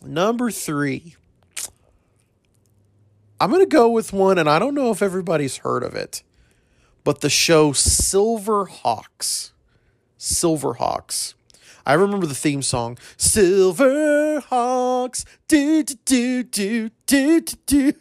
number 0.04 0.50
three. 0.50 1.14
I'm 3.40 3.50
going 3.50 3.62
to 3.62 3.66
go 3.66 3.90
with 3.90 4.12
one, 4.12 4.38
and 4.38 4.48
I 4.48 4.58
don't 4.58 4.74
know 4.74 4.90
if 4.90 5.02
everybody's 5.02 5.58
heard 5.58 5.82
of 5.82 5.94
it, 5.94 6.22
but 7.04 7.20
the 7.20 7.28
show 7.30 7.72
Silverhawks. 7.72 9.50
Silverhawks. 10.18 11.34
I 11.84 11.92
remember 11.92 12.26
the 12.26 12.34
theme 12.34 12.62
song 12.62 12.96
Silverhawks. 13.16 14.44
Do, 15.46 15.82
do, 15.84 15.94
do, 16.04 16.42
do, 16.42 16.90
do, 17.06 17.40
do, 17.40 17.56
do. 17.66 17.92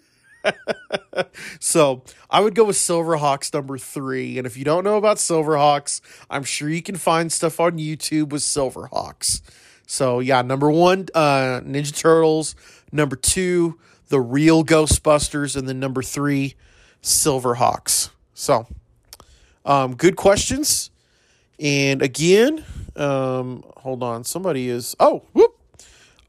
so 1.60 2.04
I 2.30 2.40
would 2.40 2.56
go 2.56 2.64
with 2.64 2.78
Silverhawks 2.78 3.54
number 3.54 3.78
three. 3.78 4.38
And 4.38 4.48
if 4.48 4.58
you 4.58 4.64
don't 4.64 4.84
know 4.84 4.98
about 4.98 5.18
Silverhawks, 5.18 6.02
I'm 6.30 6.44
sure 6.44 6.70
you 6.70 6.82
can 6.82 6.96
find 6.96 7.32
stuff 7.32 7.60
on 7.60 7.78
YouTube 7.78 8.30
with 8.30 8.42
Silverhawks. 8.42 9.42
So 9.88 10.20
yeah, 10.20 10.42
number 10.42 10.72
one, 10.72 11.08
uh, 11.14 11.62
Ninja 11.64 11.96
Turtles. 11.96 12.56
Number 12.92 13.16
two, 13.16 13.78
the 14.10 14.20
real 14.20 14.64
Ghostbusters, 14.64 15.56
and 15.56 15.68
then 15.68 15.80
number 15.80 16.02
three, 16.02 16.56
Silverhawks. 17.02 18.10
So, 18.34 18.68
um, 19.66 19.96
good 19.96 20.16
questions. 20.16 20.92
And 21.60 22.02
again, 22.02 22.64
um, 22.96 23.64
hold 23.78 24.04
on, 24.04 24.24
somebody 24.24 24.70
is. 24.70 24.96
Oh, 25.00 25.24
whoop! 25.34 25.58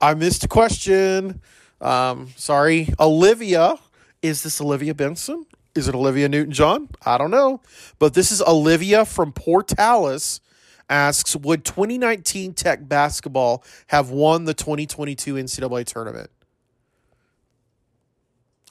I 0.00 0.14
missed 0.14 0.44
a 0.44 0.48
question. 0.48 1.40
Um, 1.80 2.28
sorry, 2.36 2.88
Olivia. 2.98 3.76
Is 4.22 4.42
this 4.42 4.60
Olivia 4.60 4.94
Benson? 4.94 5.46
Is 5.74 5.88
it 5.88 5.94
Olivia 5.94 6.28
Newton 6.28 6.52
John? 6.52 6.88
I 7.04 7.18
don't 7.18 7.30
know. 7.30 7.60
But 7.98 8.14
this 8.14 8.32
is 8.32 8.42
Olivia 8.42 9.04
from 9.04 9.32
Portales 9.32 10.40
asks 10.88 11.36
Would 11.36 11.64
2019 11.64 12.54
Tech 12.54 12.88
basketball 12.88 13.64
have 13.88 14.10
won 14.10 14.44
the 14.44 14.54
2022 14.54 15.34
NCAA 15.34 15.84
tournament? 15.84 16.30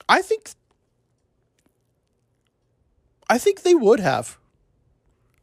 I 0.08 0.22
think 0.22 0.50
I 3.30 3.38
think 3.38 3.64
they 3.64 3.74
would 3.74 4.00
have. 4.00 4.38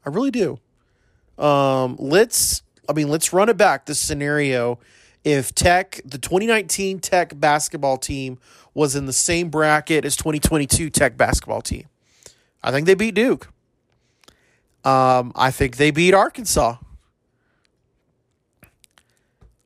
I 0.06 0.10
really 0.10 0.30
do. 0.30 0.58
Um, 1.38 1.96
let's 1.98 2.62
I 2.88 2.92
mean, 2.92 3.08
let's 3.08 3.32
run 3.32 3.48
it 3.48 3.56
back 3.56 3.86
this 3.86 4.00
scenario. 4.00 4.78
If 5.24 5.54
Tech, 5.54 6.00
the 6.04 6.18
2019 6.18 6.98
Tech 6.98 7.38
basketball 7.38 7.96
team 7.96 8.38
was 8.74 8.96
in 8.96 9.06
the 9.06 9.12
same 9.12 9.50
bracket 9.50 10.04
as 10.04 10.16
2022 10.16 10.90
Tech 10.90 11.16
basketball 11.16 11.62
team. 11.62 11.86
I 12.62 12.70
think 12.70 12.86
they 12.86 12.94
beat 12.94 13.14
Duke. 13.14 13.48
Um, 14.84 15.32
I 15.36 15.50
think 15.50 15.76
they 15.76 15.90
beat 15.90 16.12
Arkansas. 16.12 16.76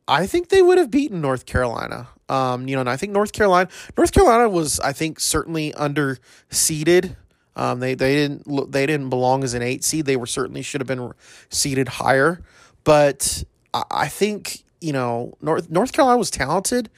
I 0.07 0.27
think 0.27 0.51
they 0.51 0.63
would 0.63 0.79
have 0.79 0.91
beaten 0.91 1.21
North 1.21 1.47
Carolina. 1.47 2.09
Um, 2.29 2.69
you 2.69 2.75
know, 2.75 2.81
and 2.81 2.91
I 2.91 2.97
think 2.97 3.13
North 3.13 3.33
Carolina, 3.33 3.69
North 3.97 4.13
Carolina 4.13 4.49
was, 4.49 4.81
I 4.81 4.93
think, 4.93 5.21
certainly 5.21 5.73
under 5.75 6.19
seeded. 6.51 7.17
Um, 7.55 7.81
they 7.81 7.95
they 7.95 8.15
didn't 8.15 8.73
they 8.73 8.85
didn't 8.87 9.09
belong 9.09 9.43
as 9.45 9.55
an 9.55 9.63
eight 9.63 9.83
seed. 9.85 10.07
They 10.07 10.17
were 10.17 10.27
certainly 10.27 10.63
should 10.63 10.81
have 10.81 10.89
been 10.89 11.13
seeded 11.49 11.89
higher. 11.89 12.43
But 12.85 13.45
I, 13.73 13.85
I 13.91 14.09
think 14.09 14.65
you 14.81 14.93
know 14.93 15.35
North 15.41 15.71
North 15.71 15.93
Carolina 15.93 16.19
was 16.19 16.31
talented, 16.31 16.91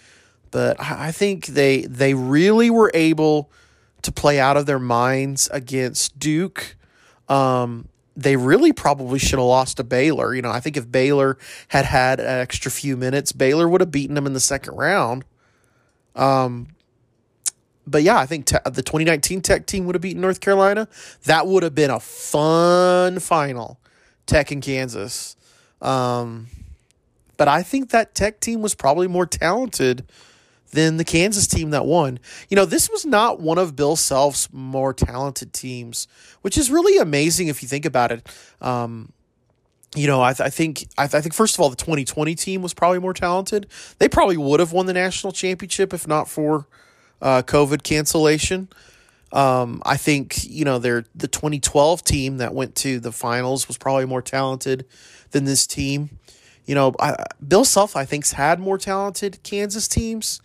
but 0.50 0.80
I, 0.80 1.08
I 1.08 1.12
think 1.12 1.46
they 1.46 1.82
they 1.82 2.14
really 2.14 2.70
were 2.70 2.90
able 2.92 3.50
to 4.02 4.12
play 4.12 4.40
out 4.40 4.56
of 4.56 4.66
their 4.66 4.78
minds 4.78 5.48
against 5.52 6.18
Duke. 6.18 6.76
Um, 7.28 7.88
they 8.18 8.34
really 8.34 8.72
probably 8.72 9.20
should 9.20 9.38
have 9.38 9.46
lost 9.46 9.76
to 9.76 9.84
Baylor. 9.84 10.34
You 10.34 10.42
know, 10.42 10.50
I 10.50 10.58
think 10.58 10.76
if 10.76 10.90
Baylor 10.90 11.38
had 11.68 11.84
had 11.84 12.18
an 12.18 12.26
extra 12.26 12.68
few 12.68 12.96
minutes, 12.96 13.30
Baylor 13.30 13.68
would 13.68 13.80
have 13.80 13.92
beaten 13.92 14.16
them 14.16 14.26
in 14.26 14.32
the 14.32 14.40
second 14.40 14.74
round. 14.74 15.24
Um, 16.16 16.70
but 17.86 18.02
yeah, 18.02 18.18
I 18.18 18.26
think 18.26 18.46
te- 18.46 18.56
the 18.64 18.82
2019 18.82 19.40
Tech 19.40 19.66
team 19.66 19.86
would 19.86 19.94
have 19.94 20.02
beaten 20.02 20.20
North 20.20 20.40
Carolina. 20.40 20.88
That 21.26 21.46
would 21.46 21.62
have 21.62 21.76
been 21.76 21.90
a 21.90 22.00
fun 22.00 23.20
final, 23.20 23.78
Tech 24.26 24.50
and 24.50 24.60
Kansas. 24.60 25.36
Um, 25.80 26.48
but 27.36 27.46
I 27.46 27.62
think 27.62 27.90
that 27.90 28.16
Tech 28.16 28.40
team 28.40 28.62
was 28.62 28.74
probably 28.74 29.06
more 29.06 29.26
talented 29.26 30.04
than 30.70 30.96
the 30.96 31.04
Kansas 31.04 31.46
team 31.46 31.70
that 31.70 31.86
won. 31.86 32.18
You 32.48 32.56
know, 32.56 32.64
this 32.64 32.90
was 32.90 33.06
not 33.06 33.40
one 33.40 33.58
of 33.58 33.76
Bill 33.76 33.96
Self's 33.96 34.52
more 34.52 34.92
talented 34.92 35.52
teams, 35.52 36.06
which 36.42 36.58
is 36.58 36.70
really 36.70 36.98
amazing 36.98 37.48
if 37.48 37.62
you 37.62 37.68
think 37.68 37.84
about 37.84 38.12
it. 38.12 38.28
Um, 38.60 39.12
you 39.96 40.06
know, 40.06 40.20
I, 40.20 40.34
th- 40.34 40.46
I 40.46 40.50
think 40.50 40.86
I, 40.98 41.06
th- 41.06 41.14
I 41.14 41.20
think 41.22 41.34
first 41.34 41.54
of 41.54 41.60
all, 41.60 41.70
the 41.70 41.76
2020 41.76 42.34
team 42.34 42.60
was 42.60 42.74
probably 42.74 42.98
more 42.98 43.14
talented. 43.14 43.66
They 43.98 44.08
probably 44.08 44.36
would 44.36 44.60
have 44.60 44.72
won 44.72 44.86
the 44.86 44.92
national 44.92 45.32
championship 45.32 45.94
if 45.94 46.06
not 46.06 46.28
for 46.28 46.66
uh, 47.22 47.42
COVID 47.42 47.82
cancellation. 47.82 48.68
Um, 49.32 49.82
I 49.84 49.96
think 49.96 50.44
you 50.44 50.64
know 50.64 50.78
their 50.78 51.04
the 51.14 51.28
2012 51.28 52.04
team 52.04 52.38
that 52.38 52.54
went 52.54 52.74
to 52.76 53.00
the 53.00 53.12
finals 53.12 53.68
was 53.68 53.76
probably 53.76 54.06
more 54.06 54.22
talented 54.22 54.86
than 55.30 55.44
this 55.44 55.66
team. 55.66 56.18
You 56.64 56.74
know, 56.74 56.94
I, 57.00 57.24
Bill 57.46 57.64
Self 57.64 57.96
I 57.96 58.04
think's 58.04 58.32
had 58.32 58.60
more 58.60 58.78
talented 58.78 59.42
Kansas 59.42 59.88
teams 59.88 60.40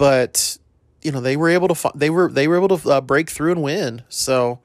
but 0.00 0.56
you 1.02 1.12
know 1.12 1.20
they 1.20 1.36
were 1.36 1.50
able 1.50 1.68
to 1.68 1.92
they 1.94 2.08
were 2.08 2.32
they 2.32 2.48
were 2.48 2.56
able 2.56 2.78
to 2.78 2.90
uh, 2.90 3.00
break 3.02 3.28
through 3.28 3.52
and 3.52 3.62
win. 3.62 4.02
So, 4.08 4.60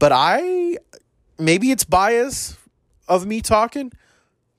but 0.00 0.10
I 0.12 0.78
maybe 1.38 1.70
it's 1.70 1.84
bias 1.84 2.56
of 3.06 3.24
me 3.24 3.40
talking, 3.40 3.92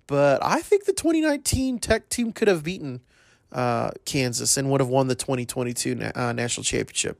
but 0.07 0.41
I 0.41 0.61
think 0.61 0.86
the 0.86 0.93
2019 0.93 1.80
Tech 1.80 2.07
team 2.07 2.32
could 2.32 2.47
have 2.47 2.63
beaten 2.63 3.01
uh, 3.51 3.91
Kansas 4.05 4.55
and 4.55 4.72
would 4.72 4.80
have 4.80 4.88
won 4.88 5.09
the 5.09 5.16
2022 5.16 5.95
na- 5.95 6.11
uh, 6.16 6.32
national 6.32 6.63
championship. 6.63 7.20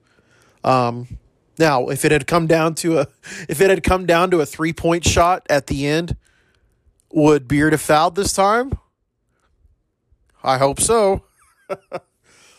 Um, 0.64 1.18
now, 1.60 1.89
if 1.89 2.06
it 2.06 2.14
had 2.14 2.28
come 2.28 2.48
down 2.48 2.76
to 2.76 3.00
a 3.00 3.08
if 3.50 3.60
it 3.60 3.70
had 3.70 3.84
come 3.84 4.06
down 4.06 4.32
to 4.32 4.39
a 4.39 4.46
three 4.46 4.72
point 4.72 5.06
shot 5.06 5.46
at 5.50 5.68
the 5.68 5.86
end, 5.86 6.16
would 7.12 7.46
Beard 7.46 7.74
have 7.74 7.82
fouled 7.82 8.16
this 8.16 8.32
time? 8.32 8.80
I 10.41 10.58
hope 10.60 10.80
so. 10.80 11.26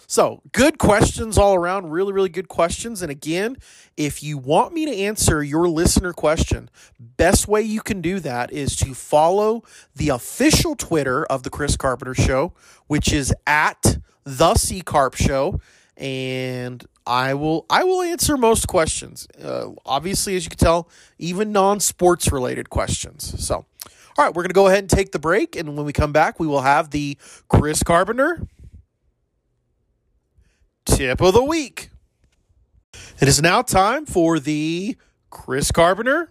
so, 0.06 0.40
good 0.52 0.78
questions 0.78 1.36
all 1.36 1.54
around. 1.54 1.90
Really, 1.90 2.12
really 2.12 2.28
good 2.28 2.48
questions. 2.48 3.02
And 3.02 3.10
again, 3.10 3.56
if 3.96 4.22
you 4.22 4.38
want 4.38 4.72
me 4.72 4.84
to 4.86 4.96
answer 4.96 5.42
your 5.42 5.68
listener 5.68 6.12
question, 6.12 6.70
best 7.00 7.48
way 7.48 7.62
you 7.62 7.80
can 7.80 8.00
do 8.00 8.20
that 8.20 8.52
is 8.52 8.76
to 8.76 8.94
follow 8.94 9.64
the 9.96 10.10
official 10.10 10.76
Twitter 10.76 11.24
of 11.26 11.42
the 11.42 11.50
Chris 11.50 11.76
Carpenter 11.76 12.14
Show, 12.14 12.52
which 12.86 13.12
is 13.12 13.34
at 13.48 13.98
the 14.22 14.54
C 14.54 14.80
Carp 14.80 15.14
Show, 15.14 15.60
and 15.96 16.84
I 17.04 17.34
will 17.34 17.66
I 17.68 17.82
will 17.82 18.02
answer 18.02 18.36
most 18.36 18.68
questions. 18.68 19.26
Uh, 19.42 19.70
obviously, 19.84 20.36
as 20.36 20.44
you 20.44 20.50
can 20.50 20.58
tell, 20.58 20.88
even 21.18 21.50
non 21.50 21.80
sports 21.80 22.30
related 22.30 22.70
questions. 22.70 23.44
So. 23.44 23.66
All 24.18 24.24
right, 24.24 24.34
we're 24.34 24.44
going 24.44 24.48
to 24.48 24.54
go 24.54 24.66
ahead 24.66 24.78
and 24.78 24.88
take 24.88 25.12
the 25.12 25.18
break. 25.18 25.56
And 25.56 25.76
when 25.76 25.84
we 25.84 25.92
come 25.92 26.10
back, 26.10 26.40
we 26.40 26.46
will 26.46 26.62
have 26.62 26.88
the 26.88 27.18
Chris 27.48 27.82
Carpenter 27.82 28.48
tip 30.96 31.20
of 31.20 31.34
the 31.34 31.44
week. 31.44 31.90
It 33.20 33.28
is 33.28 33.42
now 33.42 33.60
time 33.60 34.06
for 34.06 34.40
the 34.40 34.96
Chris 35.28 35.70
Carpenter 35.70 36.30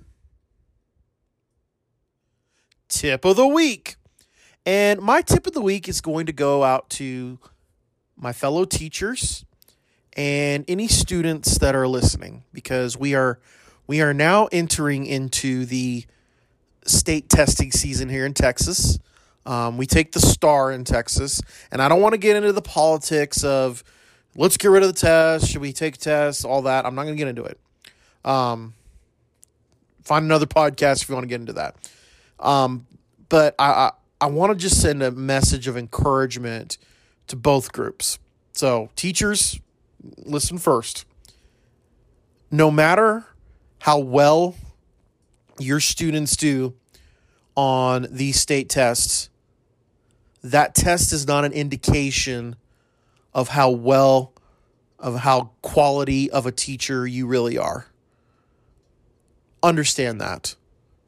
tip 2.90 3.26
of 3.26 3.36
the 3.36 3.46
week. 3.46 3.98
And 4.66 5.00
my 5.02 5.22
tip 5.22 5.46
of 5.46 5.54
the 5.54 5.62
week 5.62 5.88
is 5.88 6.02
going 6.02 6.26
to 6.26 6.34
go 6.34 6.64
out 6.64 6.90
to 6.92 7.38
my 8.18 8.34
fellow 8.34 8.66
teachers 8.66 9.46
and 10.14 10.66
any 10.68 10.88
students 10.88 11.60
that 11.60 11.76
are 11.76 11.88
listening 11.88 12.44
because 12.52 12.98
we 12.98 13.14
are 13.14 13.40
we 13.86 14.02
are 14.02 14.16
now 14.16 14.48
entering 14.52 15.06
into 15.06 15.66
the 15.66 16.06
state 16.88 17.30
testing 17.30 17.72
season 17.72 18.10
here 18.10 18.26
in 18.26 18.34
Texas. 18.34 18.98
Um, 19.46 19.78
we 19.78 19.86
take 19.86 20.14
the 20.14 20.20
STAAR 20.20 20.72
in 20.72 20.86
Texas, 20.86 21.40
and 21.72 21.84
I 21.84 21.88
don't 21.88 22.02
want 22.02 22.14
to 22.14 22.18
get 22.18 22.36
into 22.36 22.52
the 22.52 22.64
politics 22.64 23.44
of 23.44 23.84
let's 24.36 24.58
get 24.58 24.70
rid 24.70 24.84
of 24.84 24.94
the 24.94 25.00
test. 25.00 25.50
Should 25.50 25.62
we 25.62 25.74
take 25.74 25.98
tests? 25.98 26.44
All 26.44 26.64
that. 26.64 26.86
I'm 26.86 26.96
not 26.96 27.04
going 27.04 27.16
to 27.16 27.18
get 27.18 27.28
into 27.28 27.44
it. 27.44 27.60
Um, 28.24 28.74
find 30.04 30.26
another 30.26 30.46
podcast 30.46 31.04
if 31.04 31.10
you 31.10 31.16
want 31.16 31.24
to 31.24 31.30
get 31.30 31.40
into 31.40 31.54
that. 31.54 31.76
Um, 32.40 32.86
but 33.30 33.56
I, 33.58 33.72
I, 33.72 33.92
I 34.22 34.26
want 34.28 34.52
to 34.52 34.58
just 34.58 34.82
send 34.82 35.02
a 35.02 35.12
message 35.12 35.68
of 35.68 35.78
encouragement 35.78 36.78
to 37.28 37.36
both 37.36 37.72
groups. 37.72 38.20
So, 38.54 38.90
teachers, 38.96 39.60
listen 40.18 40.58
first. 40.58 41.06
No 42.52 42.72
matter 42.72 43.26
how 43.80 44.00
well 44.00 44.56
your 45.60 45.80
students 45.80 46.36
do 46.36 46.74
on 47.56 48.08
these 48.10 48.40
state 48.40 48.70
tests, 48.70 49.30
that 50.44 50.76
test 50.76 51.12
is 51.12 51.28
not 51.28 51.44
an 51.44 51.54
indication 51.54 52.56
of 53.36 53.50
how 53.50 53.70
well, 53.70 54.34
of 54.98 55.18
how 55.18 55.52
quality 55.62 56.32
of 56.32 56.46
a 56.46 56.52
teacher 56.52 57.06
you 57.06 57.28
really 57.28 57.58
are. 57.58 57.88
Understand 59.62 60.22
that. 60.22 60.56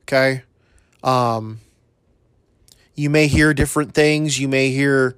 Okay. 0.04 0.44
Um, 1.04 1.62
you 2.96 3.10
may 3.10 3.28
hear 3.28 3.54
different 3.54 3.94
things. 3.94 4.40
You 4.40 4.50
may 4.50 4.72
hear 4.72 5.16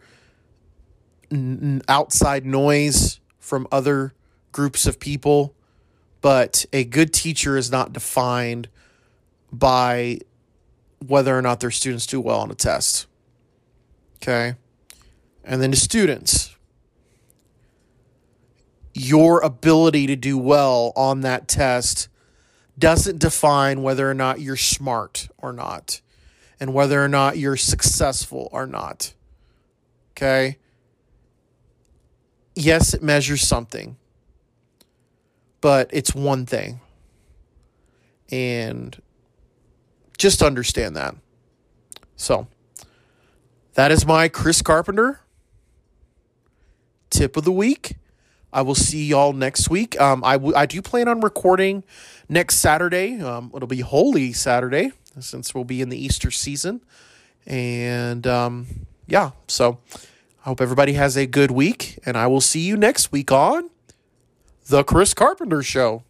n- 1.32 1.82
outside 1.88 2.46
noise 2.46 3.20
from 3.40 3.68
other 3.72 4.14
groups 4.52 4.86
of 4.86 5.00
people, 5.00 5.56
but 6.22 6.66
a 6.72 6.84
good 6.84 7.12
teacher 7.12 7.58
is 7.58 7.72
not 7.72 7.92
defined 7.92 8.70
by 9.52 10.20
whether 11.06 11.36
or 11.36 11.42
not 11.42 11.60
their 11.60 11.72
students 11.72 12.06
do 12.06 12.22
well 12.22 12.42
on 12.42 12.52
a 12.52 12.56
test. 12.56 13.08
Okay. 14.18 14.56
And 15.44 15.62
then 15.62 15.72
the 15.72 15.78
students, 15.78 16.56
your 19.00 19.40
ability 19.40 20.08
to 20.08 20.16
do 20.18 20.38
well 20.38 20.92
on 20.98 21.22
that 21.22 21.48
test 21.48 22.10
doesn't 22.78 23.18
define 23.18 23.82
whether 23.82 24.10
or 24.10 24.14
not 24.14 24.42
you're 24.42 24.58
smart 24.58 25.30
or 25.38 25.54
not 25.54 26.02
and 26.60 26.74
whether 26.74 27.02
or 27.02 27.08
not 27.08 27.38
you're 27.38 27.56
successful 27.56 28.50
or 28.52 28.68
not. 28.68 29.14
Okay. 30.12 30.58
Yes, 32.56 32.94
it 32.94 33.02
measures 33.02 33.42
something, 33.42 33.96
but 35.62 35.90
it's 35.94 36.14
one 36.14 36.46
thing. 36.46 36.82
And 38.30 39.02
just 40.18 40.44
understand 40.44 40.98
that. 40.98 41.16
So, 42.18 42.48
that 43.76 43.92
is 43.94 44.06
my 44.06 44.28
Chris 44.28 44.62
Carpenter 44.62 45.22
tip 47.10 47.38
of 47.38 47.46
the 47.46 47.52
week. 47.54 47.96
I 48.52 48.62
will 48.62 48.76
see 48.76 49.06
y'all 49.06 49.34
next 49.34 49.70
week. 49.70 50.00
Um, 50.02 50.24
I, 50.24 50.34
w- 50.34 50.56
I 50.56 50.66
do 50.66 50.82
plan 50.82 51.08
on 51.08 51.22
recording 51.22 51.84
next 52.28 52.56
Saturday. 52.58 53.22
Um, 53.22 53.52
it'll 53.56 53.68
be 53.68 53.82
Holy 53.82 54.34
Saturday 54.34 54.92
since 55.20 55.54
we'll 55.54 55.64
be 55.66 55.82
in 55.82 55.90
the 55.90 56.04
Easter 56.04 56.32
season. 56.32 56.82
And 57.46 58.26
um, 58.26 58.68
yeah, 59.08 59.32
so 59.48 59.80
I 60.42 60.50
hope 60.50 60.62
everybody 60.62 60.94
has 60.94 61.16
a 61.18 61.26
good 61.28 61.52
week. 61.52 62.00
And 62.06 62.18
I 62.18 62.28
will 62.28 62.42
see 62.42 62.62
you 62.62 62.76
next 62.76 63.12
week 63.12 63.32
on 63.32 63.70
The 64.68 64.84
Chris 64.84 65.14
Carpenter 65.14 65.62
Show. 65.62 66.04